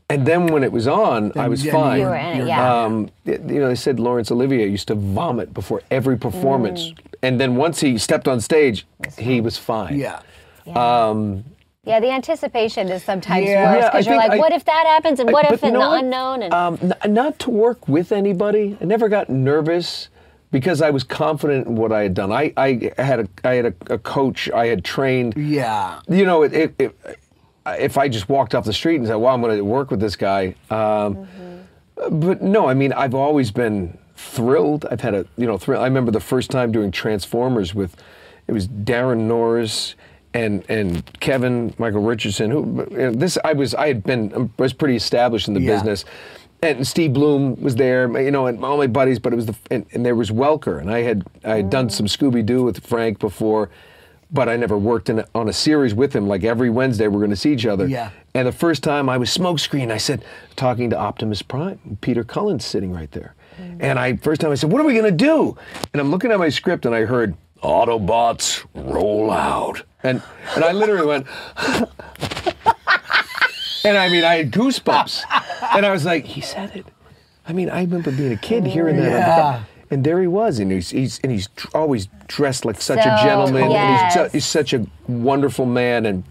And 0.08 0.24
then 0.26 0.46
when 0.46 0.62
it 0.62 0.70
was 0.70 0.86
on, 0.86 1.32
I 1.36 1.48
was 1.48 1.64
yeah, 1.64 1.72
fine. 1.72 2.00
You 2.00 2.06
were 2.06 2.14
in 2.14 2.42
it, 2.42 2.46
yeah. 2.46 2.84
Um, 2.84 3.08
you 3.24 3.38
know, 3.38 3.68
they 3.68 3.74
said 3.74 3.98
Laurence 3.98 4.30
Olivier 4.30 4.68
used 4.68 4.88
to 4.88 4.94
vomit 4.94 5.52
before 5.54 5.80
every 5.90 6.16
performance, 6.18 6.90
Mm. 6.90 6.96
And 7.22 7.40
then 7.40 7.56
once 7.56 7.80
he 7.80 7.98
stepped 7.98 8.28
on 8.28 8.40
stage, 8.40 8.86
he 9.18 9.40
was 9.40 9.56
fine. 9.56 9.98
Yeah. 9.98 10.20
Yeah, 11.84 11.98
the 11.98 12.10
anticipation 12.10 12.88
is 12.90 13.02
sometimes 13.02 13.44
Yeah. 13.46 13.72
worse 13.72 13.82
Yeah, 13.82 13.90
because 13.90 14.06
you're 14.06 14.14
think 14.16 14.28
like, 14.28 14.38
I- 14.38 14.40
what 14.40 14.52
if 14.52 14.64
that 14.66 14.84
happens, 14.86 15.18
and 15.18 15.32
what 15.32 15.46
but 15.46 15.54
if 15.54 15.62
you 15.62 15.68
in 15.68 15.74
the 15.74 15.90
unknown? 15.90 16.42
And 16.44 16.54
Um, 16.54 16.78
n- 16.80 17.12
not 17.12 17.40
to 17.40 17.50
work 17.50 17.88
with 17.88 18.12
anybody. 18.12 18.76
I 18.80 18.84
never 18.84 19.08
got 19.08 19.28
nervous 19.28 20.08
because 20.52 20.80
I 20.80 20.90
was 20.90 21.02
confident 21.02 21.66
in 21.66 21.74
what 21.74 21.90
I 21.90 22.02
had 22.04 22.14
done. 22.14 22.30
I, 22.30 22.52
I 22.56 22.92
had 22.98 23.18
a 23.20 23.26
I 23.42 23.54
had 23.54 23.66
a, 23.66 23.74
a 23.94 23.98
coach 23.98 24.48
I 24.54 24.66
had 24.68 24.84
trained. 24.84 25.34
Yeah. 25.36 25.98
You 26.08 26.24
know, 26.24 26.44
it, 26.44 26.52
it, 26.52 26.74
it, 26.78 27.18
if 27.66 27.98
I 27.98 28.06
just 28.08 28.28
walked 28.28 28.54
off 28.54 28.64
the 28.64 28.72
street 28.72 28.96
and 29.00 29.06
said, 29.08 29.16
"Well, 29.16 29.34
I'm 29.34 29.40
going 29.40 29.56
to 29.56 29.64
work 29.64 29.90
with 29.90 29.98
this 29.98 30.14
guy," 30.14 30.54
um, 30.70 31.26
but 32.12 32.42
no, 32.42 32.68
I 32.68 32.74
mean, 32.74 32.92
I've 32.92 33.14
always 33.16 33.50
been 33.50 33.98
thrilled. 34.22 34.86
I've 34.90 35.00
had 35.00 35.14
a 35.14 35.26
you 35.36 35.46
know 35.46 35.58
thrill. 35.58 35.80
I 35.80 35.84
remember 35.84 36.10
the 36.10 36.20
first 36.20 36.50
time 36.50 36.72
doing 36.72 36.90
Transformers 36.90 37.74
with 37.74 37.96
it 38.46 38.52
was 38.52 38.68
Daran 38.68 39.20
Norris 39.28 39.94
and 40.34 40.64
and 40.68 41.04
Kevin 41.20 41.74
Michael 41.78 42.02
Richardson. 42.02 42.50
Who 42.50 42.86
you 42.90 42.96
know, 42.96 43.12
this 43.12 43.36
I 43.44 43.52
was 43.52 43.74
I 43.74 43.88
had 43.88 44.02
been 44.04 44.32
I 44.58 44.62
was 44.62 44.72
pretty 44.72 44.96
established 44.96 45.48
in 45.48 45.54
the 45.54 45.60
Yeah. 45.60 45.74
business. 45.74 46.04
And 46.64 46.86
Steve 46.86 47.12
Blum 47.12 47.60
was 47.60 47.74
there, 47.74 48.06
you 48.22 48.30
know, 48.30 48.46
and 48.46 48.64
all 48.64 48.76
my 48.76 48.86
buddies. 48.86 49.18
But 49.18 49.32
it 49.32 49.36
was 49.36 49.46
the 49.46 49.56
and, 49.70 49.84
and 49.92 50.06
there 50.06 50.14
was 50.14 50.30
Welker, 50.30 50.80
and 50.80 50.90
I 50.92 51.02
had 51.02 51.24
I 51.44 51.56
had 51.56 51.70
done 51.70 51.90
some 51.90 52.06
Scooby 52.06 52.46
Doo 52.46 52.62
with 52.62 52.86
Frank 52.86 53.18
before, 53.18 53.68
but 54.30 54.48
I 54.48 54.54
never 54.56 54.78
worked 54.78 55.10
in 55.10 55.18
a, 55.18 55.26
on 55.34 55.48
a 55.48 55.52
series 55.52 55.92
with 55.92 56.14
him. 56.14 56.28
Like 56.28 56.44
every 56.44 56.70
Wednesday, 56.70 57.08
we're 57.08 57.18
going 57.18 57.30
to 57.30 57.36
see 57.36 57.52
each 57.52 57.66
other. 57.66 57.88
Yeah. 57.88 58.10
And 58.32 58.46
the 58.46 58.52
first 58.52 58.84
time 58.84 59.08
I 59.08 59.18
was 59.18 59.28
smokescreen, 59.36 59.90
I 59.90 59.96
said, 59.98 60.24
talking 60.54 60.88
to 60.90 60.96
Optimus 60.96 61.42
Prime, 61.42 61.98
Peter 62.00 62.22
Cullen's 62.22 62.64
sitting 62.64 62.92
right 62.92 63.10
there. 63.10 63.34
And 63.80 63.98
I 63.98 64.16
first 64.16 64.40
time 64.40 64.50
I 64.50 64.54
said, 64.54 64.70
"What 64.72 64.80
are 64.80 64.84
we 64.84 64.92
going 64.94 65.04
to 65.04 65.10
do?" 65.10 65.56
And 65.92 66.00
I'm 66.00 66.10
looking 66.10 66.30
at 66.32 66.38
my 66.38 66.48
script, 66.48 66.86
and 66.86 66.94
I 66.94 67.04
heard 67.04 67.34
Autobots 67.62 68.64
roll 68.74 69.30
out, 69.30 69.82
and 70.02 70.22
and 70.54 70.64
I 70.64 70.72
literally 70.72 71.06
went. 71.06 71.26
And 73.84 73.98
I 73.98 74.08
mean, 74.10 74.24
I 74.24 74.36
had 74.36 74.52
goosebumps. 74.52 75.22
and 75.74 75.84
I 75.84 75.90
was 75.90 76.04
like, 76.04 76.24
he 76.24 76.40
said 76.40 76.74
it. 76.76 76.86
I 77.46 77.52
mean, 77.52 77.68
I 77.68 77.80
remember 77.80 78.12
being 78.12 78.32
a 78.32 78.36
kid 78.36 78.64
hearing 78.64 78.96
that. 78.96 79.10
Yeah. 79.10 79.64
And 79.90 80.04
there 80.04 80.20
he 80.20 80.26
was, 80.26 80.58
and 80.58 80.70
he's, 80.70 80.90
he's 80.90 81.18
and 81.22 81.30
he's 81.32 81.48
always 81.74 82.08
dressed 82.26 82.64
like 82.64 82.80
such 82.80 83.00
a 83.00 83.18
So, 83.18 83.24
gentleman, 83.24 83.64
and 83.72 84.12
he's, 84.12 84.32
he's 84.32 84.44
such 84.46 84.72
a 84.72 84.86
wonderful 85.06 85.66
man. 85.66 86.06
And 86.06 86.24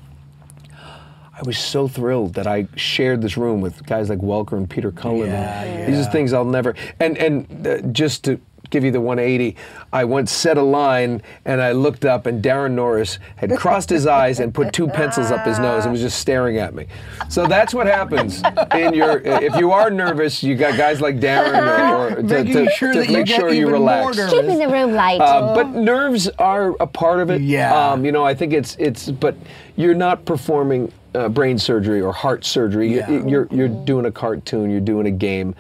I 1.42 1.44
was 1.44 1.58
so 1.58 1.88
thrilled 1.88 2.36
that 2.36 2.46
I 2.46 2.68
shared 2.76 3.22
this 3.24 3.36
room 3.36 3.62
with 3.62 3.84
guys 3.88 4.10
like 4.10 4.20
Welker 4.20 4.58
and 4.58 4.70
Peter 4.70 4.92
Cullen. 4.92 5.32
Yeah, 5.32 5.64
and 5.64 5.92
These 5.92 6.06
are 6.06 6.12
things 6.12 6.34
I'll 6.34 6.46
never. 6.46 6.76
And 7.00 7.18
and 7.18 7.68
uh, 7.68 7.82
just 7.88 8.24
to 8.26 8.40
give 8.70 8.84
you 8.86 8.92
the 8.92 9.02
180, 9.02 9.58
I 9.92 10.06
once 10.06 10.32
said 10.32 10.58
a 10.58 10.62
line, 10.62 11.22
and 11.44 11.62
I 11.62 11.74
looked 11.74 12.06
up, 12.06 12.26
and 12.26 12.42
Daran 12.42 12.72
Norris 12.72 13.20
had 13.36 13.52
crossed 13.58 13.90
his 13.90 14.06
eyes 14.08 14.40
and 14.40 14.54
put 14.54 14.72
two 14.72 14.88
pencils 14.88 15.30
up 15.32 15.46
his 15.46 15.58
nose 15.60 15.84
and 15.84 15.92
was 15.92 16.00
just 16.00 16.20
staring 16.20 16.58
at 16.58 16.76
me. 16.76 16.86
So 17.28 17.48
that's 17.48 17.74
what 17.74 17.88
happens 17.88 18.44
in 18.76 18.94
your. 18.94 19.18
If 19.22 19.56
you 19.56 19.72
are 19.72 19.90
nervous, 19.90 20.44
you 20.44 20.56
got 20.56 20.78
guys 20.78 21.02
like 21.02 21.20
Daran 21.20 21.58
or, 21.92 22.20
or 22.20 22.22
to, 22.22 22.44
to- 22.44 22.70
sure 22.70 22.94
to 22.94 23.00
that 23.00 23.10
you 23.10 23.18
make 23.18 23.26
get 23.26 23.40
sure 23.40 23.52
you 23.52 23.68
relax. 23.68 24.16
Keeping 24.30 24.60
the 24.60 24.70
room 24.70 24.94
light. 24.94 25.20
Uh, 25.20 25.56
but 25.56 25.70
nerves 25.70 26.30
are 26.38 26.76
a 26.80 26.86
part 26.88 27.20
of 27.20 27.32
it. 27.32 27.42
Yeah. 27.42 27.74
Um, 27.76 28.06
you 28.06 28.12
know, 28.12 28.24
I 28.24 28.36
think 28.36 28.54
it's 28.54 28.76
it's, 28.78 29.10
but 29.10 29.36
you're 29.76 29.96
not 29.96 30.24
performing 30.26 30.94
uh, 31.16 31.30
brain 31.30 31.58
surgery 31.58 32.02
or 32.02 32.14
heart 32.14 32.46
surgery. 32.46 32.90
You- 32.92 32.98
Yeah. 33.00 33.26
You're 33.26 33.48
you're 33.52 33.68
doing 33.86 34.06
a 34.06 34.12
cartoon. 34.12 34.70
You're 34.70 34.80
doing 34.82 35.08
a 35.08 35.12
game, 35.12 35.56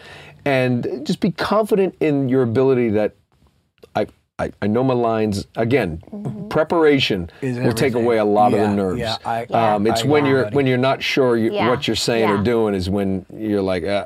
and 0.45 1.05
just 1.05 1.19
be 1.19 1.31
confident 1.31 1.95
in 1.99 2.29
your 2.29 2.43
ability 2.43 2.89
that 2.89 3.15
I. 3.95 4.07
I, 4.39 4.51
I 4.63 4.65
know 4.67 4.83
my 4.83 4.95
lines. 4.95 5.45
Again, 5.55 6.01
preparation 6.49 7.29
Is 7.41 7.59
will 7.59 7.73
take 7.73 7.93
away 7.93 8.17
a 8.17 8.25
lot 8.25 8.53
of 8.53 8.59
the 8.59 8.73
nerves. 8.73 8.99
yeah, 8.99 9.17
I- 9.23 9.43
um, 9.45 9.85
I 9.85 9.91
it's 9.91 10.01
agree, 10.01 10.11
when 10.13 10.25
you're 10.25 10.49
when 10.49 10.65
you're 10.65 10.77
not 10.79 11.03
sure 11.03 11.37
you, 11.37 11.53
Yeah, 11.53 11.69
what 11.69 11.87
you're 11.87 11.95
saying 11.95 12.27
or 12.29 12.41
doing 12.41 12.73
is 12.73 12.89
when 12.89 13.25
you're 13.35 13.61
like, 13.61 13.83
uh, 13.83 14.05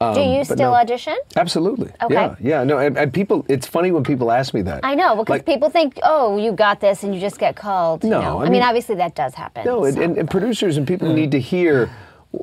Do 0.00 0.20
you 0.20 0.44
still 0.44 0.56
no. 0.70 0.74
audition? 0.74 1.16
absolutely, 1.34 1.90
Okay. 2.00 2.14
yeah, 2.14 2.36
yeah. 2.40 2.64
No, 2.64 2.78
and, 2.78 2.96
and 2.96 3.12
people. 3.12 3.44
It's 3.48 3.66
funny 3.66 3.90
when 3.90 4.04
people 4.04 4.30
ask 4.30 4.54
me 4.54 4.62
that. 4.62 4.84
I 4.84 4.94
know 4.94 5.16
because 5.16 5.28
Like- 5.34 5.44
people 5.46 5.70
think, 5.70 5.98
oh, 6.04 6.36
you 6.38 6.52
got 6.52 6.80
this, 6.80 7.02
and 7.02 7.12
you 7.14 7.20
just 7.20 7.38
get 7.38 7.56
called. 7.56 8.04
you 8.04 8.10
No, 8.10 8.20
know? 8.20 8.38
I 8.38 8.42
I, 8.42 8.44
mean, 8.44 8.52
mean- 8.52 8.62
obviously 8.62 8.94
that 8.96 9.16
does 9.16 9.34
happen. 9.34 9.64
No, 9.64 9.84
and, 9.84 9.94
so. 9.96 10.02
and, 10.02 10.16
and 10.16 10.30
producers 10.30 10.76
and 10.76 10.86
people 10.86 11.12
need 11.12 11.32
to 11.32 11.40
hear, 11.40 11.90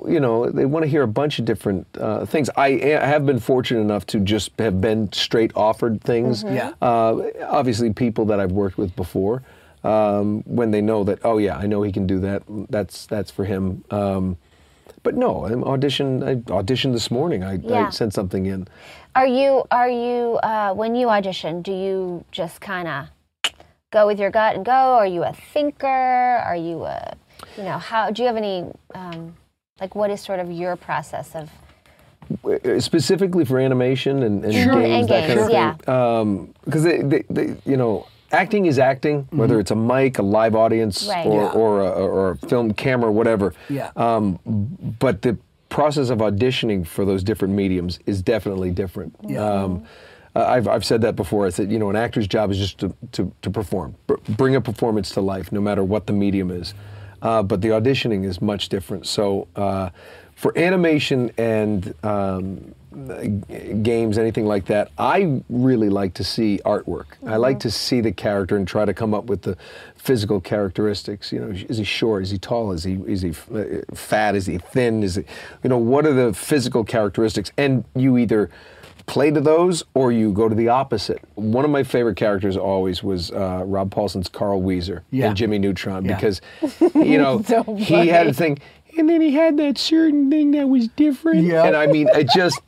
you 0.06 0.20
know, 0.20 0.50
they 0.50 0.66
want 0.66 0.84
to 0.84 0.90
hear 0.90 1.04
a 1.04 1.08
bunch 1.08 1.40
of 1.40 1.46
different 1.46 1.88
uh, 1.98 2.26
things. 2.26 2.50
I, 2.58 2.68
I 3.02 3.06
have 3.06 3.26
been 3.26 3.40
fortunate 3.40 3.80
enough 3.82 4.06
to 4.08 4.20
just 4.20 4.52
have 4.60 4.82
been 4.82 5.12
straight 5.14 5.52
offered 5.56 6.02
things. 6.02 6.44
Yeah. 6.44 6.74
Uh, 6.82 7.22
obviously, 7.48 7.94
people 7.94 8.26
that 8.26 8.40
I've 8.42 8.52
worked 8.52 8.78
with 8.78 8.94
before, 8.98 9.44
um, 9.86 10.42
when 10.46 10.72
they 10.72 10.82
know 10.82 11.06
that, 11.06 11.20
oh 11.24 11.38
yeah, 11.38 11.56
I 11.58 11.68
know 11.68 11.84
he 11.84 11.92
can 11.94 12.06
do 12.06 12.20
that. 12.20 12.44
That's 12.70 13.06
that's 13.06 13.32
for 13.32 13.46
him. 13.46 13.86
Um, 13.92 14.38
but 15.06 15.16
no, 15.16 15.46
I'm 15.46 15.64
audition. 15.64 16.22
I 16.24 16.36
auditioned 16.60 16.92
this 16.92 17.10
morning. 17.10 17.44
I, 17.44 17.54
Yeah. 17.64 17.88
I 17.88 17.90
sent 17.92 18.14
something 18.14 18.46
in. 18.48 18.68
Are 19.16 19.28
you 19.28 19.64
are 19.72 19.90
you 19.90 20.38
uh, 20.52 20.74
when 20.74 20.96
you 20.96 21.10
audition? 21.10 21.62
Do 21.62 21.72
you 21.72 22.26
just 22.32 22.60
kind 22.60 22.88
of 22.90 23.08
go 23.92 24.06
with 24.08 24.20
your 24.20 24.32
gut 24.32 24.56
and 24.56 24.66
go? 24.66 24.72
Are 25.02 25.08
you 25.08 25.24
a 25.24 25.32
thinker? 25.54 25.88
Are 26.50 26.58
you 26.58 26.84
a 26.84 27.16
you 27.56 27.64
know 27.64 27.78
how 27.78 28.10
do 28.12 28.22
you 28.24 28.28
have 28.28 28.36
any 28.36 28.66
um, 28.96 29.36
like 29.80 29.94
what 29.96 30.10
is 30.10 30.20
sort 30.20 30.40
of 30.40 30.52
your 30.52 30.76
process 30.76 31.36
of 31.36 31.50
Uh, 32.44 32.80
specifically 32.80 33.46
for 33.46 33.60
animation 33.60 34.24
and, 34.24 34.44
and 34.44 34.54
Sure. 34.54 34.82
games, 34.82 35.02
And 35.02 35.10
that 35.10 35.28
kind 35.30 35.40
of 35.46 35.50
games, 35.58 35.78
thing. 35.86 36.54
Because 36.66 36.84
they, 36.84 36.98
they, 37.12 37.22
they, 37.30 37.48
you 37.72 37.78
know, 37.78 38.08
acting 38.32 38.66
is 38.66 38.80
acting, 38.80 39.28
whether 39.32 39.60
it's 39.60 39.72
a 39.72 39.76
mic, 39.76 40.18
a 40.20 40.22
live 40.22 40.56
audience, 40.56 41.08
Right. 41.08 41.26
or, 41.26 41.42
Yeah. 41.44 41.50
or, 41.52 41.80
a, 41.82 41.90
or 41.90 42.32
a 42.32 42.38
film 42.48 42.74
camera, 42.74 43.12
whatever. 43.12 43.54
Yeah. 43.70 43.92
Um, 43.96 44.40
but 45.00 45.22
the 45.22 45.38
process 45.70 46.10
of 46.10 46.20
auditioning 46.20 46.86
for 46.86 47.06
those 47.06 47.24
different 47.24 47.54
mediums 47.54 48.00
is 48.06 48.22
definitely 48.22 48.72
different. 48.72 49.16
Um, 49.38 49.84
uh, 50.36 50.46
I've, 50.46 50.68
I've 50.68 50.86
said 50.86 51.02
that 51.02 51.16
before. 51.16 51.46
I 51.46 51.50
said, 51.50 51.72
you 51.72 51.80
know, 51.80 51.90
an 51.90 51.96
actor's 51.96 52.28
job 52.28 52.52
is 52.52 52.58
just 52.58 52.78
to, 52.80 52.94
to, 53.14 53.32
to 53.42 53.50
perform, 53.50 53.96
Br- 54.08 54.16
bring 54.30 54.56
a 54.56 54.62
performance 54.62 55.12
to 55.12 55.22
life, 55.22 55.52
no 55.52 55.62
matter 55.62 55.84
what 55.84 56.08
the 56.08 56.14
medium 56.14 56.52
is. 56.52 56.74
Uh, 57.22 57.42
but 57.42 57.62
the 57.62 57.70
auditioning 57.70 58.26
is 58.26 58.42
much 58.42 58.70
different. 58.70 59.08
So 59.08 59.48
uh, 59.56 59.90
for 60.36 60.56
animation 60.58 61.32
and 61.38 61.94
um, 62.04 62.76
games, 63.82 64.18
anything 64.18 64.46
like 64.46 64.66
that, 64.66 64.92
I 64.98 65.42
really 65.50 65.90
like 65.90 66.14
to 66.16 66.24
see 66.24 66.60
artwork. 66.66 67.06
I 67.26 67.38
like 67.38 67.60
to 67.62 67.72
see 67.72 68.02
the 68.02 68.12
character 68.12 68.56
and 68.58 68.68
try 68.68 68.86
to 68.86 68.94
come 68.94 69.14
up 69.14 69.26
with 69.26 69.42
the 69.44 69.58
physical 69.96 70.40
characteristics. 70.42 71.32
You 71.32 71.40
know, 71.42 71.50
is 71.52 71.78
he 71.78 71.84
short? 71.84 72.24
Is 72.24 72.32
he 72.32 72.38
tall? 72.38 72.72
Is 72.72 72.84
he 72.84 72.94
is 73.08 73.22
he 73.22 73.30
uh, 73.54 73.82
fat? 73.96 74.36
Is 74.36 74.46
he 74.46 74.58
thin? 74.58 75.04
Is 75.04 75.16
he, 75.16 75.24
you 75.64 75.70
know, 75.70 75.78
what 75.78 76.06
are 76.06 76.14
the 76.14 76.34
physical 76.34 76.84
characteristics? 76.84 77.52
And 77.58 77.84
you 77.96 78.18
either 78.18 78.50
play 79.08 79.30
to 79.30 79.40
those 79.40 79.84
or 79.94 80.12
you 80.12 80.32
go 80.34 80.50
to 80.50 80.56
the 80.56 80.68
opposite. 80.70 81.20
One 81.36 81.64
of 81.64 81.70
my 81.72 81.84
favorite 81.84 82.16
characters 82.18 82.58
always 82.58 83.04
was 83.04 83.30
uh, 83.32 83.62
Rob 83.66 83.92
Paulsen's 83.92 84.28
Carl 84.30 84.62
Wheezer 84.64 85.04
Yeah. 85.12 85.30
in 85.30 85.36
Jimmy 85.36 85.60
Neutron 85.60 86.06
Yeah. 86.06 86.16
because, 86.16 86.42
you 86.96 87.20
know, 87.20 87.38
he 87.78 88.08
had 88.08 88.26
a 88.26 88.34
thing, 88.34 88.58
and 88.98 89.08
then 89.08 89.22
he 89.22 89.30
had 89.32 89.58
that 89.58 89.78
certain 89.78 90.32
thing 90.32 90.52
that 90.52 90.68
was 90.70 90.88
different. 90.88 91.44
Yeah. 91.44 91.66
And 91.66 91.76
I 91.76 91.86
mean, 91.86 92.08
it 92.16 92.30
just, 92.30 92.60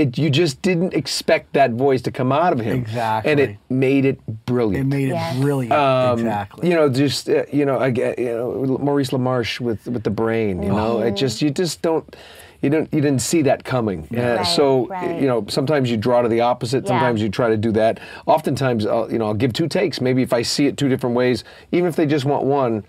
it 0.00 0.18
you 0.18 0.30
just 0.30 0.62
didn't 0.62 0.94
expect 0.94 1.52
that 1.52 1.70
voice 1.72 2.02
to 2.02 2.10
come 2.10 2.32
out 2.32 2.52
of 2.52 2.60
him. 2.60 2.78
Exactly. 2.78 3.30
And 3.30 3.40
it 3.40 3.56
made 3.68 4.04
it 4.04 4.18
brilliant. 4.46 4.86
It 4.92 4.96
made 4.96 5.08
Yes. 5.08 5.36
it 5.36 5.40
brilliant. 5.40 5.72
Um, 5.72 6.18
exactly. 6.18 6.68
You 6.68 6.74
know, 6.76 6.88
just 6.88 7.28
uh, 7.28 7.44
you 7.52 7.64
know, 7.64 7.78
I 7.78 7.90
get 7.90 8.18
you 8.18 8.26
know 8.36 8.78
Maurice 8.80 9.10
LaMarche 9.10 9.60
with 9.60 9.86
with 9.86 10.02
the 10.02 10.10
brain. 10.10 10.62
You 10.62 10.70
know, 10.70 11.00
it 11.00 11.16
just 11.16 11.42
you 11.42 11.50
just 11.50 11.82
don't. 11.82 12.16
You 12.62 12.68
don't. 12.68 12.92
You 12.92 13.00
didn't 13.00 13.22
see 13.22 13.40
that 13.42 13.64
coming. 13.64 14.06
Uh, 14.14 14.20
Right, 14.36 14.46
so 14.46 14.86
right. 14.88 15.18
you 15.18 15.26
know, 15.26 15.46
sometimes 15.48 15.90
you 15.90 15.96
draw 15.96 16.20
to 16.20 16.28
the 16.28 16.40
opposite. 16.42 16.84
Yeah. 16.84 16.88
Sometimes 16.90 17.22
you 17.22 17.30
try 17.30 17.48
to 17.48 17.56
do 17.56 17.72
that. 17.72 18.00
Oftentimes, 18.26 18.84
I'll, 18.84 19.10
you 19.10 19.18
know, 19.18 19.28
I'll 19.28 19.34
give 19.34 19.54
two 19.54 19.66
takes. 19.66 20.00
Maybe 20.00 20.20
if 20.22 20.32
I 20.34 20.42
see 20.42 20.66
it 20.66 20.76
two 20.76 20.88
different 20.90 21.16
ways, 21.16 21.42
even 21.72 21.88
if 21.88 21.96
they 21.96 22.04
just 22.04 22.26
want 22.26 22.44
one, 22.44 22.84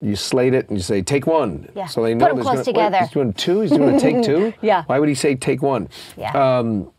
you 0.00 0.16
slate 0.16 0.54
it 0.54 0.68
and 0.68 0.78
you 0.78 0.82
say 0.82 1.02
take 1.02 1.26
one. 1.26 1.68
Yeah. 1.74 1.86
So 1.86 2.02
they 2.02 2.14
Put 2.14 2.18
know 2.18 2.26
'em 2.28 2.34
there's 2.36 2.46
close 2.46 2.54
gonna- 2.56 2.64
together. 2.64 2.96
Wait, 2.96 3.00
he's 3.02 3.10
doing 3.10 3.32
two. 3.34 3.60
He's 3.60 3.70
doing 3.70 3.94
a 3.94 4.00
take 4.00 4.22
two. 4.22 4.52
Yeah. 4.62 4.84
Why 4.86 4.98
would 4.98 5.08
he 5.08 5.14
say 5.14 5.34
take 5.34 5.62
one? 5.62 5.88
Yeah. 6.16 6.32
Um, 6.58 6.90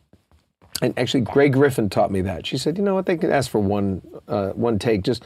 and 0.82 0.98
actually, 0.98 1.22
Greg 1.22 1.54
Griffin 1.54 1.90
taught 1.90 2.12
me 2.12 2.22
that. 2.22 2.46
She 2.48 2.58
said, 2.58 2.78
you 2.78 2.84
know 2.84 2.96
what, 2.96 3.06
they 3.06 3.16
can 3.18 3.32
ask 3.32 3.50
for 3.52 3.60
one, 3.60 4.02
uh, 4.28 4.50
one 4.50 4.80
take. 4.80 5.04
Just, 5.04 5.24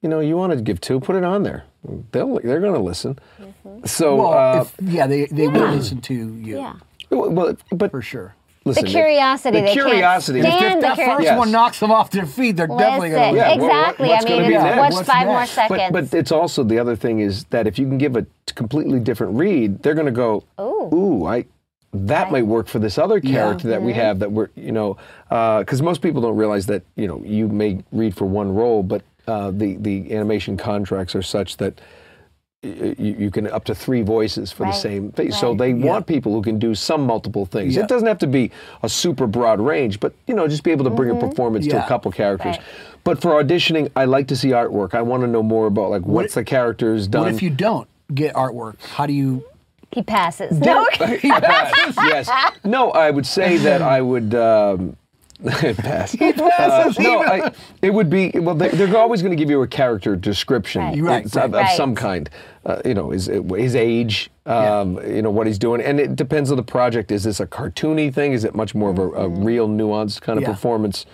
you 0.00 0.08
know, 0.08 0.20
you 0.20 0.36
want 0.36 0.52
to 0.52 0.60
give 0.62 0.80
two, 0.80 0.98
put 1.00 1.14
it 1.16 1.24
on 1.24 1.42
there. 1.42 1.64
They'll, 2.12 2.38
they're 2.40 2.60
going 2.60 2.72
to 2.74 2.80
listen. 2.80 3.18
Mm-hmm. 3.38 3.84
So, 3.86 4.16
well, 4.16 4.32
uh, 4.32 4.60
if, 4.62 4.74
yeah, 4.82 5.06
they, 5.06 5.26
they 5.26 5.48
will 5.48 5.68
listen 5.68 6.00
to 6.02 6.14
you 6.14 6.32
yeah 6.42 6.74
well, 7.10 7.56
but 7.70 7.90
for 7.90 8.00
sure. 8.02 8.34
Listen, 8.64 8.84
the 8.84 8.90
curiosity 8.90 9.60
the 9.60 9.66
they 9.66 9.72
curiosity. 9.72 10.40
can't 10.42 10.52
If 10.54 10.58
stand 10.60 10.82
the 10.82 10.86
that 10.88 10.98
curi- 10.98 11.16
first 11.16 11.24
Yes. 11.24 11.38
one 11.38 11.50
knocks 11.52 11.80
them 11.80 11.90
off 11.92 12.10
their 12.10 12.26
feet, 12.26 12.56
they're 12.56 12.66
definitely 12.66 13.10
going 13.10 13.34
to 13.34 13.36
Yeah, 13.38 13.48
what- 13.50 13.60
what- 13.60 13.70
exactly. 13.70 14.08
what's 14.08 14.26
I 14.26 14.28
mean, 14.28 14.48
be 14.48 14.54
it's, 14.54 14.64
next? 14.64 14.78
what's 14.78 14.94
What's 14.96 15.08
five 15.08 15.26
more 15.26 15.46
seconds? 15.46 15.80
But, 15.92 16.10
but 16.10 16.14
it's 16.18 16.32
also 16.32 16.62
the 16.64 16.78
other 16.78 16.96
thing 16.96 17.20
is 17.20 17.44
that 17.50 17.66
if 17.66 17.78
you 17.78 17.86
can 17.86 17.98
give 17.98 18.16
a 18.16 18.26
completely 18.54 19.00
different 19.00 19.34
read, 19.36 19.82
they're 19.82 19.94
going 19.94 20.06
to 20.06 20.12
go, 20.12 20.44
Ooh. 20.60 20.88
ooh, 20.94 21.26
I 21.26 21.44
that 21.96 22.32
might 22.32 22.44
work 22.46 22.66
for 22.66 22.80
this 22.80 22.98
other 22.98 23.20
character 23.20 23.68
that 23.68 23.80
we 23.80 23.92
Mm-hmm. 23.92 24.00
have 24.00 24.18
that 24.18 24.32
we're, 24.32 24.48
you 24.56 24.72
know, 24.72 24.96
because 25.28 25.80
most 25.80 26.02
people 26.02 26.20
don't 26.20 26.36
realize 26.36 26.66
that 26.66 26.82
you 26.96 27.06
know 27.06 27.22
you 27.24 27.46
may 27.48 27.78
read 27.92 28.16
for 28.16 28.24
one 28.24 28.52
role, 28.52 28.82
but 28.82 29.02
uh, 29.28 29.52
the 29.52 29.76
the 29.76 30.12
animation 30.14 30.56
contracts 30.56 31.14
are 31.14 31.22
such 31.22 31.56
that. 31.58 31.80
Y- 32.64 32.94
You, 32.98 33.16
you 33.18 33.30
can 33.30 33.46
up 33.48 33.64
to 33.64 33.74
three 33.74 34.02
voices 34.02 34.50
for 34.52 34.66
the 34.66 34.72
same 34.72 35.12
thing. 35.12 35.32
So 35.32 35.50
right. 35.50 35.58
they 35.58 35.74
want 35.74 36.06
people 36.06 36.32
who 36.32 36.42
can 36.42 36.58
do 36.58 36.74
some 36.74 37.02
multiple 37.02 37.46
things. 37.46 37.76
Yeah. 37.76 37.82
It 37.82 37.88
doesn't 37.88 38.08
have 38.08 38.18
to 38.18 38.26
be 38.26 38.50
a 38.82 38.88
super 38.88 39.26
broad 39.26 39.60
range, 39.60 40.00
but 40.00 40.12
you 40.26 40.34
know, 40.34 40.48
just 40.48 40.62
be 40.62 40.70
able 40.70 40.84
to 40.84 40.90
bring 40.90 41.10
a 41.10 41.14
performance 41.14 41.66
to 41.68 41.84
a 41.84 41.88
couple 41.88 42.10
characters. 42.10 42.56
Mm-hmm. 42.56 42.64
Right. 42.64 43.00
But 43.04 43.20
for 43.20 43.42
auditioning, 43.42 43.90
I 43.94 44.06
like 44.06 44.28
to 44.28 44.36
see 44.36 44.48
artwork. 44.48 44.94
I 44.94 45.02
want 45.02 45.22
to 45.22 45.26
know 45.26 45.42
more 45.42 45.66
about 45.66 45.90
like 45.90 46.02
what's 46.02 46.34
the 46.34 46.44
characters 46.44 47.06
done. 47.06 47.24
What 47.24 47.34
if 47.34 47.42
you 47.42 47.50
don't 47.50 47.86
get 48.14 48.34
artwork? 48.34 48.80
How 48.82 49.06
do 49.06 49.12
you 49.12 49.44
He 49.90 50.02
passes. 50.02 50.58
No. 50.58 50.86
Pass, 50.92 51.94
yes. 51.98 52.30
No, 52.64 52.90
I 52.90 53.10
would 53.10 53.26
say 53.26 53.58
that 53.58 53.82
I 53.82 54.00
would. 54.00 54.34
Um, 54.34 54.96
pass. 55.42 56.14
passes 56.16 56.98
Uh, 56.98 57.02
no, 57.02 57.22
I, 57.22 57.52
it 57.82 57.92
would 57.92 58.08
be. 58.10 58.30
Well, 58.34 58.54
they, 58.54 58.68
they're 58.68 58.96
always 58.96 59.22
going 59.22 59.30
to 59.30 59.36
give 59.36 59.50
you 59.50 59.62
a 59.62 59.66
character 59.68 60.16
description 60.16 60.82
Right. 60.82 61.00
Right, 61.02 61.36
of, 61.36 61.52
right. 61.52 61.70
of 61.70 61.76
some 61.76 61.94
kind. 61.94 62.30
Uh, 62.64 62.80
you 62.84 62.94
know, 62.94 63.10
his 63.10 63.26
his 63.26 63.74
age. 63.74 64.30
Um, 64.46 64.98
You 65.06 65.22
know 65.22 65.30
what 65.30 65.46
he's 65.46 65.58
doing, 65.58 65.80
and 65.80 65.98
it 65.98 66.16
depends 66.16 66.50
on 66.50 66.56
the 66.56 66.62
project. 66.62 67.10
Is 67.10 67.24
this 67.24 67.40
a 67.40 67.46
cartoony 67.46 68.12
thing? 68.12 68.32
Is 68.32 68.44
it 68.44 68.54
much 68.54 68.74
more 68.74 68.90
of 68.90 68.98
a, 68.98 69.08
a 69.12 69.28
real, 69.28 69.68
nuanced 69.68 70.20
kind 70.20 70.38
of 70.38 70.42
Yeah. 70.42 70.50
performance? 70.52 71.06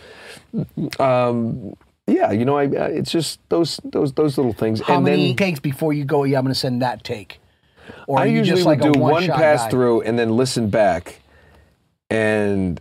Um, 0.98 1.74
yeah, 2.06 2.32
you 2.32 2.44
know, 2.44 2.56
I, 2.58 2.64
it's 2.64 3.10
just 3.12 3.38
those 3.48 3.80
those 3.84 4.12
those 4.14 4.36
little 4.36 4.52
things. 4.52 4.80
How 4.80 4.96
and 4.96 5.04
many 5.04 5.28
then, 5.28 5.36
takes 5.36 5.60
before 5.60 5.92
you 5.92 6.04
go? 6.04 6.24
Yeah, 6.24 6.38
I'm 6.38 6.44
going 6.44 6.52
to 6.54 6.58
send 6.58 6.82
that 6.82 7.04
take. 7.04 7.40
Or 8.06 8.18
I 8.18 8.24
usually 8.26 8.56
just 8.56 8.66
like 8.66 8.80
would 8.80 8.92
do 8.94 9.00
one 9.00 9.26
pass 9.26 9.62
guy? 9.64 9.70
through 9.70 10.02
and 10.02 10.18
then 10.18 10.36
listen 10.36 10.70
back, 10.70 11.20
and 12.10 12.80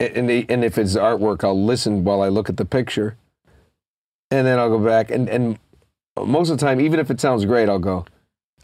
and 0.00 0.28
the, 0.28 0.46
and 0.48 0.64
if 0.64 0.78
it's 0.78 0.94
artwork, 0.94 1.42
I'll 1.44 1.60
listen 1.64 2.04
while 2.04 2.20
I 2.22 2.28
look 2.28 2.48
at 2.48 2.56
the 2.56 2.64
picture, 2.64 3.16
and 4.30 4.46
then 4.46 4.58
I'll 4.58 4.68
go 4.70 4.78
back 4.84 5.10
and 5.10 5.28
and 5.28 5.58
most 6.24 6.50
of 6.50 6.58
the 6.58 6.64
time, 6.66 6.80
even 6.80 6.98
if 7.00 7.10
it 7.10 7.20
sounds 7.20 7.44
great, 7.44 7.68
I'll 7.68 7.78
go. 7.78 8.04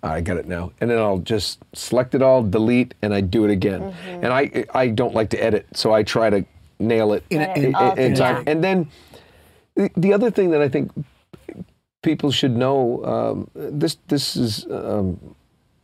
"Ah, 0.03 0.12
I 0.14 0.21
got 0.21 0.37
it 0.37 0.47
now, 0.49 0.73
and 0.81 0.90
then 0.90 0.99
I'll 0.99 1.18
just 1.18 1.59
select 1.75 2.14
it 2.14 2.23
all, 2.23 2.42
delete, 2.42 2.95
and 3.03 3.14
I 3.14 3.21
do 3.21 3.45
it 3.45 3.51
again. 3.51 3.81
Mm-hmm. 3.81 4.25
And 4.25 4.27
I 4.27 4.64
I 4.75 4.88
don't 4.88 5.14
like 5.14 5.31
to 5.31 5.42
edit, 5.42 5.66
so 5.75 5.92
I 5.92 6.03
try 6.03 6.29
to 6.31 6.45
nail 6.79 7.12
it 7.12 7.25
In 7.31 7.40
a- 7.42 7.53
in- 7.55 7.64
in 7.66 7.75
all 7.75 7.92
in 7.95 8.14
time. 8.14 8.37
together. 8.37 8.51
And 8.51 8.64
then 8.64 8.88
the, 9.77 9.90
the 9.97 10.12
other 10.12 10.31
thing 10.31 10.51
that 10.51 10.61
I 10.61 10.68
think 10.68 10.90
people 12.03 12.31
should 12.33 12.57
know 12.57 13.05
um, 13.05 13.51
this 13.55 13.97
this 14.09 14.37
is 14.37 14.66
um, 14.71 15.18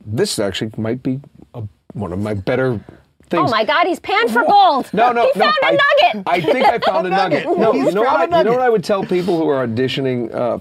this 0.05 0.39
actually 0.39 0.73
might 0.77 1.03
be 1.03 1.21
a, 1.55 1.63
one 1.93 2.13
of 2.13 2.19
my 2.19 2.35
better 2.35 2.81
things. 3.29 3.49
Oh 3.49 3.51
my 3.51 3.65
God, 3.65 3.87
he's 3.87 4.01
panned 4.01 4.31
for 4.31 4.45
gold. 4.45 4.91
No, 4.93 5.13
no, 5.13 5.23
he 5.23 5.39
no. 5.39 5.45
found 5.45 5.57
a 5.63 5.67
I, 5.67 5.71
nugget. 5.71 6.23
I 6.27 6.41
think 6.41 6.67
I 6.67 6.79
found 6.79 7.07
a 7.09 7.11
nugget. 7.11 7.45
No, 7.45 7.73
He's 7.73 7.87
you 7.87 7.93
know 7.93 8.05
found 8.05 8.31
what? 8.31 8.33
a 8.33 8.37
I, 8.37 8.39
you 8.39 8.45
know 8.45 8.53
what 8.53 8.61
I 8.61 8.69
would 8.69 8.85
tell 8.85 9.05
people 9.05 9.39
who 9.39 9.49
are 9.49 9.67
auditioning. 9.67 10.35
Uh, 10.35 10.59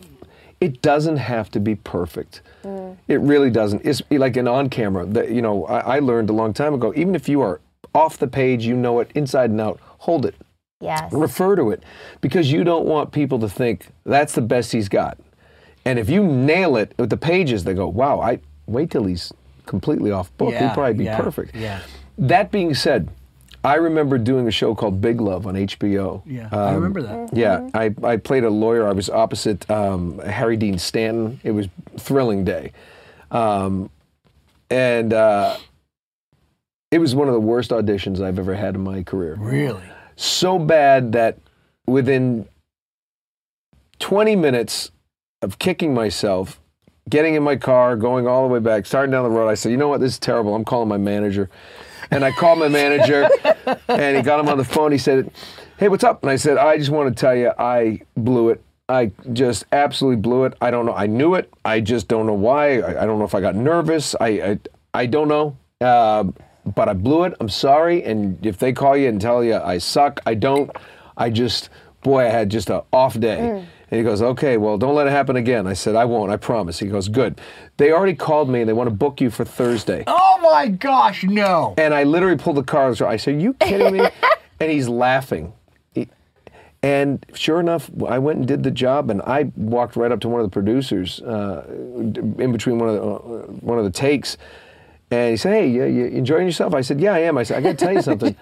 it 0.60 0.82
doesn't 0.82 1.17
have 1.17 1.51
to 1.51 1.60
be 1.60 1.75
perfect. 1.75 2.41
It 3.08 3.21
really 3.21 3.49
doesn't. 3.49 3.86
It's 3.86 4.01
like 4.12 4.36
an 4.36 4.47
on 4.47 4.69
camera. 4.69 5.06
That 5.06 5.32
you 5.32 5.41
know, 5.41 5.65
I, 5.65 5.97
I 5.97 5.99
learned 5.99 6.30
a 6.30 6.34
long 6.34 6.53
time 6.53 6.73
ago. 6.73 6.91
Even 6.95 7.15
if 7.15 7.30
you 7.30 7.41
are 7.41 7.62
off 7.95 8.17
the 8.17 8.27
page, 8.27 8.65
you 8.65 8.75
know 8.75 8.99
it 8.99 9.10
inside 9.15 9.51
and 9.51 9.62
out. 9.62 9.80
Hold 9.99 10.25
it 10.25 10.36
yes. 10.80 11.12
refer 11.12 11.56
to 11.56 11.71
it 11.71 11.84
because 12.21 12.51
you 12.51 12.63
don't 12.63 12.86
want 12.86 13.12
people 13.12 13.39
to 13.39 13.49
think 13.49 13.88
that's 14.06 14.34
the 14.34 14.41
best 14.41 14.71
he's 14.71 14.89
got. 14.89 15.17
And 15.86 15.97
if 15.97 16.10
you 16.10 16.23
nail 16.25 16.75
it 16.75 16.93
with 16.97 17.10
the 17.10 17.17
pages, 17.17 17.63
they 17.63 17.73
go, 17.73 17.88
"Wow, 17.88 18.19
I 18.19 18.39
wait 18.65 18.91
till 18.91 19.06
he's 19.06 19.32
completely 19.65 20.12
off 20.12 20.36
book. 20.38 20.51
Yeah, 20.51 20.67
He'd 20.67 20.73
probably 20.73 20.93
be 20.95 21.06
yeah, 21.06 21.19
perfect." 21.19 21.56
yeah. 21.56 21.82
That 22.17 22.51
being 22.51 22.73
said, 22.73 23.10
I 23.63 23.75
remember 23.75 24.17
doing 24.17 24.47
a 24.47 24.51
show 24.51 24.73
called 24.75 25.01
Big 25.01 25.19
Love 25.21 25.45
on 25.45 25.56
HBO. 25.56 26.21
Yeah, 26.25 26.49
I 26.51 26.69
Um, 26.69 26.75
remember 26.75 27.01
that. 27.03 27.36
Yeah, 27.36 27.69
I, 27.73 27.93
I 28.03 28.17
played 28.17 28.43
a 28.43 28.49
lawyer. 28.49 28.88
I 28.88 28.91
was 28.93 29.10
opposite 29.10 29.69
um, 29.69 30.19
Harry 30.19 30.58
Dean 30.58 30.77
Stanton. 30.80 31.39
It 31.43 31.51
was 31.51 31.67
thrilling 31.97 32.43
day, 32.45 32.71
um, 33.32 33.89
and 34.69 35.13
uh, 35.13 35.58
it 36.91 36.99
was 36.99 37.13
one 37.15 37.27
of 37.27 37.34
the 37.34 37.39
worst 37.39 37.71
auditions 37.71 38.21
I've 38.21 38.39
ever 38.39 38.56
had 38.56 38.75
in 38.75 38.82
my 38.82 39.03
career 39.03 39.36
Really? 39.38 39.84
so 40.15 40.58
bad 40.58 41.12
that 41.12 41.38
within 41.86 42.47
20 43.99 44.36
minutes 44.36 44.91
of 45.41 45.60
kicking 45.60 45.93
myself, 45.93 46.60
getting 47.10 47.36
in 47.36 47.43
my 47.43 47.56
car, 47.56 47.95
going 47.95 48.27
all 48.27 48.47
the 48.47 48.53
way 48.53 48.60
back, 48.60 48.86
starting 48.86 49.12
down 49.12 49.23
the 49.23 49.30
road, 49.30 49.47
I 49.49 49.53
said, 49.56 49.71
you 49.71 49.77
know 49.77 49.88
what, 49.88 49.99
this 49.99 50.13
is 50.13 50.19
terrible. 50.19 50.56
I'm 50.56 50.65
calling 50.65 50.88
my 50.89 50.97
manager. 50.97 51.49
And 52.12 52.24
I 52.24 52.32
called 52.32 52.60
my 52.60 52.67
manager 52.67 53.30
and 53.88 54.17
he 54.17 54.24
got 54.24 54.39
him 54.39 54.50
on 54.50 54.58
the 54.58 54.63
phone. 54.63 54.91
He 54.91 54.98
said, 54.98 55.32
hey, 55.78 55.88
what's 55.89 56.04
up? 56.04 56.24
And 56.24 56.32
I 56.32 56.36
said, 56.36 56.58
I 56.58 56.78
just 56.78 56.89
want 56.89 57.15
to 57.15 57.20
tell 57.20 57.36
you, 57.36 57.52
I 57.58 58.02
blew 58.15 58.50
it. 58.50 58.62
I 58.89 59.12
just 59.34 59.65
absolutely 59.72 60.22
blew 60.22 60.46
it. 60.46 60.54
I 60.62 60.72
don't 60.72 60.86
know. 60.86 60.93
I 60.93 61.08
knew 61.08 61.36
it. 61.36 61.52
I 61.65 61.82
just 61.82 62.08
don't 62.08 62.26
know 62.26 62.34
why. 62.34 62.80
I, 62.80 63.04
I 63.04 63.06
don't 63.06 63.20
know 63.20 63.26
if 63.26 63.36
I 63.36 63.41
got 63.41 63.56
nervous. 63.56 64.15
I 64.20 64.28
I, 64.28 64.60
I 64.93 65.06
don't 65.06 65.28
know. 65.28 65.58
Uh, 65.82 66.26
but 66.65 66.88
I 66.89 66.93
blew 66.93 67.24
it. 67.26 67.34
I'm 67.39 67.50
sorry. 67.50 68.04
And 68.04 68.43
if 68.46 68.58
they 68.58 68.72
call 68.74 68.96
you 68.96 69.10
and 69.10 69.20
tell 69.20 69.43
you 69.43 69.56
I 69.56 69.78
suck, 69.78 70.22
I 70.26 70.34
don't. 70.36 70.72
I 71.17 71.30
just, 71.30 71.70
boy, 72.02 72.26
I 72.26 72.30
had 72.30 72.50
just 72.50 72.70
an 72.70 72.82
off 72.93 73.20
day. 73.20 73.65
And 73.89 73.97
he 73.97 74.04
goes, 74.04 74.21
okay, 74.21 74.58
well, 74.58 74.78
don't 74.78 74.95
let 74.95 75.08
it 75.08 75.12
happen 75.12 75.38
again. 75.38 75.65
I 75.65 75.73
said, 75.73 75.95
I 75.95 76.04
won't. 76.06 76.30
I 76.32 76.36
promise. 76.38 76.80
He 76.80 76.88
goes, 76.88 77.08
good. 77.08 77.39
They 77.78 77.91
already 77.91 78.15
called 78.15 78.50
me 78.50 78.60
and 78.60 78.67
they 78.69 78.73
want 78.73 78.89
to 78.89 78.95
book 78.95 79.21
you 79.21 79.30
for 79.30 79.45
Thursday. 79.45 80.04
Oh 80.08 80.39
my 80.41 80.67
gosh, 80.67 81.23
no. 81.23 81.73
And 81.78 81.93
I 81.93 82.04
literally 82.04 82.38
pulled 82.38 82.58
the 82.58 82.63
car. 82.63 82.93
I 83.06 83.15
said, 83.15 83.41
you 83.41 83.54
kidding 83.54 83.93
me? 83.97 84.08
and 84.60 84.71
he's 84.71 84.89
laughing. 84.89 85.54
He- 85.93 86.10
and 86.84 87.26
sure 87.34 87.60
enough, 87.60 87.89
I 88.08 88.19
went 88.19 88.39
and 88.39 88.47
did 88.47 88.62
the 88.63 88.71
job, 88.71 89.10
and 89.10 89.21
I 89.23 89.52
walked 89.56 89.95
right 89.95 90.12
up 90.12 90.19
to 90.21 90.30
one 90.30 90.41
of 90.41 90.45
the 90.45 90.52
producers 90.52 91.19
uh, 91.21 91.65
in 92.38 92.52
between 92.52 92.78
one 92.78 92.89
of 92.89 92.95
the, 92.95 93.02
uh, 93.02 93.41
one 93.62 93.80
of 93.80 93.84
the 93.84 93.89
takes, 93.91 94.38
and 95.10 95.32
he 95.32 95.38
said, 95.38 95.54
"Hey, 95.54 95.67
you, 95.69 95.86
you 95.86 96.06
enjoying 96.06 96.45
yourself?" 96.45 96.76
I 96.76 96.82
said, 96.82 97.02
"Yeah, 97.02 97.13
I 97.15 97.19
am." 97.21 97.36
I 97.36 97.43
said, 97.43 97.58
"I 97.58 97.62
got 97.62 97.80
to 97.80 97.86
tell 97.86 97.93
you 97.95 98.02
something." 98.04 98.36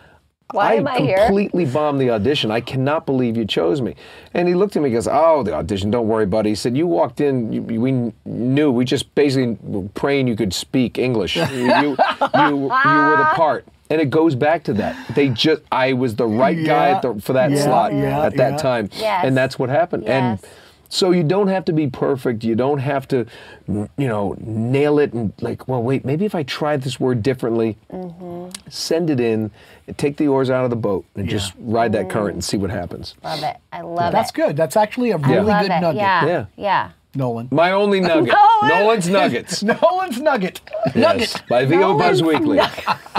Why 0.51 0.75
am 0.75 0.87
I 0.87 0.99
here?" 0.99 1.25
completely 1.25 1.65
bombed 1.65 1.99
the 1.99 2.11
audition. 2.11 2.51
I 2.51 2.61
cannot 2.61 3.05
believe 3.05 3.35
you 3.35 3.45
chose 3.45 3.81
me. 3.81 3.95
And 4.33 4.47
he 4.47 4.53
looked 4.53 4.75
at 4.75 4.81
me 4.81 4.89
and 4.89 4.95
goes, 4.95 5.07
Oh, 5.11 5.43
the 5.43 5.53
audition, 5.53 5.89
don't 5.91 6.07
worry, 6.07 6.25
buddy. 6.25 6.49
He 6.49 6.55
said, 6.55 6.77
You 6.77 6.87
walked 6.87 7.19
in, 7.19 7.51
you, 7.51 7.61
we 7.63 8.13
knew, 8.25 8.71
we 8.71 8.85
just 8.85 9.13
basically 9.15 9.57
were 9.61 9.87
praying 9.89 10.27
you 10.27 10.35
could 10.35 10.53
speak 10.53 10.97
English. 10.97 11.35
you, 11.35 11.43
you, 11.45 11.67
you, 11.73 11.95
you 12.35 12.59
were 12.69 13.17
the 13.17 13.31
part. 13.35 13.65
And 13.89 14.01
it 14.01 14.09
goes 14.09 14.33
back 14.35 14.63
to 14.63 14.73
that. 14.73 15.15
They 15.15 15.29
just, 15.29 15.61
I 15.71 15.93
was 15.93 16.15
the 16.15 16.25
right 16.25 16.55
guy 16.57 16.89
Yeah, 16.89 16.95
at 16.95 17.01
the, 17.03 17.21
for 17.21 17.33
that 17.33 17.51
yeah, 17.51 17.63
slot 17.63 17.93
yeah, 17.93 18.25
at 18.25 18.35
that 18.37 18.57
time. 18.59 18.89
Yes. 18.93 19.25
And 19.25 19.37
that's 19.37 19.59
what 19.59 19.69
happened. 19.69 20.05
And 20.05 20.39
Yes. 20.41 20.51
So 20.89 21.11
you 21.11 21.23
don't 21.23 21.47
have 21.47 21.65
to 21.65 21.73
be 21.73 21.87
perfect. 21.87 22.43
You 22.43 22.55
don't 22.55 22.79
have 22.79 23.07
to, 23.09 23.25
you 23.67 23.87
know, 23.97 24.35
nail 24.39 24.99
it 24.99 25.13
and 25.13 25.33
like, 25.41 25.67
well, 25.67 25.81
wait, 25.81 26.05
maybe 26.05 26.25
if 26.25 26.35
I 26.35 26.43
try 26.43 26.77
this 26.77 26.99
word 26.99 27.23
differently, 27.23 27.77
mm-hmm. 27.91 28.49
send 28.69 29.09
it 29.09 29.19
in, 29.19 29.51
and 29.87 29.97
take 29.97 30.17
the 30.17 30.27
oars 30.27 30.49
out 30.49 30.63
of 30.63 30.69
the 30.69 30.75
boat 30.75 31.05
and 31.15 31.27
just 31.29 31.53
ride 31.59 31.91
that 31.93 32.09
current 32.09 32.29
mm-hmm. 32.29 32.35
and 32.35 32.43
see 32.43 32.57
what 32.57 32.69
happens. 32.69 33.15
Love 33.23 33.43
it. 33.43 33.57
I 33.71 33.81
love 33.81 33.97
That's 33.97 34.09
it. 34.09 34.13
That's 34.13 34.31
good. 34.31 34.57
That's 34.57 34.77
actually 34.77 35.11
a 35.11 35.17
really 35.17 35.53
good 35.53 35.71
it. 35.71 35.81
nugget. 35.81 35.95
Yeah. 35.95 36.25
Yeah. 36.25 36.45
Yeah. 36.55 36.91
Nolan. 37.15 37.47
My 37.51 37.71
only 37.71 37.99
nugget. 38.01 38.33
Nolan! 38.33 38.69
Nolan's 38.69 39.09
Nuggets. 39.09 39.63
Nolan's 39.81 40.21
nugget. 40.21 40.61
Yes, 40.87 40.95
Nugget. 40.95 41.43
by 41.47 41.65
VO 41.65 41.97
Buzz 41.97 42.21
Weekly. 42.21 42.59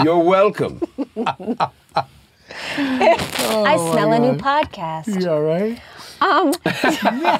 You're 0.03 0.19
welcome. 0.19 0.81
I 2.77 3.75
smell 3.91 4.13
a 4.13 4.19
new 4.19 4.27
oh 4.29 4.35
podcast. 4.35 5.21
Yeah, 5.21 5.31
right? 5.31 5.81
Um, 6.21 6.53
yeah, 6.65 6.71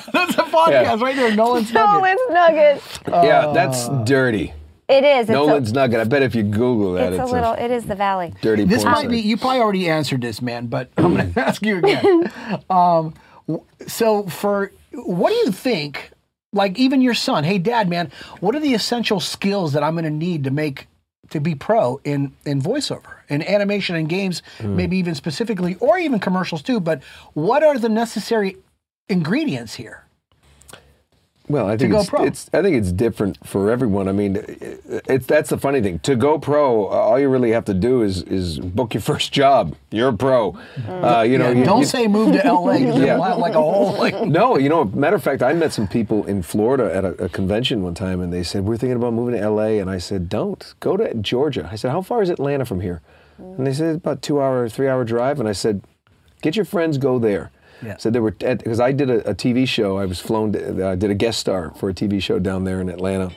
that's 0.14 0.36
a 0.36 0.44
podcast 0.44 1.02
right 1.02 1.16
there. 1.16 1.36
Nolan's 1.36 1.72
nugget. 1.74 1.94
Nolan's 1.94 2.22
Nuggets. 2.30 3.00
yeah, 3.08 3.52
that's 3.54 3.90
dirty. 4.10 4.54
It 4.90 5.04
is. 5.04 5.28
Nolan's 5.28 5.72
a, 5.72 5.74
Nugget. 5.74 6.00
I 6.00 6.04
bet 6.06 6.22
if 6.24 6.34
you 6.34 6.44
Google 6.44 6.94
that, 6.94 7.12
it's 7.12 7.22
it's, 7.22 7.30
a 7.30 7.34
little. 7.34 7.54
It 7.54 7.72
is 7.72 7.86
the 7.86 7.96
valley. 7.96 8.34
dirty 8.42 8.64
This 8.64 8.84
porn 8.84 8.94
might 8.94 9.02
site. 9.02 9.10
be, 9.12 9.20
you 9.20 9.36
probably 9.36 9.60
already 9.60 9.90
answered 9.90 10.22
this, 10.22 10.42
man, 10.42 10.68
but 10.68 10.90
I'm 10.98 11.14
going 11.16 11.34
to 11.34 11.40
ask 11.40 11.62
you 11.66 11.78
again. 11.80 12.32
um, 12.70 13.14
so, 13.86 14.24
for 14.28 14.72
what 14.94 15.30
do 15.32 15.36
you 15.36 15.52
think, 15.52 16.12
like 16.54 16.80
even 16.80 17.02
your 17.02 17.14
son, 17.16 17.44
hey, 17.44 17.58
dad, 17.58 17.90
man, 17.90 18.12
what 18.40 18.56
are 18.56 18.62
the 18.62 18.74
essential 18.74 19.20
skills 19.20 19.74
that 19.74 19.84
I'm 19.84 19.94
going 19.96 20.06
to 20.06 20.10
need 20.10 20.46
to 20.46 20.52
make, 20.52 20.88
to 21.32 21.42
be 21.42 21.54
pro 21.54 22.00
in, 22.06 22.34
in 22.46 22.62
voiceover, 22.62 23.16
in 23.28 23.42
animation 23.44 23.98
and 23.98 24.08
games, 24.08 24.42
Hmm. 24.60 24.78
maybe 24.78 24.98
even 24.98 25.16
specifically, 25.16 25.76
or 25.82 25.98
even 25.98 26.20
commercials 26.20 26.62
too, 26.62 26.80
but 26.80 27.04
what 27.34 27.62
are 27.62 27.78
the 27.78 27.90
necessary 27.90 28.56
ingredients 29.10 29.76
here? 29.76 30.04
Well, 31.50 31.66
I 31.66 31.78
think 31.78 31.94
it's, 31.94 32.10
it's 32.14 32.50
I 32.54 32.62
think 32.62 32.76
it's 32.76 32.92
different 32.92 33.38
for 33.48 33.72
everyone. 33.72 34.10
I 34.10 34.12
mean, 34.12 34.36
it's 35.08 35.26
that's 35.28 35.50
the 35.50 35.58
funny 35.58 35.80
thing. 35.82 36.00
To 36.00 36.18
go 36.18 36.38
pro, 36.38 36.88
uh, 36.88 36.90
all 36.90 37.18
you 37.18 37.30
really 37.30 37.52
have 37.52 37.64
to 37.66 37.74
do 37.74 38.02
is 38.02 38.22
is 38.24 38.60
book 38.60 38.94
your 38.94 39.00
first 39.14 39.32
job. 39.32 39.74
You're 39.90 40.10
a 40.10 40.14
pro. 40.14 40.58
Uh, 40.86 41.22
you 41.26 41.38
know, 41.38 41.50
Yeah, 41.50 41.60
you, 41.60 41.64
don't 41.64 41.80
you- 41.80 41.86
say 41.86 42.06
move 42.10 42.34
to 42.34 42.46
LA 42.46 42.74
Yeah. 42.74 43.16
like 43.16 43.54
a 43.54 43.62
whole 43.62 43.94
like 43.98 44.22
No, 44.26 44.58
you 44.58 44.68
know, 44.68 44.84
matter 44.84 45.16
of 45.16 45.24
fact, 45.24 45.42
I 45.42 45.54
met 45.54 45.72
some 45.72 45.88
people 45.88 46.26
in 46.26 46.42
Florida 46.44 46.94
at 46.94 47.06
a, 47.06 47.24
a 47.24 47.30
convention 47.30 47.82
one 47.82 47.94
time, 47.94 48.20
and 48.20 48.34
they 48.34 48.44
said 48.44 48.66
we're 48.66 48.76
thinking 48.76 48.98
about 48.98 49.14
moving 49.14 49.36
to 49.36 49.40
L.A. 49.40 49.80
And 49.80 49.90
I 49.90 50.00
said, 50.00 50.28
don't 50.28 50.74
go 50.82 50.98
to 50.98 51.14
Georgia. 51.14 51.70
I 51.72 51.78
said, 51.78 51.92
how 51.92 52.02
far 52.02 52.22
is 52.22 52.30
Atlanta 52.30 52.66
from 52.66 52.82
here? 52.82 53.02
And 53.38 53.66
they 53.66 53.72
said 53.74 53.96
about 53.96 54.22
two 54.22 54.42
hour, 54.42 54.68
three 54.68 54.90
hour 54.90 55.06
drive. 55.06 55.40
And 55.40 55.48
I 55.48 55.54
said, 55.54 55.82
get 56.42 56.58
your 56.58 56.66
friends, 56.66 56.98
go 56.98 57.20
there. 57.20 57.52
Yeah. 57.82 57.98
So 57.98 58.10
they 58.10 58.20
were 58.20 58.32
because 58.32 58.80
I 58.80 58.92
did 58.92 59.10
a, 59.10 59.30
a 59.30 59.36
TV 59.36 59.68
show. 59.68 59.98
I 59.98 60.06
was 60.06 60.20
flown. 60.20 60.54
To, 60.54 60.88
I 60.88 60.96
did 60.96 61.12
a 61.12 61.16
guest 61.16 61.40
star 61.40 61.72
for 61.76 61.90
a 61.90 61.94
TV 61.94 62.22
show 62.22 62.40
down 62.40 62.64
there 62.64 62.82
in 62.82 62.90
Atlanta, 62.90 63.32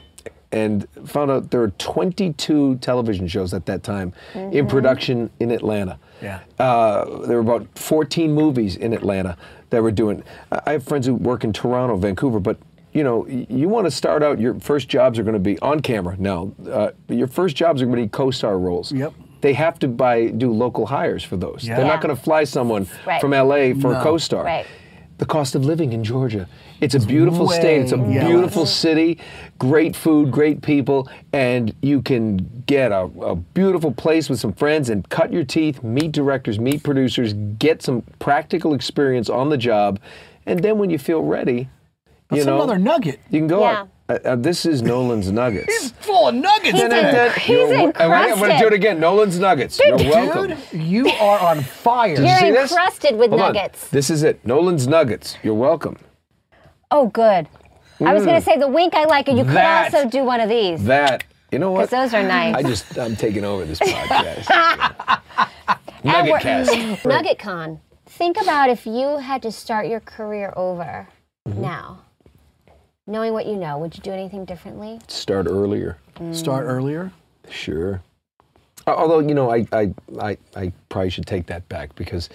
and 0.52 0.86
found 1.04 1.30
out 1.30 1.50
there 1.50 1.60
were 1.60 1.70
22 1.70 2.76
television 2.76 3.28
shows 3.28 3.54
at 3.54 3.66
that 3.66 3.82
time 3.82 4.12
in 4.34 4.66
production 4.66 5.30
in 5.40 5.50
Atlanta. 5.50 5.98
Yeah. 6.22 6.40
Uh, 6.58 7.26
there 7.26 7.42
were 7.42 7.56
about 7.56 7.66
14 7.78 8.32
movies 8.32 8.76
in 8.76 8.92
Atlanta 8.92 9.36
that 9.70 9.82
were 9.82 9.92
doing. 9.92 10.22
I 10.50 10.60
I 10.66 10.72
have 10.72 10.84
friends 10.84 11.06
who 11.06 11.14
work 11.14 11.44
in 11.44 11.52
Toronto, 11.52 11.96
Vancouver, 11.96 12.40
but 12.40 12.58
you 12.92 13.04
know, 13.04 13.26
you 13.26 13.68
want 13.68 13.86
to 13.86 13.90
start 13.90 14.22
out. 14.22 14.40
Your 14.40 14.58
first 14.58 14.88
jobs 14.88 15.18
are 15.18 15.22
going 15.22 15.34
to 15.34 15.38
be 15.38 15.58
on 15.60 15.80
camera. 15.80 16.16
Now, 16.18 16.52
uh, 16.68 16.90
your 17.08 17.28
first 17.28 17.54
jobs 17.54 17.80
are 17.82 17.86
going 17.86 17.96
to 17.96 18.02
be 18.02 18.08
co-star 18.08 18.58
roles. 18.58 18.90
Yep. 18.92 19.12
They 19.40 19.52
have 19.54 19.78
to 19.80 19.88
buy 19.88 20.26
do 20.28 20.52
local 20.52 20.86
hires 20.86 21.24
for 21.24 21.36
those. 21.36 21.64
Yeah. 21.66 21.76
They're 21.76 21.86
not 21.86 22.00
going 22.00 22.14
to 22.14 22.20
fly 22.20 22.44
someone 22.44 22.86
Right. 23.06 23.20
from 23.20 23.32
LA 23.32 23.74
for 23.74 23.94
a 23.94 24.02
co-star. 24.02 24.44
Right. 24.44 24.66
The 25.18 25.26
cost 25.26 25.54
of 25.54 25.66
living 25.66 25.92
in 25.92 26.02
Georgia. 26.02 26.48
It's 26.80 26.94
a 26.94 27.00
beautiful 27.00 27.46
state. 27.48 27.82
It's 27.82 27.92
a 27.92 27.98
way 27.98 28.20
beautiful 28.24 28.64
city, 28.64 29.18
great 29.58 29.94
food, 29.94 30.30
great 30.30 30.62
people, 30.62 31.08
and 31.34 31.74
you 31.82 32.00
can 32.00 32.38
get 32.66 32.90
a, 32.90 33.02
a 33.20 33.36
beautiful 33.36 33.92
place 33.92 34.30
with 34.30 34.40
some 34.40 34.54
friends 34.54 34.88
and 34.88 35.06
cut 35.10 35.30
your 35.30 35.44
teeth, 35.44 35.82
meet 35.82 36.12
directors, 36.12 36.58
meet 36.58 36.82
producers, 36.82 37.34
get 37.58 37.82
some 37.82 38.00
practical 38.18 38.72
experience 38.72 39.28
on 39.28 39.50
the 39.50 39.58
job, 39.58 40.00
and 40.46 40.60
then 40.60 40.78
when 40.78 40.88
you 40.88 40.96
feel 40.98 41.20
ready, 41.20 41.68
you 42.38 42.44
know, 42.44 42.56
another 42.56 42.78
nugget. 42.78 43.20
you 43.30 43.40
can 43.40 43.46
go. 43.48 43.60
Yeah. 43.60 43.80
out. 43.80 43.88
Uh, 44.08 44.18
uh, 44.30 44.36
this 44.36 44.66
is 44.66 44.82
Nolan's 44.82 45.30
Nuggets. 45.40 45.66
He's 45.66 45.90
full 45.92 46.28
of 46.28 46.34
nuggets. 46.34 46.72
He's 46.72 46.80
dude. 46.82 46.92
in- 46.92 47.32
he's 47.34 47.48
You're 47.48 47.78
I'm 47.78 47.92
gonna- 47.92 48.14
I'm 48.14 48.38
going 48.38 48.50
to 48.50 48.58
do 48.58 48.66
it 48.66 48.72
again. 48.72 48.98
Nolan's 48.98 49.38
Nuggets. 49.38 49.78
You're 49.78 49.96
welcome. 49.96 50.56
Dude, 50.72 50.82
you 50.82 51.08
are 51.08 51.38
on 51.38 51.60
fire. 51.62 52.16
You're 52.20 52.36
See 52.38 52.50
this? 52.50 52.72
encrusted 52.72 53.16
with 53.16 53.30
Hold 53.30 53.42
on. 53.42 53.52
nuggets. 53.54 53.88
This 53.88 54.10
is 54.10 54.22
it. 54.24 54.44
Nolan's 54.44 54.88
Nuggets. 54.88 55.36
You're 55.44 55.54
welcome. 55.54 55.96
Oh, 56.90 57.06
good. 57.06 57.46
I 58.00 58.12
was 58.14 58.24
going 58.24 58.34
to 58.36 58.44
say 58.44 58.56
the 58.58 58.66
wink 58.66 58.94
I 58.94 59.04
like, 59.04 59.28
and 59.28 59.38
you 59.38 59.44
could 59.44 59.54
Mm. 59.54 59.94
Also 59.94 60.08
do 60.08 60.24
one 60.24 60.40
of 60.40 60.48
these. 60.48 60.82
That 60.84 61.22
you 61.52 61.58
know 61.60 61.70
what? 61.70 61.88
Because 61.90 62.10
those 62.10 62.14
are 62.18 62.26
nice. 62.26 62.54
I 62.56 62.62
just 62.62 62.98
I'm 62.98 63.14
taking 63.14 63.44
over 63.44 63.64
this 63.64 63.78
podcast. 63.80 65.20
And 66.02 66.04
Nugget 66.04 66.30
we're- 66.32 66.40
cast. 66.40 67.04
Nugget 67.04 67.38
Con. 67.38 67.80
Think 68.06 68.40
about 68.40 68.70
if 68.70 68.86
you 68.86 69.18
had 69.18 69.42
to 69.42 69.52
start 69.52 69.86
your 69.86 70.00
career 70.00 70.52
over 70.56 71.06
Mm-hmm. 71.48 71.62
now, 71.62 72.00
knowing 73.10 73.32
what 73.32 73.46
you 73.46 73.56
know, 73.56 73.78
would 73.78 73.94
you 73.96 74.02
do 74.02 74.12
anything 74.12 74.44
differently? 74.44 75.00
Start 75.08 75.46
earlier. 75.46 75.98
Start 76.32 76.64
earlier. 76.66 77.12
Sure. 77.50 78.02
Although 78.86 79.18
you 79.20 79.34
know, 79.34 79.50
I 79.50 79.66
I, 79.72 79.94
I, 80.20 80.36
I 80.56 80.72
probably 80.88 81.10
should 81.10 81.26
take 81.26 81.46
that 81.46 81.68
back 81.68 81.94
because. 81.94 82.28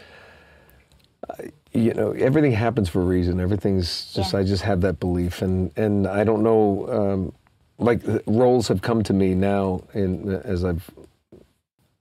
I- 1.29 1.51
you 1.73 1.93
know, 1.93 2.11
everything 2.13 2.53
happens 2.53 2.88
for 2.88 3.01
a 3.01 3.03
reason. 3.03 3.41
Everything's 3.41 4.13
just 4.13 4.31
Yeah. 4.31 4.39
I 4.39 4.43
just 4.43 4.63
have 4.63 4.79
that 4.81 4.97
belief, 4.97 5.41
and 5.41 5.71
and 5.77 6.07
I 6.07 6.23
don't 6.23 6.41
know. 6.41 6.88
Um, 6.89 7.33
like 7.77 8.01
roles 8.25 8.69
have 8.69 8.81
come 8.81 9.03
to 9.03 9.11
me 9.13 9.35
now, 9.35 9.83
in 9.93 10.29
as 10.45 10.63
I've 10.63 10.89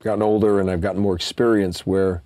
gotten 0.00 0.22
older 0.22 0.60
and 0.60 0.70
I've 0.70 0.80
gotten 0.80 1.02
more 1.02 1.16
experience, 1.16 1.84
where 1.84 2.22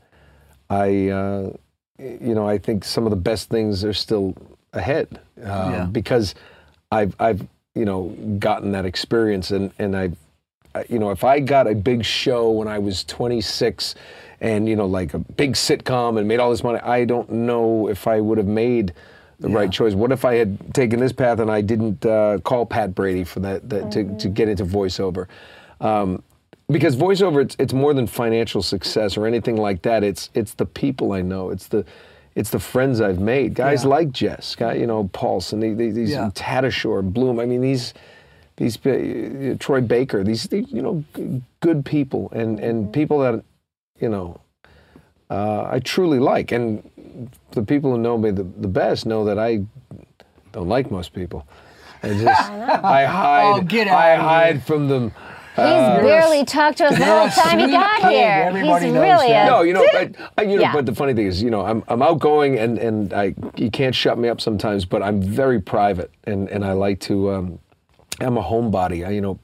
I, 0.68 1.08
uh, 1.08 1.52
you 1.98 2.34
know, 2.34 2.46
I 2.46 2.58
think 2.58 2.84
some 2.84 3.06
of 3.06 3.10
the 3.10 3.16
best 3.16 3.48
things 3.48 3.82
are 3.82 3.94
still 3.94 4.34
ahead 4.72 5.20
um, 5.42 5.72
Yeah. 5.72 5.84
because 5.90 6.34
I've 6.90 7.14
I've 7.20 7.46
you 7.74 7.84
know 7.84 8.08
gotten 8.38 8.72
that 8.72 8.84
experience, 8.84 9.50
and 9.50 9.72
and 9.78 9.96
I've 9.96 10.16
you 10.88 10.98
know, 10.98 11.10
if 11.10 11.24
I 11.24 11.40
got 11.40 11.66
a 11.66 11.74
big 11.74 12.04
show 12.04 12.50
when 12.50 12.68
I 12.68 12.78
was 12.78 13.02
26 13.04 13.94
and, 14.40 14.68
you 14.68 14.76
know, 14.76 14.86
like 14.86 15.14
a 15.14 15.18
big 15.18 15.54
sitcom 15.54 16.18
and 16.18 16.28
made 16.28 16.38
all 16.38 16.50
this 16.50 16.62
money, 16.62 16.78
I 16.80 17.04
don't 17.04 17.28
know 17.30 17.88
if 17.88 18.06
I 18.06 18.20
would 18.20 18.38
have 18.38 18.46
made 18.46 18.92
the 19.40 19.48
right 19.48 19.70
choice. 19.70 19.94
What 19.94 20.12
if 20.12 20.24
I 20.24 20.34
had 20.34 20.74
taken 20.74 21.00
this 21.00 21.12
path 21.12 21.40
and 21.40 21.50
I 21.50 21.62
didn't 21.62 22.04
uh, 22.06 22.38
call 22.44 22.66
Pat 22.66 22.94
Brady 22.94 23.24
for 23.24 23.40
that, 23.40 23.68
that 23.70 23.90
to, 23.92 24.16
to 24.18 24.28
get 24.28 24.48
into 24.48 24.64
voiceover? 24.64 25.26
Um, 25.80 26.22
because 26.70 26.94
voiceover, 26.96 27.42
it's, 27.42 27.56
it's 27.58 27.72
more 27.72 27.94
than 27.94 28.06
financial 28.06 28.62
success 28.62 29.16
or 29.16 29.26
anything 29.26 29.56
like 29.56 29.82
that. 29.82 30.04
It's, 30.04 30.30
it's 30.34 30.54
the 30.54 30.66
people 30.66 31.12
I 31.12 31.22
know. 31.22 31.50
It's 31.50 31.66
the, 31.68 31.84
it's 32.38 32.50
the 32.50 32.58
friends 32.72 33.00
I've 33.00 33.18
made. 33.20 33.54
Guys 33.54 33.82
Yeah. 33.82 33.90
like 33.96 34.10
Jess, 34.12 34.54
guy, 34.54 34.74
you 34.74 34.86
know, 34.86 35.08
Pulse 35.12 35.52
and 35.52 35.60
the- 35.62 35.74
the- 35.74 35.90
these 35.90 36.10
Yeah. 36.10 36.30
Blum. 37.02 37.40
I 37.40 37.46
mean, 37.46 37.60
these 37.60 37.94
these 38.56 38.76
uh, 38.86 39.54
Troy 39.58 39.80
Baker, 39.80 40.24
these, 40.24 40.44
these 40.48 40.70
you 40.72 40.82
know 40.82 41.04
good 41.60 41.84
people 41.84 42.22
and 42.32 42.60
and 42.60 42.92
people 42.92 43.18
that 43.24 43.42
you 44.00 44.08
know 44.08 44.26
uh, 45.30 45.62
I 45.74 45.78
truly 45.80 46.18
like, 46.32 46.52
and 46.52 46.82
the 47.50 47.62
people 47.62 47.90
who 47.92 47.98
know 47.98 48.16
me 48.18 48.30
the, 48.30 48.44
the 48.66 48.68
best 48.82 49.04
know 49.06 49.24
that 49.24 49.38
I 49.38 49.50
don't 50.52 50.68
like 50.76 50.90
most 50.90 51.12
people. 51.12 51.40
I 52.02 52.08
just 52.14 52.50
I 53.00 53.04
hide 53.04 53.54
Oh, 53.54 53.60
I 53.90 54.14
hide 54.16 54.62
from 54.62 54.88
them. 54.88 55.12
He's 55.58 55.66
Uh, 55.66 56.00
barely 56.02 56.44
talked 56.44 56.78
to 56.78 56.86
us 56.86 56.98
the 56.98 57.04
whole 57.04 57.28
time 57.28 57.58
he 57.58 57.66
got 57.70 58.10
here. 58.10 58.44
Everybody 58.46 58.86
He's 58.86 58.94
knows 58.94 59.02
really 59.02 59.28
that. 59.28 59.48
a 59.48 59.50
no, 59.50 59.62
you 59.62 59.72
know, 59.72 59.84
I, 59.92 60.10
I, 60.38 60.42
you 60.42 60.56
know, 60.56 60.62
Yeah. 60.62 60.72
but 60.72 60.86
the 60.86 60.94
funny 60.94 61.14
thing 61.14 61.26
is, 61.26 61.42
you 61.42 61.50
know, 61.50 61.62
I'm, 61.64 61.82
I'm 61.88 62.00
outgoing 62.02 62.58
and, 62.58 62.78
and 62.78 63.12
I, 63.12 63.34
you 63.56 63.70
can't 63.70 63.94
shut 63.94 64.18
me 64.18 64.28
up 64.28 64.40
sometimes, 64.40 64.84
but 64.84 65.02
I'm 65.02 65.20
very 65.20 65.60
private 65.60 66.10
and, 66.24 66.48
and 66.48 66.64
I 66.64 66.72
like 66.72 67.00
to, 67.00 67.30
um, 67.32 67.58
I'm 68.20 68.36
a 68.36 68.42
homebody. 68.42 69.06
I, 69.06 69.10
you 69.10 69.20
know, 69.20 69.38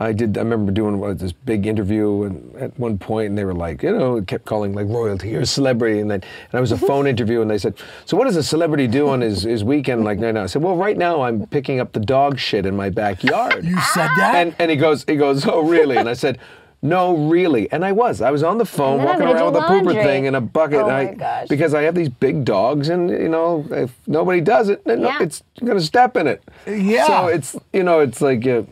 I 0.00 0.12
did, 0.12 0.36
I 0.36 0.40
remember 0.40 0.72
doing 0.72 0.98
one- 0.98 1.16
this 1.16 1.32
big 1.32 1.66
interview 1.66 2.24
and 2.24 2.56
at 2.56 2.78
one 2.78 2.98
point 2.98 3.28
and 3.28 3.38
they 3.38 3.44
were 3.44 3.54
like, 3.54 3.82
you 3.82 3.96
know, 3.96 4.16
it 4.16 4.26
kept 4.26 4.44
calling 4.44 4.74
like 4.74 4.88
royalty 4.88 5.34
or 5.36 5.44
celebrity. 5.44 6.00
And 6.00 6.10
then, 6.10 6.22
and 6.22 6.54
I 6.54 6.60
was 6.60 6.72
a 6.72 6.78
phone 6.78 7.06
interview 7.06 7.40
and 7.40 7.50
they 7.50 7.58
said, 7.58 7.74
so 8.04 8.16
what 8.16 8.24
does 8.24 8.36
a 8.36 8.42
celebrity 8.42 8.86
do 8.88 9.08
on 9.08 9.20
his, 9.20 9.42
his 9.42 9.62
weekend 9.62 10.04
like 10.04 10.20
right 10.20 10.34
now? 10.34 10.42
I 10.42 10.46
said, 10.46 10.62
well, 10.62 10.76
right 10.76 10.96
now 10.96 11.22
I'm 11.22 11.46
picking 11.46 11.78
up 11.80 11.92
the 11.92 12.00
dog 12.00 12.38
shit 12.38 12.66
in 12.66 12.74
my 12.76 12.90
backyard. 12.90 13.64
You 13.64 13.80
said 13.94 14.08
that? 14.16 14.34
And, 14.34 14.54
and 14.58 14.70
he 14.70 14.76
goes, 14.76 15.04
he 15.04 15.16
goes, 15.16 15.46
oh 15.46 15.60
really? 15.68 15.96
And 15.96 16.08
I 16.08 16.14
said, 16.14 16.38
no, 16.84 17.16
really. 17.28 17.70
And 17.70 17.84
I 17.84 17.92
was. 17.92 18.20
I 18.20 18.32
was 18.32 18.42
on 18.42 18.58
the 18.58 18.64
phone 18.66 19.04
walking 19.04 19.22
around 19.22 19.52
with 19.54 19.62
a 19.62 19.66
pooper 19.68 19.92
thing 20.02 20.26
and 20.26 20.34
a 20.34 20.40
bucket. 20.40 20.78
Oh 20.80 20.88
and 20.88 20.92
I, 20.92 21.14
gosh. 21.14 21.46
Because 21.48 21.74
I 21.74 21.82
have 21.82 21.94
these 21.94 22.08
big 22.08 22.44
dogs, 22.44 22.88
and 22.88 23.08
you 23.08 23.28
know, 23.28 23.64
if 23.70 23.96
nobody 24.08 24.40
does 24.40 24.68
it, 24.68 24.84
then 24.84 25.02
no- 25.02 25.06
Yeah. 25.10 25.22
it's 25.22 25.44
going 25.60 25.78
to 25.78 25.84
step 25.84 26.16
in 26.16 26.26
it. 26.26 26.42
Yeah. 26.66 27.06
So 27.06 27.26
it's 27.28 27.54
you 27.72 27.84
know, 27.84 28.00
it's 28.00 28.20
like 28.20 28.44
uh, 28.48 28.62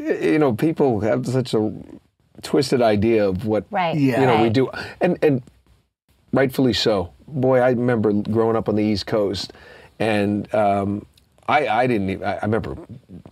you 0.00 0.38
know, 0.38 0.54
people 0.54 1.00
have 1.00 1.26
such 1.26 1.54
a 1.54 1.72
twisted 2.42 2.80
idea 2.80 3.28
of 3.28 3.46
what 3.46 3.64
right. 3.70 3.96
Yeah. 3.96 4.20
you 4.20 4.26
know 4.26 4.42
we 4.42 4.50
do, 4.50 4.70
and 5.00 5.18
and 5.22 5.42
rightfully 6.32 6.72
so. 6.72 7.12
Boy, 7.28 7.60
I 7.60 7.70
remember 7.70 8.12
growing 8.12 8.56
up 8.56 8.68
on 8.68 8.76
the 8.76 8.82
East 8.82 9.06
Coast, 9.06 9.52
and 9.98 10.52
um, 10.54 11.06
I 11.48 11.68
I 11.68 11.86
didn't 11.86 12.10
even, 12.10 12.26
I 12.26 12.36
I 12.36 12.42
remember 12.42 12.76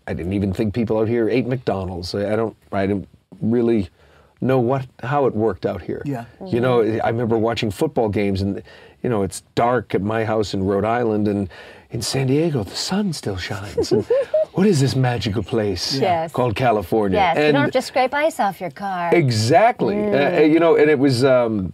I 0.06 0.14
didn't 0.14 0.32
even 0.32 0.52
think 0.52 0.74
people 0.74 0.98
out 0.98 1.08
here 1.08 1.28
ate 1.28 1.46
McDonald's. 1.46 2.14
I 2.14 2.32
I 2.32 2.36
don't 2.36 2.56
I 2.72 2.86
didn't 2.86 3.08
really 3.40 3.88
know 4.40 4.60
what 4.60 4.86
how 5.02 5.26
it 5.26 5.34
worked 5.34 5.66
out 5.66 5.82
here. 5.82 6.02
Yeah. 6.04 6.26
You 6.46 6.60
know, 6.60 6.82
I 6.82 7.08
remember 7.08 7.38
watching 7.38 7.70
football 7.70 8.08
games, 8.08 8.42
and 8.42 8.62
you 9.02 9.10
know 9.10 9.22
it's 9.22 9.42
dark 9.54 9.94
at 9.94 10.02
my 10.02 10.24
house 10.24 10.54
in 10.54 10.64
Rhode 10.64 10.84
Island, 10.84 11.28
and 11.28 11.48
in 11.90 12.02
San 12.02 12.26
Diego 12.26 12.62
the 12.62 12.76
sun 12.76 13.12
still 13.12 13.36
shines. 13.36 13.92
And 13.92 14.06
what 14.58 14.66
is 14.66 14.80
this 14.80 14.96
magical 14.96 15.44
place 15.44 15.94
Yes. 16.00 16.32
called 16.32 16.56
California? 16.56 17.16
Yes, 17.16 17.36
you 17.36 17.42
And- 17.44 17.54
don't 17.54 17.62
have 17.62 17.70
to 17.72 17.82
scrape 17.82 18.12
ice 18.12 18.40
off 18.40 18.60
your 18.60 18.70
car. 18.72 19.14
Exactly. 19.14 19.96
Uh, 19.96 20.38
Uh, 20.38 20.40
you 20.40 20.58
know, 20.58 20.74
and 20.76 20.90
it 20.90 20.98
was. 20.98 21.22
Um, 21.24 21.72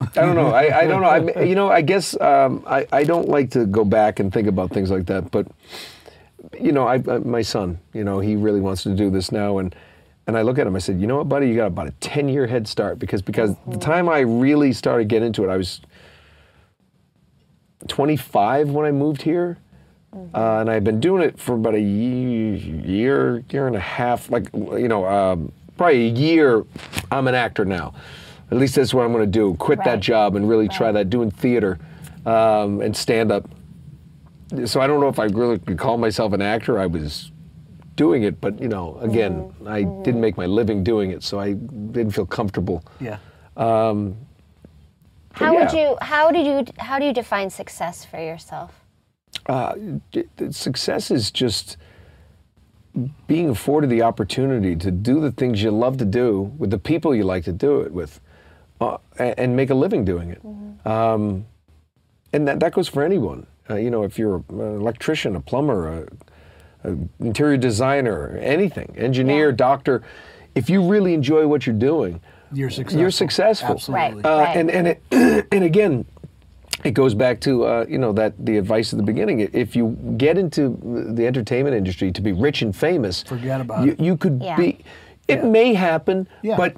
I 0.00 0.20
don't 0.26 0.36
know. 0.36 0.50
I, 0.52 0.80
I 0.82 0.86
don't 0.86 1.00
know. 1.02 1.08
I, 1.08 1.42
you 1.42 1.54
know, 1.56 1.68
I 1.70 1.80
guess 1.80 2.14
um, 2.20 2.62
I, 2.66 2.86
I 2.92 3.02
don't 3.04 3.28
like 3.28 3.50
to 3.50 3.66
go 3.66 3.84
back 3.84 4.20
and 4.20 4.32
think 4.32 4.46
about 4.46 4.70
things 4.70 4.90
like 4.92 5.06
that. 5.06 5.30
But 5.32 5.46
you 6.60 6.72
know, 6.72 6.86
I, 6.86 6.96
I, 6.96 7.18
my 7.36 7.42
son, 7.42 7.78
you 7.92 8.04
know, 8.04 8.20
he 8.20 8.36
really 8.36 8.60
wants 8.60 8.82
to 8.84 8.94
do 8.94 9.10
this 9.10 9.32
now, 9.32 9.58
and 9.58 9.74
and 10.28 10.36
I 10.38 10.42
look 10.42 10.58
at 10.58 10.66
him. 10.68 10.76
I 10.76 10.80
said, 10.80 11.00
you 11.00 11.06
know 11.08 11.16
what, 11.16 11.28
buddy, 11.28 11.48
you 11.48 11.56
got 11.56 11.66
about 11.66 11.88
a 11.88 11.94
ten 12.00 12.28
year 12.28 12.46
head 12.46 12.68
start 12.68 12.98
because 13.00 13.22
because 13.22 13.56
the 13.66 13.78
time 13.78 14.08
I 14.08 14.20
really 14.20 14.72
started 14.72 15.08
getting 15.08 15.26
into 15.26 15.42
it, 15.44 15.48
I 15.50 15.56
was 15.56 15.80
25 17.88 18.70
when 18.70 18.86
I 18.86 18.92
moved 18.92 19.22
here. 19.22 19.58
Uh, 20.34 20.60
and 20.60 20.70
I've 20.70 20.84
been 20.84 21.00
doing 21.00 21.22
it 21.22 21.38
for 21.38 21.54
about 21.54 21.74
a 21.74 21.80
year, 21.80 22.54
year, 22.54 23.44
year 23.50 23.66
and 23.66 23.76
a 23.76 23.80
half. 23.80 24.30
Like, 24.30 24.48
you 24.54 24.88
know, 24.88 25.06
um, 25.06 25.52
probably 25.76 26.06
a 26.06 26.10
year. 26.10 26.64
I'm 27.10 27.26
an 27.26 27.34
actor 27.34 27.64
now. 27.64 27.94
At 28.50 28.58
least 28.58 28.76
that's 28.76 28.94
what 28.94 29.04
I'm 29.04 29.12
going 29.12 29.24
to 29.24 29.30
do. 29.30 29.54
Quit 29.56 29.82
that 29.84 30.00
job 30.00 30.36
and 30.36 30.48
really 30.48 30.68
try 30.68 30.92
that 30.92 31.10
doing 31.10 31.30
theater 31.30 31.78
um, 32.26 32.80
and 32.80 32.96
stand 32.96 33.32
up. 33.32 33.48
So 34.66 34.80
I 34.80 34.86
don't 34.86 35.00
know 35.00 35.08
if 35.08 35.18
I 35.18 35.24
really 35.24 35.58
could 35.58 35.78
call 35.78 35.98
myself 35.98 36.32
an 36.32 36.42
actor. 36.42 36.78
I 36.78 36.86
was 36.86 37.32
doing 37.96 38.22
it, 38.22 38.40
but 38.40 38.60
you 38.60 38.68
know, 38.68 38.98
again, 39.00 39.32
Mm-hmm. 39.64 39.68
I 39.68 39.82
didn't 40.04 40.20
make 40.20 40.36
my 40.36 40.46
living 40.46 40.84
doing 40.84 41.10
it, 41.10 41.22
so 41.22 41.40
I 41.40 41.52
didn't 41.54 42.10
feel 42.10 42.26
comfortable. 42.26 42.84
Yeah. 43.00 43.18
how 45.32 45.54
would 45.54 45.72
you? 45.72 45.96
How 46.00 46.30
did 46.30 46.46
you? 46.46 46.64
How 46.78 46.98
do 46.98 47.06
you 47.06 47.12
define 47.12 47.50
success 47.50 48.04
for 48.04 48.18
yourself? 48.20 48.83
Uh, 49.46 49.74
d- 50.12 50.24
d- 50.36 50.52
success 50.52 51.10
is 51.10 51.30
just 51.30 51.76
being 53.26 53.48
afforded 53.50 53.90
the 53.90 54.02
opportunity 54.02 54.76
to 54.76 54.90
do 54.90 55.20
the 55.20 55.32
things 55.32 55.62
you 55.62 55.70
love 55.70 55.96
to 55.98 56.04
do 56.04 56.42
with 56.58 56.70
the 56.70 56.78
people 56.78 57.14
you 57.14 57.24
like 57.24 57.44
to 57.44 57.52
do 57.52 57.80
it 57.80 57.92
with 57.92 58.20
uh, 58.80 58.98
and, 59.18 59.34
and 59.38 59.56
make 59.56 59.70
a 59.70 59.74
living 59.74 60.04
doing 60.04 60.30
it. 60.30 60.40
Um, 60.86 61.44
and 62.32 62.46
that, 62.46 62.60
that 62.60 62.72
goes 62.72 62.88
for 62.88 63.02
anyone. 63.02 63.46
Uh, 63.68 63.76
you 63.76 63.90
know, 63.90 64.04
if 64.04 64.18
you're 64.18 64.44
an 64.50 64.60
electrician, 64.80 65.34
a 65.34 65.40
plumber, 65.40 66.04
a, 66.84 66.90
a 66.92 66.96
interior 67.20 67.56
designer, 67.56 68.36
anything, 68.40 68.94
engineer, 68.96 69.50
Yeah. 69.50 69.56
doctor, 69.56 70.02
if 70.54 70.70
you 70.70 70.86
really 70.86 71.14
enjoy 71.14 71.46
what 71.48 71.66
you're 71.66 71.74
doing, 71.74 72.20
You're 72.52 72.70
successful. 72.70 73.00
you're 73.00 73.10
successful. 73.10 73.70
Absolutely. 73.72 74.22
Right. 74.22 74.24
Uh, 74.26 74.52
And 74.54 74.70
and 74.70 74.86
it, 74.88 75.02
and 75.52 75.64
again, 75.64 76.04
it 76.82 76.92
goes 76.92 77.14
back 77.14 77.40
to 77.40 77.64
uh, 77.64 77.86
you 77.88 77.98
know 77.98 78.12
that 78.12 78.32
the 78.44 78.56
advice 78.58 78.92
at 78.92 78.98
the 78.98 79.04
beginning. 79.04 79.40
If 79.52 79.76
you 79.76 79.96
get 80.16 80.36
into 80.38 80.78
the 81.14 81.26
entertainment 81.26 81.76
industry 81.76 82.10
to 82.12 82.20
be 82.20 82.32
rich 82.32 82.62
and 82.62 82.74
famous, 82.74 83.22
Forget 83.22 83.60
about 83.60 83.84
you, 83.86 83.92
it. 83.92 84.00
You 84.00 84.16
could 84.16 84.40
Yeah. 84.42 84.56
be. 84.56 84.78
It 85.28 85.38
Yeah. 85.38 85.44
may 85.48 85.74
happen, 85.74 86.26
Yeah. 86.42 86.56
but 86.56 86.76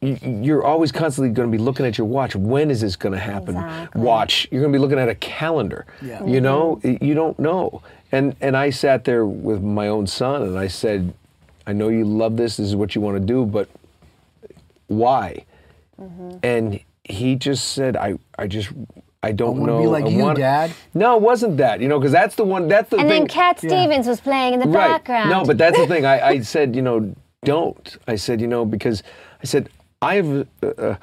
you- 0.00 0.18
you're 0.22 0.64
always 0.64 0.90
constantly 0.92 1.30
going 1.32 1.50
to 1.50 1.56
be 1.56 1.62
looking 1.62 1.84
at 1.86 1.98
your 1.98 2.06
watch. 2.06 2.34
When 2.34 2.70
is 2.70 2.80
this 2.80 2.96
going 2.96 3.12
to 3.12 3.18
happen? 3.18 3.54
Exactly. 3.56 4.00
Watch. 4.02 4.48
You're 4.50 4.62
going 4.62 4.72
to 4.72 4.76
be 4.78 4.80
looking 4.80 4.98
at 4.98 5.08
a 5.10 5.14
calendar. 5.14 5.84
Yeah. 6.02 6.24
You 6.24 6.40
know, 6.40 6.80
you 6.82 7.12
don't 7.14 7.38
know. 7.38 7.82
And 8.10 8.34
and 8.40 8.56
I 8.56 8.70
sat 8.70 9.04
there 9.04 9.24
with 9.26 9.62
my 9.62 9.86
own 9.88 10.06
son, 10.06 10.42
and 10.42 10.58
I 10.58 10.66
said, 10.68 11.12
I 11.66 11.72
know 11.72 11.88
you 11.88 12.04
love 12.04 12.36
this. 12.36 12.56
This 12.56 12.66
is 12.66 12.74
what 12.74 12.94
you 12.96 13.00
want 13.00 13.16
to 13.16 13.20
do, 13.24 13.44
but 13.46 13.68
why? 14.88 15.44
And 16.42 16.80
he 17.10 17.36
just 17.36 17.70
said, 17.72 17.96
I 17.96 18.14
I 18.38 18.46
just 18.46 18.70
I 19.22 19.32
don't 19.32 19.58
wanna 19.60 19.72
know. 19.72 19.80
be 19.82 19.86
like 19.86 20.04
I 20.04 20.08
you, 20.08 20.18
wanna-" 20.22 20.38
Dad. 20.38 20.72
No, 20.94 21.16
it 21.16 21.22
wasn't 21.22 21.56
that. 21.58 21.80
You 21.80 21.88
know, 21.88 21.98
because 21.98 22.12
that's 22.12 22.34
the 22.36 22.44
one. 22.44 22.68
That's 22.68 22.88
the 22.90 22.98
And 22.98 23.08
thing. 23.08 23.20
then 23.20 23.28
Cat 23.28 23.58
Stevens 23.58 24.06
was 24.06 24.20
playing 24.20 24.54
in 24.54 24.60
the 24.60 24.66
Right. 24.68 24.88
background. 24.88 25.30
No, 25.30 25.44
but 25.44 25.58
that's 25.58 25.76
the 25.76 25.86
thing. 25.92 26.04
I, 26.06 26.20
I 26.28 26.40
said, 26.40 26.74
you 26.74 26.82
know, 26.82 27.14
don't. 27.44 27.96
I 28.08 28.16
said, 28.16 28.40
you 28.40 28.46
know, 28.46 28.64
because 28.64 29.02
I 29.42 29.46
said 29.46 29.68
I 30.02 30.14
have, 30.16 30.46
uh, 30.62 30.66
uh, 30.66 30.96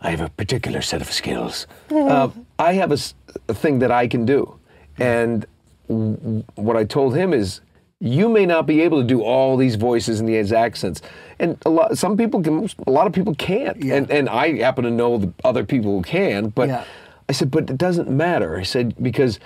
I 0.00 0.10
have 0.10 0.20
a 0.20 0.28
particular 0.30 0.82
set 0.82 1.00
of 1.00 1.10
skills. 1.12 1.66
uh, 1.90 2.28
I 2.58 2.72
have 2.74 2.92
a 2.92 3.54
thing 3.54 3.78
that 3.80 3.90
I 3.90 4.06
can 4.08 4.24
do, 4.24 4.58
and 4.98 5.46
w- 5.88 6.44
what 6.54 6.76
I 6.76 6.84
told 6.84 7.16
him 7.16 7.32
is, 7.32 7.60
you 8.04 8.28
may 8.28 8.44
not 8.44 8.66
be 8.66 8.80
able 8.82 9.00
to 9.00 9.06
do 9.06 9.22
all 9.22 9.56
these 9.56 9.76
voices 9.76 10.18
and 10.18 10.28
these 10.28 10.52
accents, 10.52 11.00
and 11.38 11.56
a 11.64 11.70
lot. 11.70 11.96
Some 11.96 12.16
people 12.16 12.42
can. 12.42 12.68
A 12.86 12.90
lot 12.90 13.06
of 13.06 13.12
people 13.12 13.34
can't, 13.36 13.82
Yeah. 13.82 13.94
and 13.96 14.10
and 14.10 14.28
I 14.28 14.58
happen 14.58 14.82
to 14.84 14.90
know 14.90 15.18
the 15.18 15.32
other 15.44 15.64
people 15.64 15.96
who 15.96 16.02
can, 16.02 16.48
but. 16.48 16.68
Yeah. 16.68 16.84
I 17.28 17.32
said, 17.34 17.50
but 17.52 17.70
it 17.70 17.78
doesn't 17.78 18.10
matter. 18.10 18.58
I 18.58 18.64
said, 18.64 18.94
because 19.00 19.38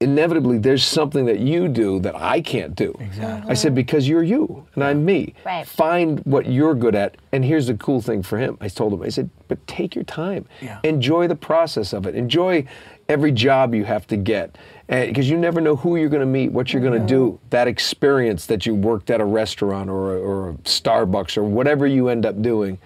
inevitably 0.00 0.58
there's 0.58 0.82
something 0.84 1.26
that 1.26 1.38
you 1.38 1.68
do 1.68 2.00
that 2.00 2.14
I 2.16 2.40
can't 2.40 2.74
do. 2.74 2.94
Exactly. 2.98 3.50
I 3.50 3.54
said, 3.54 3.74
because 3.74 4.08
you're 4.08 4.22
you 4.24 4.66
and 4.74 4.82
I'm 4.82 5.04
me. 5.04 5.34
Right. 5.46 5.66
Find 5.66 6.20
what 6.24 6.46
you're 6.46 6.74
good 6.74 6.94
at. 6.94 7.16
And 7.32 7.44
here's 7.44 7.68
the 7.68 7.74
cool 7.74 8.00
thing 8.02 8.22
for 8.22 8.36
him. 8.36 8.58
I 8.60 8.68
told 8.68 8.92
him, 8.92 9.02
I 9.02 9.10
said, 9.10 9.30
but 9.48 9.64
take 9.66 9.94
your 9.94 10.04
time. 10.04 10.46
Yeah. 10.60 10.80
Enjoy 10.82 11.28
the 11.28 11.36
process 11.36 11.92
of 11.92 12.04
it. 12.06 12.14
Enjoy 12.14 12.64
every 13.08 13.32
job 13.32 13.74
you 13.74 13.84
have 13.84 14.06
to 14.08 14.16
get. 14.16 14.58
Because 14.90 15.30
you 15.30 15.38
never 15.38 15.60
know 15.60 15.76
who 15.76 15.94
you're 15.96 16.08
going 16.08 16.20
to 16.20 16.26
meet, 16.26 16.50
what 16.50 16.72
you're 16.72 16.82
going 16.82 17.00
to 17.00 17.06
do. 17.06 17.38
That 17.50 17.68
experience 17.68 18.46
that 18.46 18.66
you 18.66 18.74
worked 18.74 19.08
at 19.08 19.20
a 19.20 19.24
restaurant 19.24 19.88
or, 19.88 20.16
a- 20.16 20.20
or 20.20 20.48
a 20.50 20.52
Starbucks 20.64 21.36
or 21.38 21.44
whatever 21.44 21.86
you 21.86 22.08
end 22.08 22.26
up 22.26 22.42
doing 22.42 22.78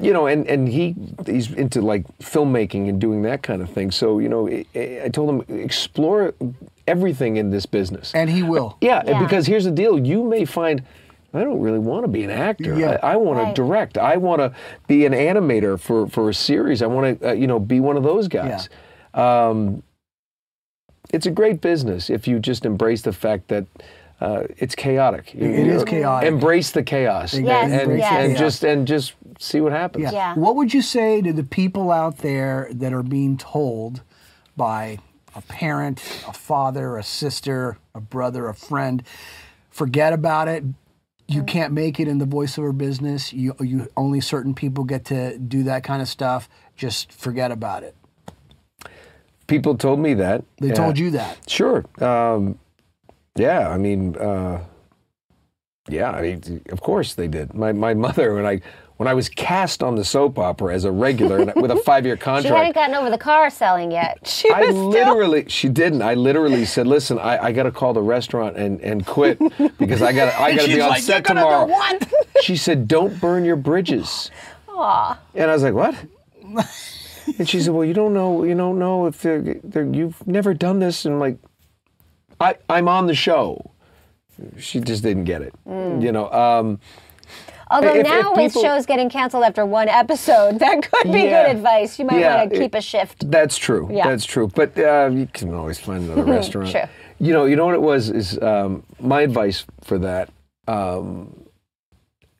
you 0.00 0.12
know, 0.12 0.26
and, 0.26 0.46
and 0.46 0.68
he 0.68 0.94
he's 1.26 1.52
into 1.52 1.82
like 1.82 2.06
filmmaking 2.18 2.88
and 2.88 2.98
doing 3.00 3.20
that 3.22 3.42
kind 3.42 3.60
of 3.60 3.68
thing. 3.70 3.90
So 3.90 4.18
you 4.20 4.28
know, 4.28 4.48
I, 4.48 4.64
I 5.04 5.08
told 5.12 5.28
him 5.48 5.58
explore 5.60 6.32
everything 6.86 7.36
in 7.36 7.50
this 7.50 7.66
business. 7.66 8.14
And 8.14 8.30
he 8.30 8.42
will. 8.42 8.78
yeah, 8.80 9.02
Yeah. 9.04 9.22
because 9.22 9.46
here's 9.46 9.64
the 9.64 9.70
deal: 9.70 9.98
you 9.98 10.24
may 10.24 10.44
find. 10.46 10.82
I 11.34 11.44
don't 11.44 11.60
really 11.60 11.78
want 11.78 12.04
to 12.04 12.08
be 12.08 12.24
an 12.24 12.30
actor. 12.30 12.74
Yeah. 12.78 12.98
I, 13.02 13.12
I 13.12 13.16
want 13.16 13.38
Right. 13.38 13.54
to 13.54 13.62
direct. 13.62 13.96
I 13.98 14.16
want 14.18 14.40
to 14.40 14.54
be 14.86 15.06
an 15.06 15.12
animator 15.14 15.80
for, 15.80 16.06
for 16.06 16.28
a 16.28 16.34
series. 16.34 16.82
I 16.82 16.86
want 16.86 17.20
to, 17.20 17.30
uh, 17.30 17.32
you 17.32 17.46
know, 17.46 17.58
be 17.58 17.80
one 17.80 17.96
of 17.96 18.02
those 18.02 18.28
guys. 18.28 18.68
Um, 19.14 19.82
it's 21.10 21.26
a 21.26 21.30
great 21.30 21.60
business 21.60 22.10
if 22.10 22.26
you 22.28 22.38
just 22.38 22.64
embrace 22.64 23.02
the 23.02 23.12
fact 23.12 23.48
that 23.48 23.66
uh, 24.20 24.44
it's 24.56 24.74
chaotic. 24.74 25.34
You- 25.34 25.46
It 25.48 25.66
you 25.66 25.84
chaotic. 25.84 26.28
Embrace 26.28 26.70
the 26.70 26.82
chaos. 26.82 27.34
Yes, 27.34 27.72
and, 27.72 27.98
yes. 27.98 28.12
and 28.12 28.36
just 28.36 28.64
and 28.64 28.86
just 28.86 29.14
see 29.40 29.60
what 29.60 29.72
happens. 29.72 30.04
Yeah. 30.04 30.12
Yeah. 30.12 30.34
What 30.34 30.54
would 30.56 30.72
you 30.72 30.82
say 30.82 31.20
to 31.22 31.32
the 31.32 31.42
people 31.42 31.90
out 31.90 32.18
there 32.18 32.68
that 32.72 32.92
are 32.92 33.02
being 33.02 33.36
told 33.36 34.02
by 34.56 34.98
a 35.34 35.42
parent, 35.42 35.98
a 36.28 36.32
father, 36.32 36.96
a 36.96 37.02
sister, 37.02 37.78
a 37.94 38.00
brother, 38.00 38.48
a 38.48 38.54
friend, 38.54 39.02
forget 39.70 40.12
about 40.12 40.46
it. 40.48 40.62
You 41.26 41.42
can't 41.42 41.72
make 41.72 41.98
it 41.98 42.08
in 42.08 42.18
the 42.18 42.26
voiceover 42.26 42.76
business. 42.76 43.32
You, 43.32 43.56
you 43.58 43.88
only 43.96 44.20
certain 44.20 44.54
people 44.54 44.84
get 44.84 45.06
to 45.06 45.38
do 45.38 45.62
that 45.62 45.82
kind 45.82 46.02
of 46.02 46.08
stuff. 46.08 46.48
Just 46.76 47.10
forget 47.10 47.50
about 47.50 47.82
it. 47.82 47.96
People 49.52 49.76
told 49.76 49.98
me 50.00 50.14
that. 50.14 50.44
They 50.58 50.68
Yeah. 50.68 50.74
told 50.74 50.98
you 50.98 51.10
that. 51.10 51.36
Sure. 51.46 51.84
Um, 52.00 52.58
yeah, 53.36 53.68
I 53.68 53.76
mean, 53.76 54.16
uh, 54.16 54.60
yeah, 55.88 56.10
I 56.10 56.22
mean, 56.22 56.62
of 56.70 56.80
course 56.80 57.14
they 57.14 57.28
did. 57.28 57.52
My 57.54 57.72
my 57.72 57.92
mother 58.06 58.34
when 58.34 58.46
I 58.46 58.60
when 58.96 59.08
I 59.08 59.14
was 59.14 59.28
cast 59.28 59.82
on 59.82 59.96
the 59.96 60.04
soap 60.04 60.38
opera 60.38 60.72
as 60.74 60.84
a 60.84 60.92
regular 60.92 61.38
and 61.40 61.52
with 61.60 61.70
a 61.70 61.76
five 61.76 62.06
year 62.06 62.16
contract. 62.28 62.46
she 62.46 62.54
hadn't 62.56 62.74
gotten 62.74 62.94
over 62.94 63.10
the 63.10 63.18
car 63.18 63.50
selling 63.50 63.90
yet. 63.90 64.18
She 64.26 64.48
I 64.50 64.60
was 64.60 64.68
still. 64.70 64.88
literally, 64.88 65.44
she 65.48 65.68
didn't. 65.68 66.02
I 66.02 66.14
literally 66.14 66.64
said, 66.64 66.86
"Listen, 66.86 67.18
I, 67.18 67.46
I 67.46 67.52
got 67.52 67.64
to 67.64 67.72
call 67.72 67.92
the 67.92 68.02
restaurant 68.16 68.56
and, 68.56 68.80
and 68.80 69.04
quit 69.04 69.38
because 69.78 70.00
I 70.02 70.12
got 70.12 70.32
I 70.40 70.54
got 70.56 70.62
to 70.62 70.74
be 70.74 70.80
on 70.80 70.88
like, 70.90 71.02
set 71.02 71.14
"You're 71.28 71.34
gonna 71.34 71.40
tomorrow." 71.40 71.66
what? 71.66 72.08
She 72.42 72.56
said, 72.56 72.88
"Don't 72.88 73.20
burn 73.20 73.44
your 73.44 73.56
bridges." 73.56 74.30
Aw. 74.68 75.18
And 75.34 75.50
I 75.50 75.54
was 75.54 75.62
like, 75.62 75.74
"What?" 75.74 75.94
And 77.38 77.48
she 77.48 77.60
said, 77.60 77.72
"Well, 77.74 77.84
you 77.84 77.94
don't 77.94 78.14
know. 78.14 78.44
You 78.44 78.54
don't 78.54 78.78
know 78.78 79.06
if 79.06 79.20
they're, 79.22 79.40
they're, 79.42 79.84
you've 79.84 80.26
never 80.26 80.54
done 80.54 80.78
this." 80.80 81.04
And 81.04 81.14
I'm 81.14 81.20
like, 81.20 81.38
I, 82.40 82.56
"I'm 82.68 82.88
on 82.88 83.06
the 83.06 83.14
show." 83.14 83.70
She 84.58 84.80
just 84.80 85.02
didn't 85.02 85.24
get 85.24 85.42
it. 85.42 85.54
Mm. 85.66 86.02
You 86.02 86.12
know. 86.12 86.30
Um, 86.32 86.80
Although 87.70 87.88
If- 87.94 87.96
if 87.96 88.06
now 88.06 88.34
his 88.34 88.52
people- 88.52 88.62
show's 88.62 88.84
getting 88.84 89.08
canceled 89.08 89.44
after 89.44 89.64
one 89.64 89.88
episode, 89.88 90.58
that 90.64 90.82
could 90.90 91.10
be 91.10 91.20
Yeah. 91.20 91.46
good 91.46 91.56
advice. 91.56 91.98
You 91.98 92.04
might 92.04 92.20
Yeah, 92.20 92.36
want 92.38 92.50
to 92.52 92.58
keep 92.58 92.74
it- 92.74 92.78
a 92.78 92.80
shift. 92.82 93.30
That's 93.30 93.56
true. 93.56 93.88
Yeah. 93.90 94.08
That's 94.08 94.26
true. 94.26 94.48
But 94.48 94.78
uh, 94.78 95.08
you 95.12 95.26
can 95.32 95.54
always 95.54 95.78
find 95.78 96.04
another 96.04 96.24
restaurant. 96.38 96.70
True. 96.70 96.82
You 97.18 97.32
know. 97.32 97.44
You 97.46 97.56
know 97.56 97.64
what 97.66 97.74
it 97.74 97.80
was 97.82 98.10
is 98.10 98.38
um, 98.42 98.82
my 99.00 99.22
advice 99.22 99.64
for 99.82 99.98
that. 100.00 100.28
Um, 100.68 101.46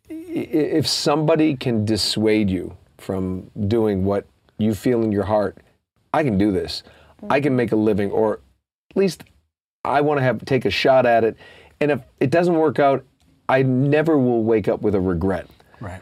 if 0.08 0.86
somebody 0.86 1.56
can 1.56 1.84
dissuade 1.84 2.50
you 2.50 2.76
from 2.98 3.50
doing 3.68 4.04
what 4.04 4.26
you 4.62 4.74
feel 4.74 5.02
in 5.02 5.12
your 5.12 5.24
heart, 5.24 5.58
I 6.14 6.22
can 6.22 6.38
do 6.38 6.52
this. 6.52 6.82
I 7.30 7.40
can 7.40 7.54
make 7.54 7.72
a 7.72 7.76
living, 7.76 8.10
or 8.10 8.40
at 8.90 8.96
least 8.96 9.24
I 9.84 10.00
want 10.00 10.18
to 10.18 10.22
have 10.24 10.44
take 10.44 10.64
a 10.64 10.70
shot 10.70 11.06
at 11.06 11.24
it. 11.24 11.36
And 11.80 11.90
if 11.90 12.00
it 12.20 12.30
doesn't 12.30 12.54
work 12.54 12.78
out, 12.78 13.04
I 13.48 13.62
never 13.62 14.18
will 14.18 14.42
wake 14.42 14.68
up 14.68 14.82
with 14.82 14.94
a 14.94 15.00
regret 15.00 15.46
Right. 15.80 16.00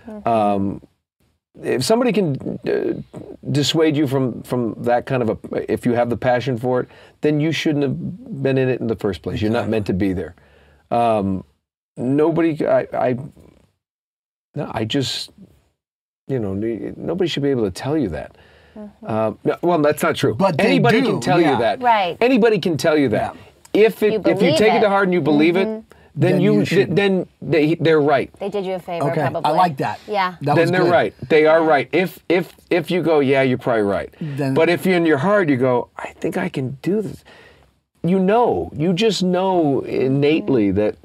if 1.63 1.83
somebody 1.85 2.13
can 2.13 2.59
uh, 2.69 3.03
dissuade 3.51 3.97
you 3.97 4.07
from 4.07 4.43
from 4.43 4.75
that 4.83 5.07
kind 5.07 5.23
of 5.23 5.31
a 5.31 5.73
if 5.73 5.85
you 5.85 5.93
have 5.95 6.09
the 6.11 6.17
passion 6.17 6.57
for 6.59 6.81
it 6.81 6.89
then 7.23 7.41
you 7.41 7.51
shouldn't 7.51 7.83
have 7.83 8.43
been 8.43 8.57
in 8.57 8.69
it 8.69 8.81
in 8.81 8.87
the 8.87 8.97
first 8.97 9.23
place 9.23 9.43
you're 9.43 9.51
not 9.51 9.69
meant 9.69 9.87
to 9.87 9.93
be 9.93 10.13
there 10.13 10.35
um, 10.91 11.43
nobody 11.97 12.65
I, 12.67 12.87
I 12.93 13.17
no 14.55 14.71
i 14.73 14.85
just 14.85 15.31
you 16.29 16.39
know 16.39 16.55
nobody 16.55 17.29
should 17.29 17.43
be 17.43 17.51
able 17.51 17.65
to 17.65 17.71
tell 17.71 17.97
you 17.99 18.09
that 18.11 18.37
um, 19.07 19.39
no, 19.45 19.57
well 19.63 19.79
that's 19.81 20.03
not 20.03 20.17
true 20.17 20.35
But 20.35 20.57
they 20.59 20.65
anybody 20.67 21.01
do, 21.01 21.07
can 21.07 21.21
tell 21.21 21.41
yeah. 21.41 21.53
you 21.53 21.59
that 21.59 21.83
Right. 21.83 22.17
anybody 22.21 22.59
can 22.59 22.77
tell 22.77 22.97
you 22.97 23.09
that 23.11 23.37
if 23.73 24.03
it, 24.03 24.13
You 24.13 24.23
if 24.27 24.43
you 24.43 24.51
take 24.57 24.73
it. 24.75 24.77
it. 24.77 24.81
to 24.81 24.89
heart 24.89 25.05
and 25.05 25.15
you 25.15 25.21
believe 25.21 25.57
it 25.57 25.65
then, 25.65 25.85
Then 26.33 26.41
you, 26.41 26.55
you 26.59 26.65
should. 26.65 26.97
then 26.97 27.27
they, 27.41 27.77
they're 27.77 28.01
right 28.01 28.33
They 28.41 28.49
did 28.49 28.65
you 28.67 28.75
a 28.75 28.79
favor, 28.81 29.11
Okay. 29.11 29.21
probably. 29.31 29.43
I 29.45 29.51
like 29.55 29.77
that. 29.79 30.01
Yeah. 30.09 30.35
That 30.43 30.57
then 30.57 30.65
was 30.65 30.71
they're 30.73 30.83
good. 30.83 30.91
right. 30.91 31.15
They 31.29 31.47
are 31.47 31.63
right. 31.63 31.89
If 31.93 32.19
if 32.29 32.53
if 32.69 32.91
you 32.91 33.01
go, 33.03 33.21
yeah, 33.21 33.43
you're 33.43 33.59
probably 33.59 33.83
right. 33.83 34.13
Then- 34.21 34.55
but 34.55 34.69
if 34.69 34.85
you 34.87 34.95
in 34.95 35.07
your 35.07 35.19
heart 35.19 35.49
you 35.49 35.57
go, 35.57 35.89
I 35.97 36.09
think 36.21 36.37
I 36.37 36.49
can 36.49 36.79
do 36.83 37.01
this. 37.01 37.23
You 38.03 38.19
know, 38.19 38.71
you 38.75 38.93
just 38.93 39.23
know 39.23 39.81
innately 39.83 40.73
that 40.73 40.97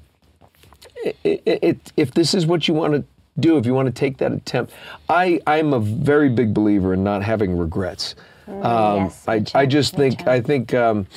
it, 1.04 1.16
it, 1.24 1.60
it, 1.62 1.94
if 1.98 2.12
this 2.14 2.34
is 2.34 2.46
what 2.48 2.68
you 2.68 2.74
want 2.74 2.94
to 2.96 3.04
do, 3.40 3.58
if 3.58 3.66
you 3.66 3.74
want 3.74 3.88
to 3.88 3.92
take 3.94 4.18
that 4.18 4.32
attempt, 4.32 4.74
I 5.10 5.40
I'm 5.48 5.74
a 5.74 5.80
very 5.80 6.30
big 6.30 6.54
believer 6.54 6.94
in 6.94 7.04
not 7.04 7.24
having 7.24 7.58
regrets. 7.58 8.16
um, 8.48 8.54
Mm, 8.62 8.98
yes, 9.06 9.24
I 9.56 9.62
I 9.62 9.66
just 9.66 9.96
think 9.96 10.20
too. 10.20 10.30
I 10.30 10.42
think. 10.42 10.74
Um, 10.74 11.08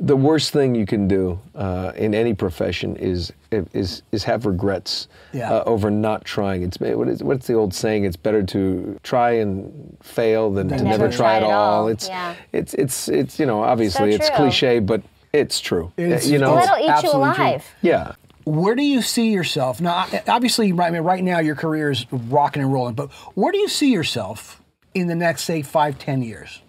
the 0.00 0.16
worst 0.16 0.52
thing 0.52 0.74
you 0.74 0.84
can 0.86 1.06
do 1.06 1.38
uh, 1.54 1.92
in 1.94 2.12
any 2.12 2.34
profession 2.34 2.96
is 2.96 3.30
is 3.72 4.02
is 4.10 4.24
have 4.24 4.46
regrets 4.46 5.06
Yeah. 5.32 5.52
uh, 5.52 5.62
over 5.64 5.90
not 5.92 6.24
trying. 6.24 6.62
It's 6.64 6.80
what 6.80 7.06
is 7.08 7.22
what's 7.22 7.46
the 7.46 7.54
old 7.54 7.72
saying? 7.72 8.04
It's 8.04 8.16
better 8.16 8.42
to 8.42 8.98
try 9.04 9.32
and 9.32 9.96
fail 10.02 10.50
than 10.50 10.68
to 10.70 10.76
never, 10.76 10.88
never 10.88 11.08
try 11.08 11.36
at 11.36 11.44
all. 11.44 11.86
It's 11.86 12.08
Yeah. 12.08 12.34
it's 12.52 12.74
it's 12.74 13.08
it's 13.08 13.38
you 13.38 13.46
know 13.46 13.62
obviously 13.62 14.12
it's 14.14 14.28
cliche, 14.30 14.80
but 14.80 15.02
it's 15.32 15.60
true. 15.60 15.92
It's- 15.96 16.26
you 16.26 16.38
know, 16.38 16.54
Well, 16.54 16.64
it'll 16.64 16.78
eat 16.78 16.84
you 16.84 16.90
absolutely 16.90 17.34
true. 17.34 17.44
alive. 17.44 17.64
yeah. 17.82 18.12
Where 18.44 18.74
do 18.74 18.82
you 18.82 19.02
see 19.02 19.32
yourself 19.32 19.80
now? 19.80 20.06
Obviously, 20.26 20.72
right, 20.72 20.88
I 20.88 20.90
mean, 20.90 21.02
right 21.02 21.22
now 21.22 21.38
your 21.38 21.54
career 21.54 21.90
is 21.90 22.06
rocking 22.10 22.62
and 22.62 22.72
rolling. 22.72 22.94
But 22.94 23.10
where 23.34 23.52
do 23.52 23.58
you 23.58 23.68
see 23.68 23.92
yourself 23.92 24.60
in 24.94 25.06
the 25.06 25.14
next, 25.14 25.44
say, 25.44 25.62
five, 25.62 25.98
ten 25.98 26.22
years? 26.22 26.60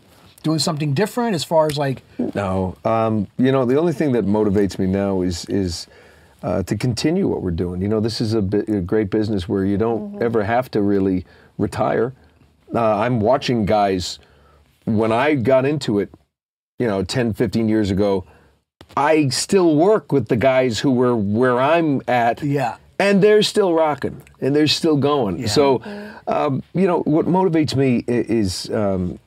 Doing 0.44 0.60
something 0.60 0.94
different 0.94 1.36
as 1.36 1.44
far 1.44 1.68
as 1.68 1.78
like, 1.78 2.04
No, 2.36 2.76
um, 2.84 3.28
you 3.38 3.52
know 3.52 3.66
the 3.66 3.80
only 3.80 3.94
thing 3.94 4.12
that 4.12 4.26
motivates 4.26 4.78
me 4.78 4.88
now 4.88 5.22
is 5.22 5.46
is 5.46 5.88
uh, 6.44 6.62
to 6.64 6.76
continue 6.76 7.28
what 7.28 7.42
we're 7.42 7.52
doing. 7.52 7.82
You 7.82 7.88
know, 7.88 8.02
this 8.02 8.20
is 8.20 8.34
a, 8.34 8.42
bi- 8.42 8.66
a 8.68 8.82
great 8.82 9.10
business 9.10 9.48
where 9.48 9.64
you 9.64 9.78
don't 9.78 10.22
ever 10.22 10.44
have 10.44 10.70
to 10.72 10.82
really 10.82 11.26
retire. 11.58 12.14
Uh, 12.76 12.98
I'm 12.98 13.22
watching 13.22 13.66
guys 13.66 14.20
when 14.86 15.12
I 15.14 15.36
got 15.36 15.66
into 15.66 16.00
it, 16.00 16.10
you 16.80 16.88
know, 16.88 17.04
10, 17.04 17.34
15 17.34 17.70
years 17.70 17.92
ago, 17.92 18.26
I 18.96 19.30
still 19.30 19.76
work 19.76 20.12
with 20.12 20.28
the 20.28 20.36
guys 20.36 20.80
who 20.80 20.92
were 20.92 21.16
where 21.16 21.60
I'm 21.60 22.02
at. 22.08 22.44
Yeah. 22.44 22.78
And 23.00 23.22
they're 23.22 23.44
still 23.44 23.74
rocking 23.74 24.22
and 24.40 24.56
they're 24.56 24.68
still 24.68 24.98
going. 24.98 25.48
So, 25.48 25.82
um, 26.28 26.64
you 26.74 26.88
know, 26.88 27.00
what 27.02 27.26
motivates 27.26 27.76
me 27.76 28.04
is, 28.08 28.70
um, 28.70 29.20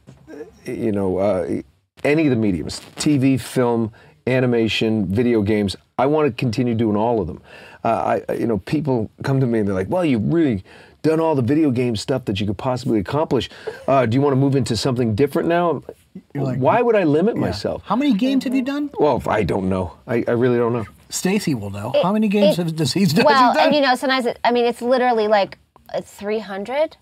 you 0.64 0.92
know, 0.92 1.18
uh, 1.18 1.62
any 2.04 2.24
of 2.24 2.30
the 2.30 2.36
mediums 2.36 2.80
TV, 2.96 3.40
film, 3.40 3.92
animation, 4.26 5.06
video 5.06 5.42
games. 5.42 5.76
I 5.98 6.06
want 6.06 6.26
to 6.28 6.32
continue 6.32 6.74
doing 6.74 6.96
all 6.96 7.20
of 7.20 7.26
them. 7.26 7.40
Uh, 7.84 8.20
I, 8.28 8.32
you 8.34 8.46
know, 8.46 8.58
people 8.58 9.10
come 9.22 9.40
to 9.40 9.46
me 9.46 9.60
and 9.60 9.68
they're 9.68 9.74
like, 9.74 9.88
well, 9.88 10.04
you've 10.04 10.32
really 10.32 10.64
done 11.02 11.20
all 11.20 11.34
the 11.34 11.42
video 11.42 11.70
game 11.70 11.96
stuff 11.96 12.24
that 12.24 12.40
you 12.40 12.46
could 12.46 12.58
possibly 12.58 12.98
accomplish. 12.98 13.48
Uh, 13.86 14.06
do 14.06 14.14
you 14.16 14.20
want 14.20 14.32
to 14.32 14.36
move 14.36 14.56
into 14.56 14.76
something 14.76 15.14
different 15.14 15.48
now? 15.48 15.82
Like, 16.34 16.58
Why 16.58 16.82
would 16.82 16.96
I 16.96 17.04
limit 17.04 17.36
myself? 17.36 17.82
How 17.84 17.96
many 17.96 18.12
games 18.14 18.44
have 18.44 18.54
you 18.54 18.62
done? 18.62 18.90
Well, 18.98 19.22
I 19.26 19.42
don't 19.42 19.68
know. 19.68 19.92
I, 20.06 20.24
I 20.28 20.32
really 20.32 20.58
don't 20.58 20.72
know. 20.72 20.86
Stacy 21.08 21.54
will 21.54 21.70
know. 21.70 21.92
How 22.02 22.12
many 22.12 22.28
games 22.28 22.58
it- 22.58 22.62
have, 22.64 22.76
does 22.76 22.92
he's 22.92 23.12
done? 23.12 23.24
Well, 23.24 23.34
has 23.34 23.52
he 23.52 23.58
done? 23.58 23.66
and 23.66 23.74
you 23.76 23.80
know, 23.82 23.94
sometimes 23.94 24.26
it, 24.26 24.38
I 24.44 24.50
mean, 24.52 24.64
it's 24.66 24.82
literally 24.82 25.28
like 25.28 25.58
uh, 25.94 26.00
300. 26.00 26.96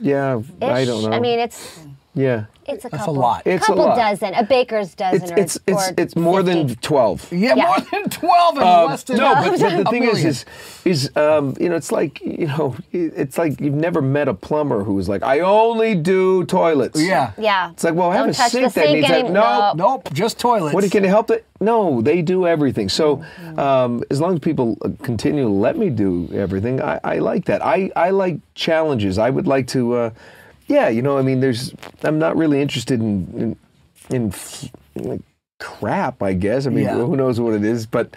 Yeah, 0.00 0.40
I 0.62 0.84
don't 0.84 1.02
know. 1.04 1.12
I 1.12 1.20
mean, 1.20 1.38
it's 1.38 1.80
yeah, 2.14 2.44
it's 2.66 2.84
a 2.84 2.88
That's 2.90 2.94
a 2.94 3.06
couple. 3.06 3.14
lot. 3.14 3.42
It's 3.46 3.64
a 3.64 3.66
couple 3.68 3.84
lot. 3.86 3.96
dozen, 3.96 4.34
a 4.34 4.42
baker's 4.44 4.94
dozen, 4.94 5.22
it's 5.22 5.30
or, 5.32 5.36
it's 5.38 5.58
it's 5.66 5.88
or 5.88 5.94
it's 5.96 6.16
more 6.16 6.42
50. 6.44 6.52
than 6.64 6.74
twelve. 6.76 7.26
yeah, 7.32 7.54
yeah. 7.54 7.64
more 7.66 7.80
than 7.90 8.10
twelve 8.10 8.56
and 8.58 8.64
Um, 8.66 8.86
less 8.90 9.02
than 9.04 9.16
no, 9.16 9.34
but, 9.34 9.58
but 9.58 9.76
the 9.84 9.90
thing 9.90 10.02
is, 10.04 10.12
million. 10.14 10.26
is, 10.28 10.44
is 10.84 11.16
um, 11.16 11.56
you 11.58 11.68
know, 11.70 11.76
it's 11.76 11.90
like 11.90 12.20
you 12.20 12.46
know, 12.48 12.76
it's 12.92 13.38
like 13.38 13.60
you've 13.60 13.74
never 13.74 14.02
met 14.02 14.28
a 14.28 14.34
plumber 14.34 14.84
who's 14.84 15.08
like, 15.08 15.22
I 15.22 15.40
only 15.40 15.94
do 15.94 16.44
toilets. 16.44 17.00
yeah, 17.02 17.32
Yeah. 17.38 17.70
It's 17.70 17.82
like, 17.84 17.94
well, 17.94 18.10
I 18.10 18.16
have 18.16 18.26
Don't 18.26 18.34
a 18.34 18.38
touch 18.38 18.52
sink 18.52 18.64
that 18.64 18.72
sink 18.84 18.94
needs 18.96 19.08
that. 19.08 19.18
any- 19.20 19.28
No, 19.30 19.72
no. 19.74 19.92
Nope, 19.94 20.12
just 20.12 20.38
toilets. 20.38 20.74
What 20.74 20.88
can 20.90 21.02
you 21.04 21.08
help 21.08 21.30
it? 21.30 21.46
No, 21.60 22.02
they 22.02 22.20
do 22.22 22.46
everything. 22.46 22.88
So 22.88 23.24
um, 23.56 24.02
as 24.10 24.20
long 24.20 24.34
as 24.34 24.40
people 24.40 24.76
uh, 24.84 24.90
continue 25.02 25.44
to 25.44 25.48
let 25.48 25.78
me 25.78 25.88
do 25.90 26.28
everything, 26.34 26.82
I, 26.82 27.00
I 27.02 27.18
like 27.18 27.44
that. 27.46 27.64
I, 27.64 27.90
I 27.96 28.10
like 28.10 28.38
challenges. 28.54 29.16
I 29.18 29.30
would 29.30 29.46
like 29.46 29.66
to, 29.68 29.94
uh, 29.94 30.10
yeah, 30.72 30.88
you 30.88 31.02
know, 31.02 31.18
I 31.18 31.22
mean, 31.22 31.40
there's, 31.40 31.74
I'm 32.02 32.18
not 32.18 32.36
really 32.36 32.60
interested 32.62 33.00
in, 33.00 33.56
in, 34.10 34.16
in 34.16 34.32
like 34.96 35.20
crap, 35.58 36.22
I 36.22 36.32
guess. 36.32 36.66
I 36.66 36.70
mean, 36.70 36.84
Yeah. 36.84 36.94
who 36.96 37.16
knows 37.16 37.38
what 37.40 37.54
it 37.54 37.64
is, 37.64 37.86
but. 37.86 38.08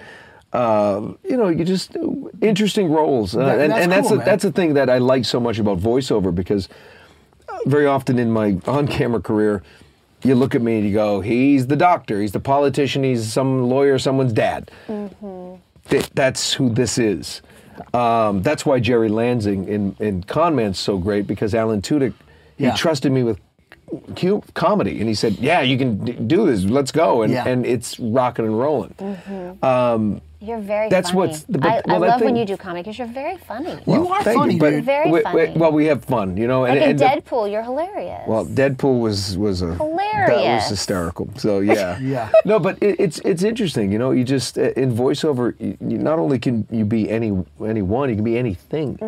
Uh, 0.54 1.12
you 1.30 1.36
know, 1.36 1.50
you 1.50 1.66
just 1.66 1.98
interesting 2.42 2.90
roles, 2.90 3.36
uh, 3.36 3.42
and, 3.42 3.72
that's 3.74 3.84
and 3.84 3.92
that's 3.92 4.08
cool, 4.08 4.22
a, 4.22 4.24
that's 4.24 4.44
the 4.44 4.54
thing 4.54 4.76
that 4.76 4.90
I 4.90 5.00
like 5.00 5.26
so 5.26 5.38
much 5.38 5.60
about 5.60 5.80
voiceover 5.80 6.34
because 6.34 6.70
very 7.66 7.86
often 7.86 8.18
in 8.18 8.32
my 8.32 8.58
on-camera 8.66 9.20
career, 9.22 9.64
you 10.24 10.34
look 10.34 10.56
at 10.56 10.62
me 10.62 10.78
and 10.78 10.88
you 10.88 10.94
go, 10.94 11.20
"He's 11.20 11.68
the 11.68 11.76
doctor. 11.76 12.22
He's 12.22 12.32
the 12.32 12.40
politician. 12.40 13.04
He's 13.04 13.34
some 13.34 13.68
lawyer, 13.68 14.00
someone's 14.00 14.32
dad." 14.32 14.72
Th- 15.90 16.10
that's 16.14 16.54
who 16.54 16.70
this 16.70 16.98
is. 16.98 17.42
Um, 17.94 18.42
that's 18.42 18.66
why 18.66 18.80
Jerry 18.80 19.10
Lansing 19.10 19.68
in 19.68 19.96
in 20.00 20.24
Con 20.24 20.56
Man's 20.56 20.80
so 20.80 20.98
great 20.98 21.28
because 21.28 21.54
Alan 21.54 21.82
Tudyk 21.82 22.14
he 22.58 22.64
Yeah. 22.66 22.76
trusted 22.76 23.12
me 23.12 23.24
with 23.24 23.40
cu- 24.16 24.42
comedy 24.54 25.00
and 25.00 25.08
he 25.08 25.14
said, 25.16 25.34
"Yeah, 25.40 25.62
you 25.62 25.78
can 25.78 25.98
d- 26.06 26.14
do 26.14 26.46
this. 26.48 26.64
Let's 26.66 26.92
go." 26.92 27.22
And 27.24 27.32
Yeah. 27.34 27.48
and 27.48 27.66
it's 27.66 28.00
rocking 28.00 28.46
and 28.46 28.58
rolling. 28.60 28.94
You're 30.42 30.60
very 30.60 30.90
That's 30.90 31.10
funny. 31.10 31.28
what's 31.30 31.44
the- 31.44 31.58
I, 31.58 31.82
but- 31.82 31.90
I 31.90 31.92
well, 31.94 32.02
that 32.02 32.08
love 32.10 32.22
when 32.22 32.36
you 32.36 32.46
do 32.46 32.56
comedy 32.56 32.84
because 32.84 33.00
you're 33.00 33.08
very 33.08 33.38
funny. 33.38 33.78
You 33.88 34.08
are 34.10 34.22
Thank 34.22 34.38
funny, 34.38 34.58
but 34.60 34.70
dude. 34.72 34.86
Very 34.86 35.10
we- 35.10 35.24
we- 35.34 35.50
well, 35.56 35.72
we 35.72 35.86
have 35.88 36.06
fun, 36.06 36.38
you 36.38 36.46
know. 36.48 36.66
And, 36.66 36.76
like 36.76 36.84
in 36.84 36.90
and 36.92 37.00
the- 37.00 37.06
Deadpool, 37.06 37.52
you're 37.52 37.64
hilarious. 37.64 38.22
Well, 38.28 38.46
Deadpool 38.46 39.00
was 39.00 39.36
was 39.40 39.64
a 39.64 39.74
hilarious. 39.74 40.44
that 40.44 40.56
was 40.56 40.70
hysterical. 40.70 41.30
So 41.38 41.60
yeah, 41.62 41.98
Yeah. 42.16 42.30
No, 42.46 42.60
but 42.60 42.78
it, 42.80 43.00
it's 43.00 43.20
it's 43.26 43.42
interesting. 43.44 43.92
You 43.92 43.98
know, 43.98 44.12
you 44.12 44.24
just 44.24 44.60
uh, 44.60 44.70
in 44.84 44.94
voiceover, 44.94 45.56
you, 45.60 45.78
you 45.82 45.98
not 45.98 46.20
only 46.20 46.38
can 46.38 46.68
you 46.70 46.86
be 46.86 47.10
any 47.10 47.32
anyone, 47.66 48.10
you 48.10 48.16
can 48.16 48.24
be 48.26 48.38
anything, 48.38 49.00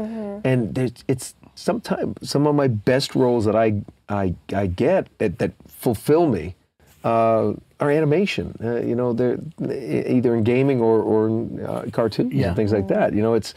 and 0.43 0.76
it's 1.08 1.36
sometimes 1.58 2.16
some 2.30 2.45
of 2.47 2.55
my 2.55 2.68
best 2.68 3.16
roles 3.16 3.43
that 3.45 3.55
I 3.55 3.82
I 4.08 4.36
I 4.53 4.68
get 4.68 5.08
that, 5.18 5.39
that 5.39 5.51
fulfill 5.68 6.28
me. 6.28 6.55
Uh, 7.03 7.53
are 7.80 7.91
animation, 7.91 8.58
uh, 8.64 8.82
you 8.82 8.95
know, 8.95 9.14
they're 9.14 9.38
either 9.62 10.36
in 10.36 10.43
gaming 10.43 10.82
or, 10.82 10.99
or 11.01 11.28
in 11.28 11.64
uh, 11.64 11.86
cartoons 11.93 12.34
Yeah. 12.34 12.47
and 12.47 12.55
things 12.55 12.74
like 12.74 12.88
that. 12.88 13.14
You 13.14 13.22
know, 13.22 13.36
it's, 13.36 13.53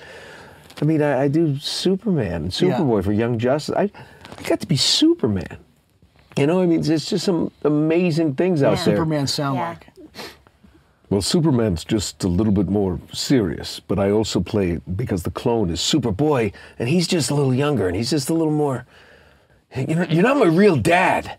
I 0.80 0.84
mean, 0.84 1.00
I, 1.02 1.22
I 1.22 1.28
do 1.28 1.58
Superman 1.58 2.44
and 2.44 2.60
Yeah. 2.60 2.76
Superboy 2.78 3.02
for 3.02 3.12
Young 3.12 3.38
Justice. 3.38 3.74
I, 3.74 3.90
I 4.38 4.42
got 4.42 4.60
to 4.60 4.66
be 4.66 4.76
Superman. 4.76 5.56
You 6.36 6.46
know, 6.46 6.60
I 6.60 6.66
mean, 6.66 6.82
there's 6.82 7.06
just 7.08 7.24
some 7.24 7.50
amazing 7.64 8.34
things 8.34 8.62
out 8.62 8.76
Yeah. 8.76 8.84
there. 8.84 8.96
Superman 8.96 9.26
sound 9.26 9.56
Yeah. 9.56 9.68
like. 9.70 9.86
Well, 11.10 11.22
Superman's 11.22 11.84
just 11.84 12.22
a 12.22 12.28
little 12.28 12.52
bit 12.52 12.68
more 12.68 13.00
serious, 13.12 13.80
but 13.80 13.98
I 13.98 14.12
also 14.12 14.40
play 14.40 14.80
because 14.94 15.24
the 15.24 15.32
clone 15.32 15.68
is 15.68 15.80
Superboy, 15.80 16.52
and 16.78 16.88
he's 16.88 17.08
just 17.08 17.30
a 17.30 17.34
little 17.34 17.52
younger, 17.52 17.88
and 17.88 17.96
he's 17.96 18.10
just 18.10 18.30
a 18.30 18.34
little 18.34 18.52
more. 18.52 18.86
You 19.76 19.96
know, 19.96 20.06
you're 20.08 20.22
not 20.22 20.36
my 20.36 20.46
real 20.46 20.76
dad. 20.76 21.36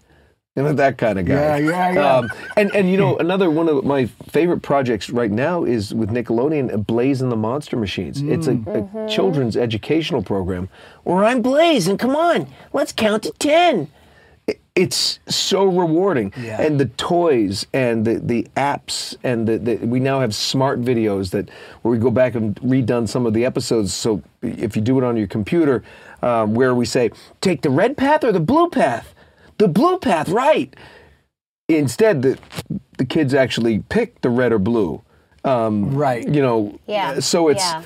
You 0.57 0.63
know 0.63 0.73
that 0.73 0.97
kind 0.97 1.17
of 1.17 1.25
guy. 1.25 1.33
Yeah, 1.33 1.69
yeah, 1.69 1.91
yeah. 1.93 2.15
Um, 2.17 2.29
and 2.57 2.75
and 2.75 2.91
you 2.91 2.97
know 2.97 3.17
another 3.17 3.49
one 3.49 3.69
of 3.69 3.85
my 3.85 4.07
favorite 4.27 4.61
projects 4.61 5.09
right 5.09 5.31
now 5.31 5.63
is 5.63 5.93
with 5.93 6.09
Nickelodeon, 6.09 6.85
Blaze 6.85 7.21
and 7.21 7.31
the 7.31 7.37
Monster 7.37 7.77
Machines. 7.77 8.21
It's 8.21 8.47
a, 8.47 8.55
a 8.67 9.07
children's 9.09 9.55
educational 9.55 10.21
program 10.21 10.67
where 11.03 11.23
I'm 11.23 11.41
Blaze, 11.41 11.87
and 11.87 11.97
come 11.97 12.17
on, 12.17 12.47
let's 12.73 12.91
count 12.91 13.23
to 13.23 13.31
ten. 13.39 13.87
It- 14.47 14.59
It's 14.73 15.19
so 15.27 15.65
rewarding, 15.65 16.31
Yeah. 16.41 16.61
and 16.61 16.79
the 16.79 16.85
toys 16.85 17.67
and 17.73 18.05
the, 18.05 18.19
the 18.19 18.47
apps 18.55 19.15
and 19.21 19.45
the, 19.47 19.57
the 19.57 19.75
we 19.85 19.99
now 19.99 20.21
have 20.21 20.33
smart 20.33 20.81
videos 20.81 21.31
that 21.31 21.49
where 21.81 21.91
we 21.91 21.97
go 21.97 22.09
back 22.09 22.35
and 22.35 22.55
redone 22.61 23.07
some 23.07 23.25
of 23.25 23.33
the 23.33 23.43
episodes. 23.45 23.93
So 23.93 24.21
if 24.41 24.75
you 24.77 24.81
do 24.81 24.97
it 24.97 25.03
on 25.03 25.17
your 25.17 25.27
computer, 25.27 25.83
um, 26.23 26.53
where 26.55 26.73
we 26.73 26.85
say 26.85 27.11
take 27.41 27.61
the 27.63 27.69
red 27.69 27.97
path 27.97 28.23
or 28.23 28.31
the 28.31 28.39
blue 28.39 28.69
path, 28.69 29.13
the 29.57 29.67
blue 29.67 29.97
path, 29.99 30.29
right? 30.29 30.73
Instead, 31.67 32.21
the 32.21 32.37
the 32.97 33.05
kids 33.05 33.33
actually 33.33 33.79
pick 33.89 34.21
the 34.21 34.29
red 34.29 34.51
or 34.51 34.59
blue. 34.59 35.01
Um, 35.43 35.95
Right. 35.95 36.27
You 36.27 36.41
know. 36.41 36.79
Yeah, 36.87 37.19
So 37.19 37.47
it's 37.49 37.63
yeah. 37.63 37.83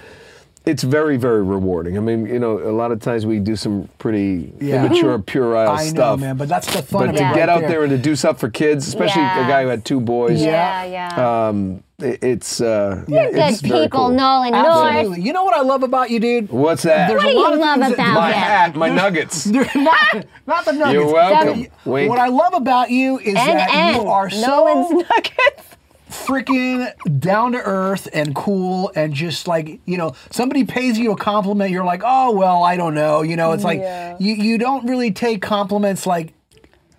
It's 0.66 0.84
very 0.84 1.18
very 1.18 1.44
rewarding. 1.44 1.98
I 1.98 2.02
mean, 2.02 2.26
you 2.26 2.40
know, 2.40 2.60
a 2.60 2.72
lot 2.72 2.92
of 2.92 3.00
times 3.02 3.26
we 3.26 3.40
do 3.40 3.56
some 3.56 3.88
pretty 4.00 4.52
Yeah. 4.60 4.84
immature, 4.86 5.20
puerile 5.20 5.70
I 5.72 5.84
know, 5.84 5.90
stuff. 5.90 6.20
man, 6.20 6.38
but 6.38 6.50
that's 6.50 6.68
the 6.74 6.82
fun 6.82 7.02
But 7.08 7.10
of 7.10 7.16
to 7.18 7.22
it. 7.22 7.34
get 7.36 7.40
right 7.42 7.50
out 7.50 7.60
there. 7.62 7.70
there 7.70 7.84
and 7.84 7.92
to 7.92 7.98
do 7.98 8.16
stuff 8.16 8.40
for 8.40 8.50
kids, 8.50 8.88
especially 8.88 9.22
a 9.22 9.48
guy 9.48 9.64
who 9.64 9.70
had 9.70 9.86
two 9.86 10.00
boys, 10.00 10.42
yeah, 10.44 10.84
yeah. 10.86 11.48
um, 11.48 11.84
it's 12.00 12.60
uh, 12.60 13.04
You're 13.08 13.24
it's 13.34 13.62
good 13.62 13.72
people, 13.84 13.90
cool. 13.90 14.10
Nolan 14.10 14.54
Absolutely. 14.54 15.04
North. 15.18 15.20
You 15.20 15.34
know 15.34 15.44
what 15.46 15.56
I 15.56 15.62
love 15.62 15.82
about 15.84 16.10
you, 16.10 16.20
dude? 16.20 16.50
What's 16.52 16.84
that? 16.84 17.08
There's 17.08 17.24
What 17.24 17.30
a 17.30 17.34
do 17.34 17.40
lot 17.40 17.48
you 17.50 17.54
of 17.54 17.60
love 17.62 17.80
things 17.80 17.96
that- 17.98 18.14
my 18.14 18.28
him? 18.32 18.34
hat, 18.38 18.76
my 18.76 18.90
nuggets. 18.90 19.46
not, 19.76 20.26
not 20.46 20.66
the 20.66 20.74
nuggets. 20.74 20.94
You're 20.94 21.14
welcome. 21.14 21.62
That- 21.64 21.72
Wink. 21.86 22.10
What 22.10 22.20
I 22.20 22.28
love 22.28 22.54
about 22.54 22.90
you 22.92 23.18
is 23.20 23.28
and 23.36 23.38
that 23.38 23.70
and 23.74 23.96
you 23.96 24.08
are 24.08 24.28
Nolan's 24.30 24.90
so 24.90 24.96
nuggets. 24.96 25.64
Freaking 26.10 26.92
down 27.20 27.52
to 27.54 27.58
earth 27.58 28.08
and 28.14 28.36
cool 28.36 28.92
and 28.96 29.14
just 29.14 29.48
like 29.48 29.80
you 29.86 29.98
know 29.98 30.14
somebody 30.30 30.64
pays 30.64 30.98
you 31.00 31.12
a 31.12 31.18
compliment 31.18 31.72
you're 31.72 31.84
like 31.84 32.02
oh 32.06 32.32
well 32.32 32.64
i 32.64 32.78
don't 32.78 32.94
know 32.94 33.22
you 33.24 33.36
know 33.36 33.52
it's 33.54 33.64
like 33.64 33.80
you, 34.20 34.36
you 34.36 34.58
don't 34.58 34.88
really 34.88 35.12
take 35.12 35.42
compliments 35.42 36.06
like 36.06 36.34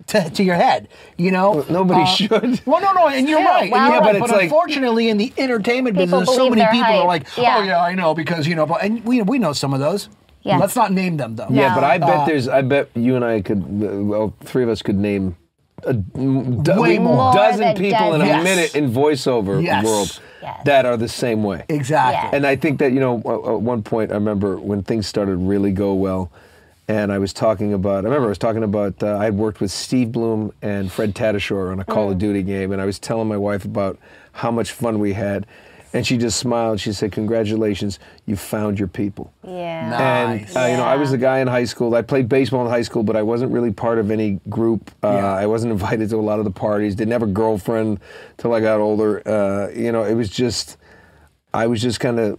to, 0.07 0.29
to 0.31 0.43
your 0.43 0.55
head 0.55 0.87
you 1.17 1.31
know 1.31 1.65
nobody 1.69 2.01
Uh, 2.01 2.05
should. 2.05 2.61
well 2.65 2.81
no 2.81 2.91
no 2.93 3.07
and 3.07 3.27
you're 3.29 3.39
Yeah, 3.39 3.45
right 3.45 3.63
and 3.63 3.71
well- 3.71 3.89
Yeah, 3.91 3.97
right. 3.99 4.03
but 4.03 4.19
but, 4.19 4.23
it's 4.25 4.31
like- 4.33 4.43
unfortunately 4.43 5.09
in 5.09 5.17
the 5.17 5.33
entertainment 5.37 5.95
business 5.95 6.27
so 6.33 6.49
many 6.49 6.61
their 6.61 6.71
people 6.71 6.85
are 6.93 7.05
like 7.07 7.27
Yeah. 7.37 7.57
oh 7.59 7.63
yeah 7.63 7.81
i 7.81 7.93
know 7.95 8.13
because 8.13 8.45
you 8.47 8.55
know 8.55 8.65
but- 8.65 8.83
and 8.83 9.03
we, 9.05 9.21
we 9.21 9.39
know 9.39 9.53
some 9.53 9.73
of 9.73 9.79
those 9.79 10.09
Yeah. 10.43 10.57
let's 10.57 10.75
not 10.75 10.91
name 10.91 11.15
them 11.17 11.35
though 11.37 11.47
Yeah, 11.49 11.73
but 11.75 11.83
I 11.83 11.97
bet 11.97 12.09
Uh, 12.09 12.25
there's. 12.25 12.47
I 12.47 12.61
bet 12.61 12.89
you 12.95 13.15
and 13.17 13.25
I 13.25 13.41
could. 13.41 13.61
Well, 14.07 14.33
three 14.43 14.63
of 14.63 14.69
us 14.69 14.81
could 14.81 14.95
name 14.97 15.35
a 15.87 15.93
do- 15.93 16.81
Way 16.81 16.99
more. 16.99 17.33
dozen 17.33 17.61
than 17.61 17.75
people 17.75 18.13
in 18.13 18.21
a 18.21 18.25
dozen. 18.25 18.43
minute 18.43 18.75
in 18.75 18.91
voiceover 18.91 19.61
Yes. 19.63 19.83
world 19.85 20.19
Yes. 20.41 20.61
that 20.65 20.85
are 20.85 20.97
the 20.97 21.07
same 21.07 21.43
way. 21.43 21.63
exactly 21.69 22.29
And 22.37 22.45
I 22.45 22.55
think 22.55 22.79
that 22.79 22.91
you 22.91 22.99
know, 22.99 23.17
at 23.25 23.51
at 23.53 23.61
one 23.61 23.81
point, 23.83 24.11
I 24.11 24.15
remember 24.15 24.57
when 24.57 24.83
things 24.83 25.07
started 25.07 25.31
to 25.31 25.37
really 25.37 25.71
go 25.71 25.93
well, 25.93 26.29
and 26.87 27.11
I 27.11 27.17
was 27.17 27.33
talking 27.33 27.73
about. 27.73 28.05
I 28.05 28.07
remember 28.09 28.27
I 28.27 28.29
was 28.29 28.37
talking 28.37 28.63
about. 28.63 29.01
Uh, 29.03 29.17
I 29.17 29.25
had 29.25 29.35
worked 29.37 29.59
with 29.59 29.71
Steve 29.71 30.11
Blum 30.11 30.51
and 30.61 30.91
Fred 30.91 31.13
Tatasciore 31.15 31.71
on 31.71 31.79
a 31.79 31.85
Call 31.85 32.07
Mm. 32.07 32.11
of 32.13 32.17
Duty 32.19 32.43
game, 32.43 32.71
and 32.71 32.81
I 32.81 32.85
was 32.85 32.97
telling 32.99 33.27
my 33.27 33.35
wife 33.37 33.65
about 33.65 33.97
how 34.33 34.51
much 34.51 34.71
fun 34.71 34.99
we 34.99 35.13
had, 35.13 35.45
and 35.93 36.05
she 36.05 36.17
just 36.17 36.37
smiled. 36.39 36.79
She 36.79 36.91
said, 36.93 37.11
"Congratulations, 37.11 37.99
you 38.25 38.35
found 38.35 38.77
your 38.79 38.87
people." 38.87 39.31
Yeah. 39.43 40.29
And 40.29 40.41
Nice. 40.41 40.55
uh, 40.55 40.67
you 40.71 40.77
know, 40.77 40.83
I 40.83 40.95
was 40.95 41.09
Yeah. 41.09 41.17
the 41.17 41.21
guy 41.21 41.39
in 41.39 41.47
high 41.47 41.63
school. 41.65 41.95
I 41.95 42.01
played 42.01 42.27
baseball 42.29 42.63
in 42.65 42.69
high 42.71 42.81
school, 42.81 43.03
but 43.03 43.15
I 43.15 43.21
wasn't 43.23 43.51
really 43.51 43.71
part 43.71 43.97
of 43.99 44.11
any 44.11 44.39
group. 44.49 44.91
Uh, 45.03 45.07
Yeah. 45.13 45.33
I 45.33 45.45
wasn't 45.45 45.71
invited 45.77 46.09
to 46.09 46.17
a 46.17 46.21
lot 46.21 46.39
of 46.39 46.45
the 46.45 46.51
parties. 46.51 46.95
Didn't 46.95 47.13
have 47.13 47.23
a 47.23 47.27
girlfriend 47.27 47.99
till 48.37 48.53
I 48.53 48.59
got 48.59 48.79
older. 48.79 49.21
Uh, 49.27 49.69
you 49.75 49.91
know, 49.91 50.03
it 50.03 50.13
was 50.15 50.29
just, 50.29 50.77
I 51.53 51.67
was 51.67 51.81
just 51.81 51.99
kind 51.99 52.19
of 52.19 52.37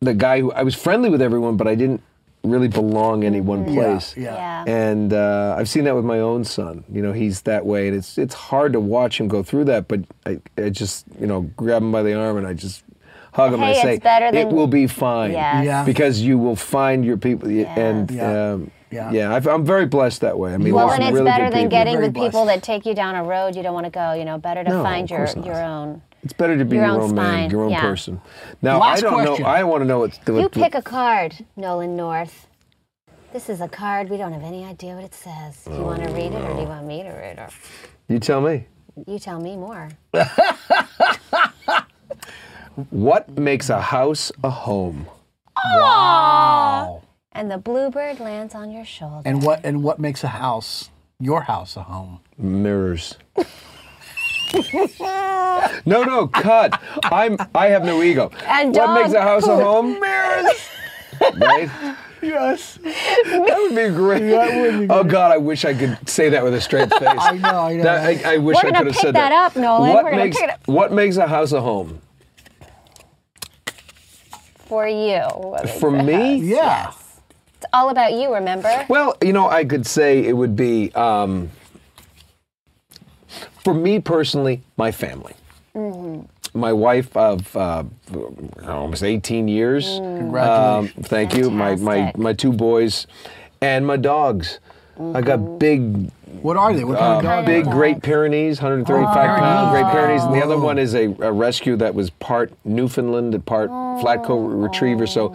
the 0.00 0.14
guy 0.14 0.40
who 0.40 0.52
I 0.52 0.62
was 0.62 0.74
friendly 0.74 1.08
with 1.10 1.22
everyone, 1.22 1.56
but 1.56 1.66
I 1.66 1.74
didn't 1.74 2.02
really 2.44 2.68
belong 2.68 3.24
any 3.24 3.40
one 3.40 3.64
place. 3.64 4.16
yeah. 4.16 4.34
Yeah. 4.34 4.64
And 4.66 5.12
uh, 5.12 5.56
I've 5.58 5.68
seen 5.68 5.84
that 5.84 5.94
with 5.96 6.04
my 6.04 6.20
own 6.20 6.44
son. 6.44 6.84
You 6.92 7.02
know, 7.02 7.12
he's 7.12 7.42
that 7.42 7.66
way, 7.66 7.88
and 7.88 7.96
it's 7.96 8.18
it's 8.18 8.34
hard 8.34 8.72
to 8.74 8.80
watch 8.80 9.18
him 9.20 9.28
go 9.28 9.42
through 9.42 9.64
that. 9.64 9.88
But 9.88 10.00
I, 10.26 10.38
I 10.56 10.68
just 10.70 11.06
you 11.20 11.26
know 11.26 11.42
grab 11.56 11.82
him 11.82 11.90
by 11.92 12.02
the 12.02 12.14
arm 12.14 12.36
and 12.36 12.46
I 12.46 12.52
just 12.52 12.84
hug 13.32 13.48
him 13.52 13.60
and 13.62 13.64
I 13.64 13.72
say, 13.74 13.94
it's 13.96 14.04
"It 14.06 14.32
than- 14.32 14.54
will 14.54 14.66
be 14.68 14.86
fine." 14.86 15.32
Yes. 15.32 15.64
Yeah. 15.64 15.84
Because 15.84 16.20
you 16.20 16.38
will 16.38 16.56
find 16.56 17.04
your 17.04 17.16
people, 17.16 17.48
and 17.48 18.10
Yeah. 18.10 18.52
um, 18.52 18.70
Yeah. 18.90 19.10
yeah, 19.10 19.34
I've, 19.34 19.46
I'm 19.48 19.64
very 19.64 19.86
blessed 19.86 20.20
that 20.20 20.38
way. 20.38 20.54
I 20.54 20.56
mean, 20.56 20.72
Well, 20.72 20.86
there's 20.86 21.00
and 21.00 21.08
it's 21.08 21.14
really 21.14 21.24
better 21.24 21.50
than 21.50 21.58
people. 21.64 21.70
getting 21.70 21.94
Very 21.94 22.06
with 22.08 22.14
people 22.14 22.44
that 22.46 22.62
take 22.62 22.86
you 22.86 22.94
down 22.94 23.16
a 23.16 23.24
road 23.24 23.56
you 23.56 23.62
don't 23.64 23.74
want 23.74 23.86
to 23.86 23.90
go. 23.90 24.12
You 24.12 24.24
know, 24.24 24.38
better 24.38 24.62
to 24.62 24.70
No, 24.70 24.82
find 24.84 25.10
your 25.10 25.26
not. 25.34 25.44
your 25.44 25.60
own. 25.62 26.02
It's 26.24 26.32
better 26.32 26.56
to 26.56 26.64
be 26.64 26.76
your 26.76 26.86
your, 26.86 26.94
own 26.94 27.10
own 27.10 27.14
man, 27.14 27.50
your 27.50 27.64
own 27.64 27.70
yeah. 27.70 27.82
person. 27.82 28.20
Now, 28.62 28.80
Last 28.80 28.98
I 28.98 29.00
don't 29.02 29.12
question. 29.12 29.42
know. 29.42 29.48
I 29.48 29.62
want 29.62 29.82
to 29.82 29.84
know 29.86 29.98
what's 30.00 30.18
the. 30.18 30.32
You 30.32 30.42
what- 30.42 30.52
pick 30.52 30.74
a 30.74 30.82
card, 30.82 31.44
Nolan 31.56 31.96
North. 31.96 32.48
This 33.32 33.48
is 33.48 33.60
a 33.60 33.68
card. 33.68 34.10
We 34.10 34.16
don't 34.16 34.32
have 34.32 34.44
any 34.44 34.64
idea 34.64 34.94
what 34.94 35.04
it 35.04 35.14
says. 35.14 35.64
Do 35.64 35.72
you 35.72 35.82
want 35.82 36.02
to 36.04 36.08
oh, 36.08 36.14
read 36.14 36.32
it, 36.32 36.42
or 36.42 36.54
do 36.54 36.60
you 36.60 36.68
want 36.68 36.86
me 36.86 37.02
to 37.02 37.10
read 37.10 37.38
it? 37.38 37.50
You 38.08 38.18
tell 38.20 38.40
me. 38.40 38.66
You 39.06 39.18
tell 39.18 39.40
me 39.40 39.56
more. 39.56 39.90
What 42.90 43.38
makes 43.38 43.70
a 43.70 43.80
house 43.80 44.32
a 44.42 44.50
home? 44.50 45.06
Wow. 45.76 47.02
And 47.30 47.48
the 47.48 47.58
bluebird 47.58 48.18
lands 48.18 48.52
on 48.54 48.72
your 48.72 48.84
shoulder. 48.84 49.22
And 49.24 49.44
what 49.44 49.60
and 49.64 49.84
what 49.84 50.00
makes 50.00 50.24
a 50.24 50.28
house, 50.28 50.90
your 51.20 51.42
house, 51.42 51.76
a 51.76 51.84
home? 51.84 52.20
Mirrors. 52.36 53.16
no, 55.86 56.04
no, 56.04 56.28
cut. 56.28 56.80
I'm. 57.04 57.36
I 57.54 57.68
have 57.68 57.84
no 57.84 58.02
ego. 58.02 58.30
And 58.46 58.74
what 58.74 59.00
makes 59.02 59.14
a 59.14 59.22
house 59.22 59.46
a 59.46 59.56
home? 59.56 59.98
Mirrors. 60.00 60.68
Right. 61.36 61.96
Yes. 62.22 62.78
That 62.82 63.58
would 63.60 63.76
be 63.76 63.88
great. 63.94 64.90
Oh 64.90 65.04
God, 65.04 65.30
I 65.30 65.36
wish 65.36 65.64
I 65.64 65.74
could 65.74 66.08
say 66.08 66.30
that 66.30 66.42
with 66.42 66.54
a 66.54 66.60
straight 66.60 66.90
face. 66.98 67.02
I 67.02 67.36
know, 67.36 67.48
I 67.48 67.76
know. 67.76 67.82
That, 67.82 68.24
I, 68.26 68.34
I 68.34 68.36
wish 68.38 68.56
We're 68.62 68.70
I 68.70 68.78
could 68.78 68.86
have 68.86 68.96
said 68.96 69.14
that 69.14 69.32
up, 69.32 69.56
Nolan. 69.56 69.92
What 69.92 70.04
We're 70.04 70.10
gonna 70.12 70.24
makes 70.24 70.38
pick 70.38 70.48
it 70.48 70.54
up. 70.54 70.66
what 70.66 70.92
makes 70.92 71.16
a 71.16 71.26
house 71.26 71.52
a 71.52 71.60
home? 71.60 72.00
For 74.66 74.88
you. 74.88 75.22
For 75.78 75.90
me? 75.90 76.38
house. 76.38 76.42
Yeah. 76.42 76.92
It's 77.56 77.66
all 77.72 77.90
about 77.90 78.12
you, 78.12 78.32
remember? 78.34 78.86
Well, 78.88 79.16
you 79.22 79.32
know, 79.32 79.48
I 79.48 79.64
could 79.64 79.86
say 79.86 80.24
it 80.24 80.32
would 80.32 80.56
be 80.56 80.92
um, 80.94 81.50
for 83.64 83.74
me 83.74 83.98
personally, 84.00 84.62
my 84.76 84.92
family. 84.92 85.34
My 86.54 86.72
wife 86.72 87.16
of 87.16 87.56
uh, 87.56 87.82
almost 88.64 89.02
18 89.02 89.48
years. 89.48 89.88
Um, 89.98 90.18
Congratulations. 90.18 91.08
thank 91.08 91.34
you. 91.34 91.50
My, 91.50 91.74
my 91.74 92.12
my 92.16 92.32
two 92.32 92.52
boys 92.52 93.08
and 93.60 93.84
my 93.84 93.96
dogs. 93.96 94.60
I 95.12 95.22
got 95.22 95.58
big, 95.58 96.10
What 96.42 96.56
are 96.56 96.72
they? 96.72 96.84
What 96.84 96.98
kind 96.98 97.14
uh, 97.14 97.18
of 97.18 97.22
dog? 97.24 97.46
big? 97.46 97.64
Great 97.64 98.00
Pyrenees, 98.00 98.62
135 98.62 99.12
pound 99.40 99.72
Great 99.72 99.90
Pyrenees, 99.92 100.22
and 100.22 100.32
the 100.32 100.44
other 100.44 100.56
one 100.56 100.78
is 100.78 100.94
a, 100.94 101.06
a 101.18 101.32
rescue 101.32 101.74
that 101.78 101.92
was 101.96 102.10
part 102.10 102.52
Newfoundland 102.64 103.34
and 103.34 103.44
part 103.44 103.70
flat 104.00 104.22
coat 104.22 104.46
retriever. 104.46 105.08
So 105.08 105.34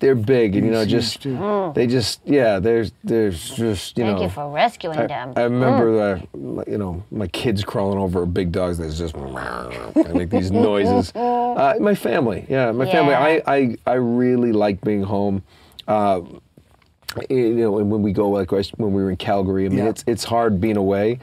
they're 0.00 0.14
big, 0.14 0.56
and 0.56 0.66
you 0.66 0.72
know, 0.72 0.84
just 0.84 1.22
too. 1.22 1.72
they 1.74 1.86
just 1.86 2.20
yeah, 2.24 2.58
there's 2.58 2.92
there's 3.04 3.50
just 3.50 3.96
you 3.96 4.04
Thank 4.04 4.14
know. 4.14 4.20
Thank 4.20 4.22
you 4.22 4.34
for 4.34 4.50
rescuing 4.50 4.98
I, 4.98 5.06
them. 5.06 5.32
I 5.36 5.42
remember, 5.42 6.00
uh, 6.00 6.62
you 6.66 6.78
know, 6.78 7.04
my 7.10 7.28
kids 7.28 7.62
crawling 7.62 7.98
over 7.98 8.26
big 8.26 8.50
dogs 8.50 8.78
that's 8.78 8.98
just 8.98 9.14
I 9.16 10.12
make 10.14 10.30
these 10.30 10.50
noises. 10.50 11.14
Uh, 11.14 11.76
my 11.80 11.94
family, 11.94 12.46
yeah, 12.48 12.72
my 12.72 12.90
family. 12.90 13.14
I, 13.14 13.42
I, 13.46 13.76
I 13.86 13.94
really 13.94 14.52
like 14.52 14.80
being 14.80 15.02
home. 15.02 15.42
Uh, 15.86 16.22
you 17.28 17.54
know, 17.54 17.78
and 17.78 17.90
when 17.90 18.02
we 18.02 18.12
go 18.12 18.30
like 18.30 18.50
when 18.52 18.92
we 18.92 19.02
were 19.02 19.10
in 19.10 19.16
Calgary, 19.16 19.66
I 19.66 19.68
mean, 19.68 19.78
Yeah. 19.78 19.88
it's 19.90 20.04
it's 20.06 20.24
hard 20.24 20.60
being 20.60 20.76
away. 20.76 21.18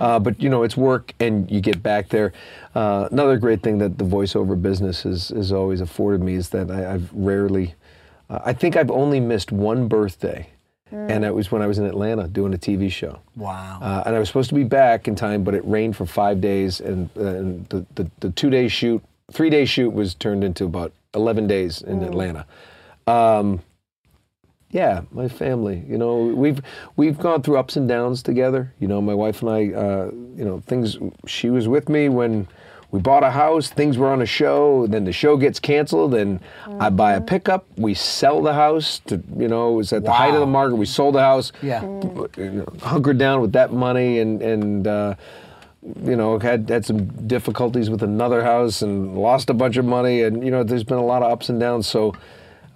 Uh, 0.00 0.18
but 0.18 0.42
you 0.42 0.48
know, 0.50 0.64
it's 0.64 0.76
work, 0.76 1.12
and 1.20 1.48
you 1.50 1.60
get 1.60 1.82
back 1.82 2.08
there. 2.08 2.32
Uh, 2.74 3.08
another 3.12 3.36
great 3.36 3.62
thing 3.62 3.78
that 3.78 3.96
the 3.98 4.04
voiceover 4.04 4.60
business 4.60 5.02
has, 5.04 5.28
has 5.28 5.52
always 5.52 5.80
afforded 5.80 6.20
me 6.20 6.34
is 6.34 6.48
that 6.48 6.68
I, 6.70 6.94
I've 6.94 7.12
rarely, 7.12 7.74
uh, 8.30 8.40
I 8.44 8.52
think 8.52 8.76
I've 8.76 8.90
only 8.90 9.20
missed 9.20 9.52
one 9.52 9.88
birthday, 9.88 10.48
and 10.90 11.24
that 11.24 11.34
was 11.34 11.50
when 11.50 11.60
I 11.60 11.66
was 11.66 11.78
in 11.78 11.86
Atlanta 11.86 12.28
doing 12.28 12.54
a 12.54 12.58
TV 12.58 12.90
show. 12.90 13.18
Wow. 13.36 13.80
Uh, 13.82 14.04
and 14.06 14.14
I 14.14 14.18
was 14.18 14.28
supposed 14.28 14.48
to 14.50 14.54
be 14.54 14.64
back 14.64 15.08
in 15.08 15.14
time, 15.14 15.42
but 15.42 15.54
it 15.54 15.64
rained 15.66 15.96
for 15.96 16.06
five 16.06 16.40
days, 16.40 16.80
and, 16.80 17.10
and 17.16 17.68
the, 17.68 17.84
the, 17.96 18.10
the 18.20 18.30
two 18.30 18.50
day 18.50 18.68
shoot, 18.68 19.02
three 19.32 19.50
day 19.50 19.64
shoot 19.64 19.90
was 19.90 20.14
turned 20.14 20.44
into 20.44 20.64
about 20.64 20.92
11 21.14 21.46
days 21.46 21.82
in 21.82 22.02
Atlanta. 22.02 22.46
Um, 23.06 23.60
yeah, 24.70 25.02
my 25.12 25.28
family. 25.28 25.84
You 25.88 25.96
know, 25.98 26.16
we've 26.16 26.60
we've 26.96 27.16
gone 27.16 27.42
through 27.42 27.58
ups 27.58 27.76
and 27.76 27.88
downs 27.88 28.24
together. 28.24 28.72
You 28.80 28.88
know, 28.88 29.00
my 29.00 29.14
wife 29.14 29.40
and 29.40 29.50
I. 29.50 29.72
Uh, 29.72 30.10
you 30.36 30.44
know, 30.44 30.60
things. 30.66 30.98
She 31.26 31.48
was 31.48 31.68
with 31.68 31.88
me 31.88 32.08
when 32.08 32.48
we 32.94 33.00
bought 33.00 33.24
a 33.24 33.30
house. 33.32 33.70
Things 33.70 33.98
were 33.98 34.06
on 34.06 34.22
a 34.22 34.26
show. 34.26 34.86
Then 34.86 35.02
the 35.04 35.12
show 35.12 35.36
gets 35.36 35.58
canceled, 35.58 36.14
and 36.14 36.38
I 36.78 36.90
buy 36.90 37.14
a 37.14 37.20
pickup. 37.20 37.66
We 37.76 37.92
sell 37.92 38.40
the 38.40 38.54
house. 38.54 39.00
To 39.06 39.20
you 39.36 39.48
know, 39.48 39.72
it 39.72 39.74
was 39.74 39.92
at 39.92 40.04
the 40.04 40.12
height 40.12 40.32
of 40.32 40.38
the 40.38 40.46
market. 40.46 40.76
We 40.76 40.86
sold 40.86 41.16
the 41.16 41.20
house 41.20 41.50
Yeah. 41.60 41.82
you 41.82 42.30
know, 42.38 42.66
hunkered 42.80 43.18
down 43.18 43.40
with 43.40 43.50
that 43.54 43.72
money 43.72 44.20
and 44.20 44.40
and 44.40 44.86
uh, 44.86 45.14
you 46.04 46.14
know 46.14 46.38
had 46.38 46.68
had 46.68 46.86
some 46.86 47.06
difficulties 47.26 47.90
with 47.90 48.04
another 48.04 48.44
house 48.44 48.80
and 48.80 49.18
lost 49.18 49.50
a 49.50 49.54
bunch 49.54 49.76
of 49.76 49.84
money 49.84 50.22
and 50.22 50.44
you 50.44 50.52
know 50.52 50.62
there's 50.62 50.84
been 50.84 50.96
a 50.96 51.04
lot 51.04 51.24
of 51.24 51.32
ups 51.32 51.48
and 51.48 51.58
downs 51.58 51.88
so 51.88 52.14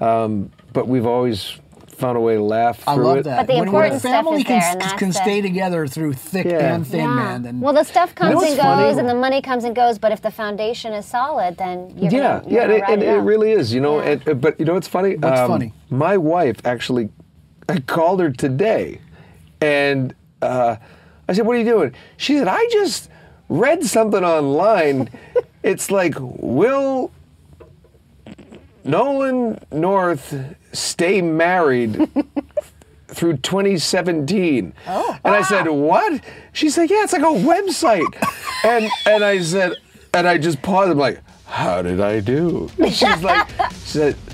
um, 0.00 0.50
but 0.72 0.88
we've 0.88 1.06
always 1.06 1.58
found 1.98 2.16
a 2.16 2.20
way 2.20 2.34
to 2.36 2.42
laugh 2.42 2.82
I 2.86 2.94
through 2.94 3.04
love 3.04 3.16
it 3.18 3.24
that. 3.24 3.36
But 3.38 3.46
the 3.52 3.58
when, 3.60 3.72
when 3.72 3.82
a 3.82 3.86
important 3.86 4.00
stuff 4.00 4.12
family 4.24 4.38
is 4.40 4.44
can, 4.44 4.60
there, 4.60 4.70
and 4.72 4.80
that's 4.80 4.92
can 4.94 5.08
the- 5.08 5.14
stay 5.14 5.40
together 5.40 5.86
through 5.86 6.12
thick 6.14 6.46
Yeah. 6.46 6.74
and 6.74 6.86
thin, 6.86 7.00
Yeah. 7.00 7.14
man. 7.14 7.42
Then 7.42 7.60
well, 7.60 7.72
the 7.74 7.84
stuff 7.84 8.14
comes 8.14 8.34
know 8.34 8.40
and 8.40 8.56
goes, 8.56 8.62
funny? 8.62 8.98
and 9.00 9.08
the 9.08 9.14
money 9.14 9.42
comes 9.42 9.64
and 9.64 9.74
goes. 9.74 9.98
But 9.98 10.12
if 10.12 10.22
the 10.22 10.30
foundation 10.30 10.92
is 10.92 11.06
solid, 11.06 11.56
then 11.58 11.92
you're 11.96 12.10
yeah, 12.12 12.40
gonna, 12.40 12.42
yeah, 12.46 12.52
you're 12.52 12.62
and 12.62 12.72
it, 12.72 12.82
and 12.88 13.02
it 13.02 13.08
it 13.08 13.18
really 13.20 13.50
is, 13.52 13.72
you 13.74 13.80
know. 13.80 13.98
Yeah. 14.00 14.10
And, 14.10 14.28
uh, 14.28 14.34
but 14.34 14.58
you 14.58 14.64
know 14.66 14.74
what's 14.74 14.88
funny? 14.88 15.14
Um, 15.16 15.20
What's 15.22 15.40
funny? 15.40 15.72
My 15.90 16.16
wife 16.16 16.64
actually, 16.64 17.08
I 17.68 17.80
called 17.80 18.20
her 18.20 18.30
today, 18.30 19.00
and 19.60 20.14
uh, 20.42 20.76
I 21.28 21.32
said, 21.32 21.46
"What 21.46 21.56
are 21.56 21.58
you 21.58 21.64
doing?" 21.64 21.94
She 22.16 22.38
said, 22.38 22.48
"I 22.48 22.66
just 22.72 23.10
read 23.48 23.84
something 23.84 24.22
online. 24.24 25.08
it's 25.62 25.90
like 25.90 26.14
will 26.20 27.10
Nolan 28.84 29.58
North 29.72 30.34
stay 30.72 31.20
married." 31.22 32.08
Through 33.10 33.38
2017, 33.38 34.74
Oh, 34.86 35.18
and 35.24 35.34
I 35.34 35.40
said, 35.40 35.66
"What?" 35.66 36.20
She 36.52 36.68
said, 36.68 36.90
"Yeah, 36.90 37.04
it's 37.04 37.14
like 37.14 37.22
a 37.22 37.24
website," 37.24 38.04
and 38.64 38.86
and 39.06 39.24
I 39.24 39.40
said, 39.40 39.72
and 40.12 40.28
I 40.28 40.36
just 40.36 40.60
paused. 40.60 40.90
I'm 40.92 40.98
like, 40.98 41.20
"How 41.46 41.80
did 41.80 42.02
I 42.02 42.20
do?" 42.20 42.68
And 42.78 42.92
she's 42.92 43.22
like, 43.22 43.48
she 43.70 43.74
said, 43.76 44.16
"You- 44.26 44.27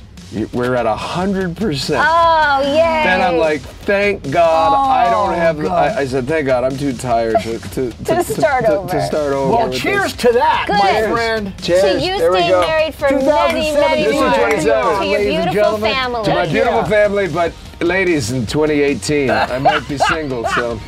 "We're 0.52 0.74
at 0.74 0.86
a 0.86 0.96
hundred 0.96 1.56
percent." 1.56 2.04
Oh, 2.06 2.74
yeah. 2.74 3.04
Then 3.04 3.20
I'm 3.20 3.38
like, 3.38 3.60
"Thank 3.60 4.30
God 4.30 4.74
I 4.74 5.06
oh, 5.06 5.10
don't 5.10 5.34
Oh, 5.34 5.38
have." 5.38 5.60
God. 5.60 5.72
I, 5.72 6.00
I 6.00 6.06
said, 6.06 6.26
"Thank 6.26 6.46
God 6.46 6.64
I'm 6.64 6.76
too 6.76 6.92
tired 6.92 7.40
to 7.42 7.58
to, 7.58 7.90
to, 8.04 8.24
start 8.24 8.64
to, 8.66 8.76
over. 8.78 8.88
To 8.88 9.06
start 9.06 9.32
over." 9.32 9.52
well, 9.52 9.72
cheers 9.72 10.12
this. 10.12 10.22
to 10.22 10.32
that, 10.32 10.66
my 10.68 11.00
Good. 11.00 11.12
friend. 11.12 11.54
Cheers. 11.62 11.82
to 11.82 12.06
you 12.06 12.18
there 12.18 12.32
staying 12.32 12.50
married 12.50 12.94
for 12.94 13.10
many, 13.10 13.70
2017. 13.72 13.80
many 13.80 14.02
This 14.04 14.14
is 14.14 14.20
more. 14.20 14.34
27. 14.34 14.98
To 15.00 15.06
your 15.06 15.44
beautiful 15.44 15.78
family. 15.78 16.24
To 16.24 16.30
my 16.30 16.44
Yeah. 16.44 16.52
beautiful 16.52 16.84
family, 16.84 17.28
but 17.28 17.52
ladies, 17.80 18.30
in 18.32 18.46
2018, 18.46 19.30
I 19.30 19.58
might 19.58 19.88
be 19.88 19.98
single, 19.98 20.44
so. 20.46 20.80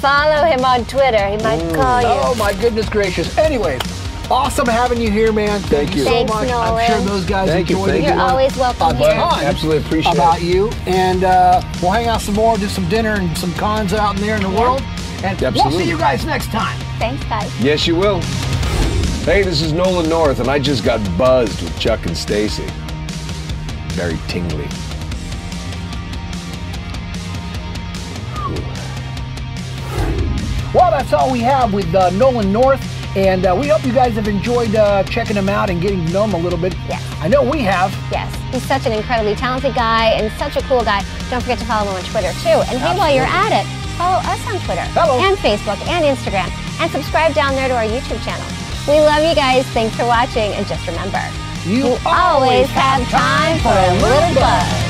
Follow 0.00 0.46
him 0.46 0.64
on 0.64 0.84
Twitter. 0.86 1.26
He 1.28 1.36
might 1.42 1.60
mm. 1.60 1.74
call 1.74 2.00
you. 2.00 2.08
Oh 2.08 2.34
my 2.36 2.54
goodness 2.54 2.88
gracious. 2.88 3.36
Anyways, 3.36 3.82
awesome 4.30 4.66
having 4.66 5.00
you 5.00 5.10
here, 5.10 5.32
man. 5.32 5.60
Thank 5.62 5.94
you. 5.96 6.04
so 6.04 6.10
Thanks, 6.10 6.32
much. 6.32 6.48
Nolan. 6.48 6.78
I'm 6.78 6.86
sure 6.90 7.00
those 7.00 7.24
guys 7.24 7.48
Thank 7.48 7.70
you, 7.70 7.76
enjoyed 7.76 7.90
thank 7.90 8.04
it. 8.04 8.08
you. 8.08 8.14
You're 8.14 8.22
always 8.22 8.56
welcome 8.56 8.88
a 8.88 8.94
here. 8.96 9.14
ton 9.14 9.44
Absolutely 9.44 9.82
appreciate 9.84 10.14
about 10.14 10.38
it. 10.40 10.44
you, 10.44 10.68
and 10.86 11.24
uh, 11.24 11.62
we'll 11.82 11.90
hang 11.90 12.06
out 12.06 12.20
some 12.20 12.34
more, 12.34 12.56
do 12.56 12.68
some 12.68 12.88
dinner 12.88 13.14
and 13.14 13.36
some 13.36 13.52
cons 13.54 13.92
out 13.92 14.16
in 14.16 14.22
there 14.22 14.36
in 14.36 14.42
the 14.42 14.50
world, 14.50 14.80
and 15.24 15.40
we'll 15.54 15.70
see 15.70 15.88
you 15.88 15.98
guys 15.98 16.24
next 16.24 16.46
time. 16.50 16.78
Thanks, 16.98 17.24
guys. 17.24 17.60
Yes, 17.60 17.86
you 17.86 17.96
will. 17.96 18.20
Hey, 19.24 19.42
this 19.42 19.60
is 19.60 19.72
Nolan 19.72 20.08
North, 20.08 20.40
and 20.40 20.48
I 20.48 20.58
just 20.58 20.84
got 20.84 21.00
buzzed 21.18 21.62
with 21.62 21.78
Chuck 21.78 22.06
and 22.06 22.16
Stacy. 22.16 22.66
Very 23.94 24.18
tingly. 24.28 24.66
Well, 30.72 30.92
that's 30.92 31.12
all 31.12 31.32
we 31.32 31.40
have 31.40 31.74
with 31.74 31.92
uh, 31.94 32.10
Nolan 32.10 32.52
North, 32.52 32.80
and 33.16 33.46
uh, 33.46 33.56
we 33.58 33.68
hope 33.68 33.84
you 33.84 33.92
guys 33.92 34.14
have 34.14 34.28
enjoyed 34.28 34.74
uh, 34.74 35.02
checking 35.04 35.36
him 35.36 35.48
out 35.48 35.70
and 35.70 35.80
getting 35.80 36.04
to 36.06 36.12
know 36.12 36.24
him 36.24 36.34
a 36.34 36.38
little 36.38 36.58
bit. 36.58 36.74
Yes. 36.88 37.02
I 37.20 37.28
know 37.28 37.42
we 37.42 37.60
have. 37.62 37.90
Yes, 38.10 38.34
he's 38.52 38.66
such 38.66 38.86
an 38.86 38.92
incredibly 38.92 39.34
talented 39.34 39.74
guy 39.74 40.10
and 40.10 40.32
such 40.38 40.56
a 40.56 40.66
cool 40.68 40.82
guy. 40.82 41.02
Don't 41.30 41.40
forget 41.40 41.58
to 41.58 41.64
follow 41.64 41.90
him 41.90 41.96
on 41.96 42.04
Twitter 42.10 42.32
too. 42.40 42.62
And 42.70 42.78
hey, 42.78 42.96
while 42.96 43.14
you're 43.14 43.24
at 43.24 43.52
it, 43.52 43.66
follow 43.98 44.18
us 44.24 44.40
on 44.46 44.58
Twitter 44.64 44.84
Hello. 44.96 45.18
and 45.20 45.36
Facebook 45.38 45.80
and 45.88 46.04
Instagram, 46.04 46.48
and 46.80 46.90
subscribe 46.90 47.34
down 47.34 47.54
there 47.54 47.68
to 47.68 47.76
our 47.76 47.84
YouTube 47.84 48.22
channel. 48.24 48.46
We 48.88 48.98
love 49.00 49.22
you 49.28 49.34
guys. 49.34 49.66
Thanks 49.76 49.94
for 49.96 50.06
watching, 50.06 50.52
and 50.54 50.66
just 50.66 50.86
remember, 50.86 51.20
You, 51.64 51.76
you 51.94 51.98
always 52.06 52.68
have 52.70 53.06
time 53.10 53.58
for 53.60 53.68
a 53.76 53.92
little 54.02 54.34
buzz. 54.34 54.89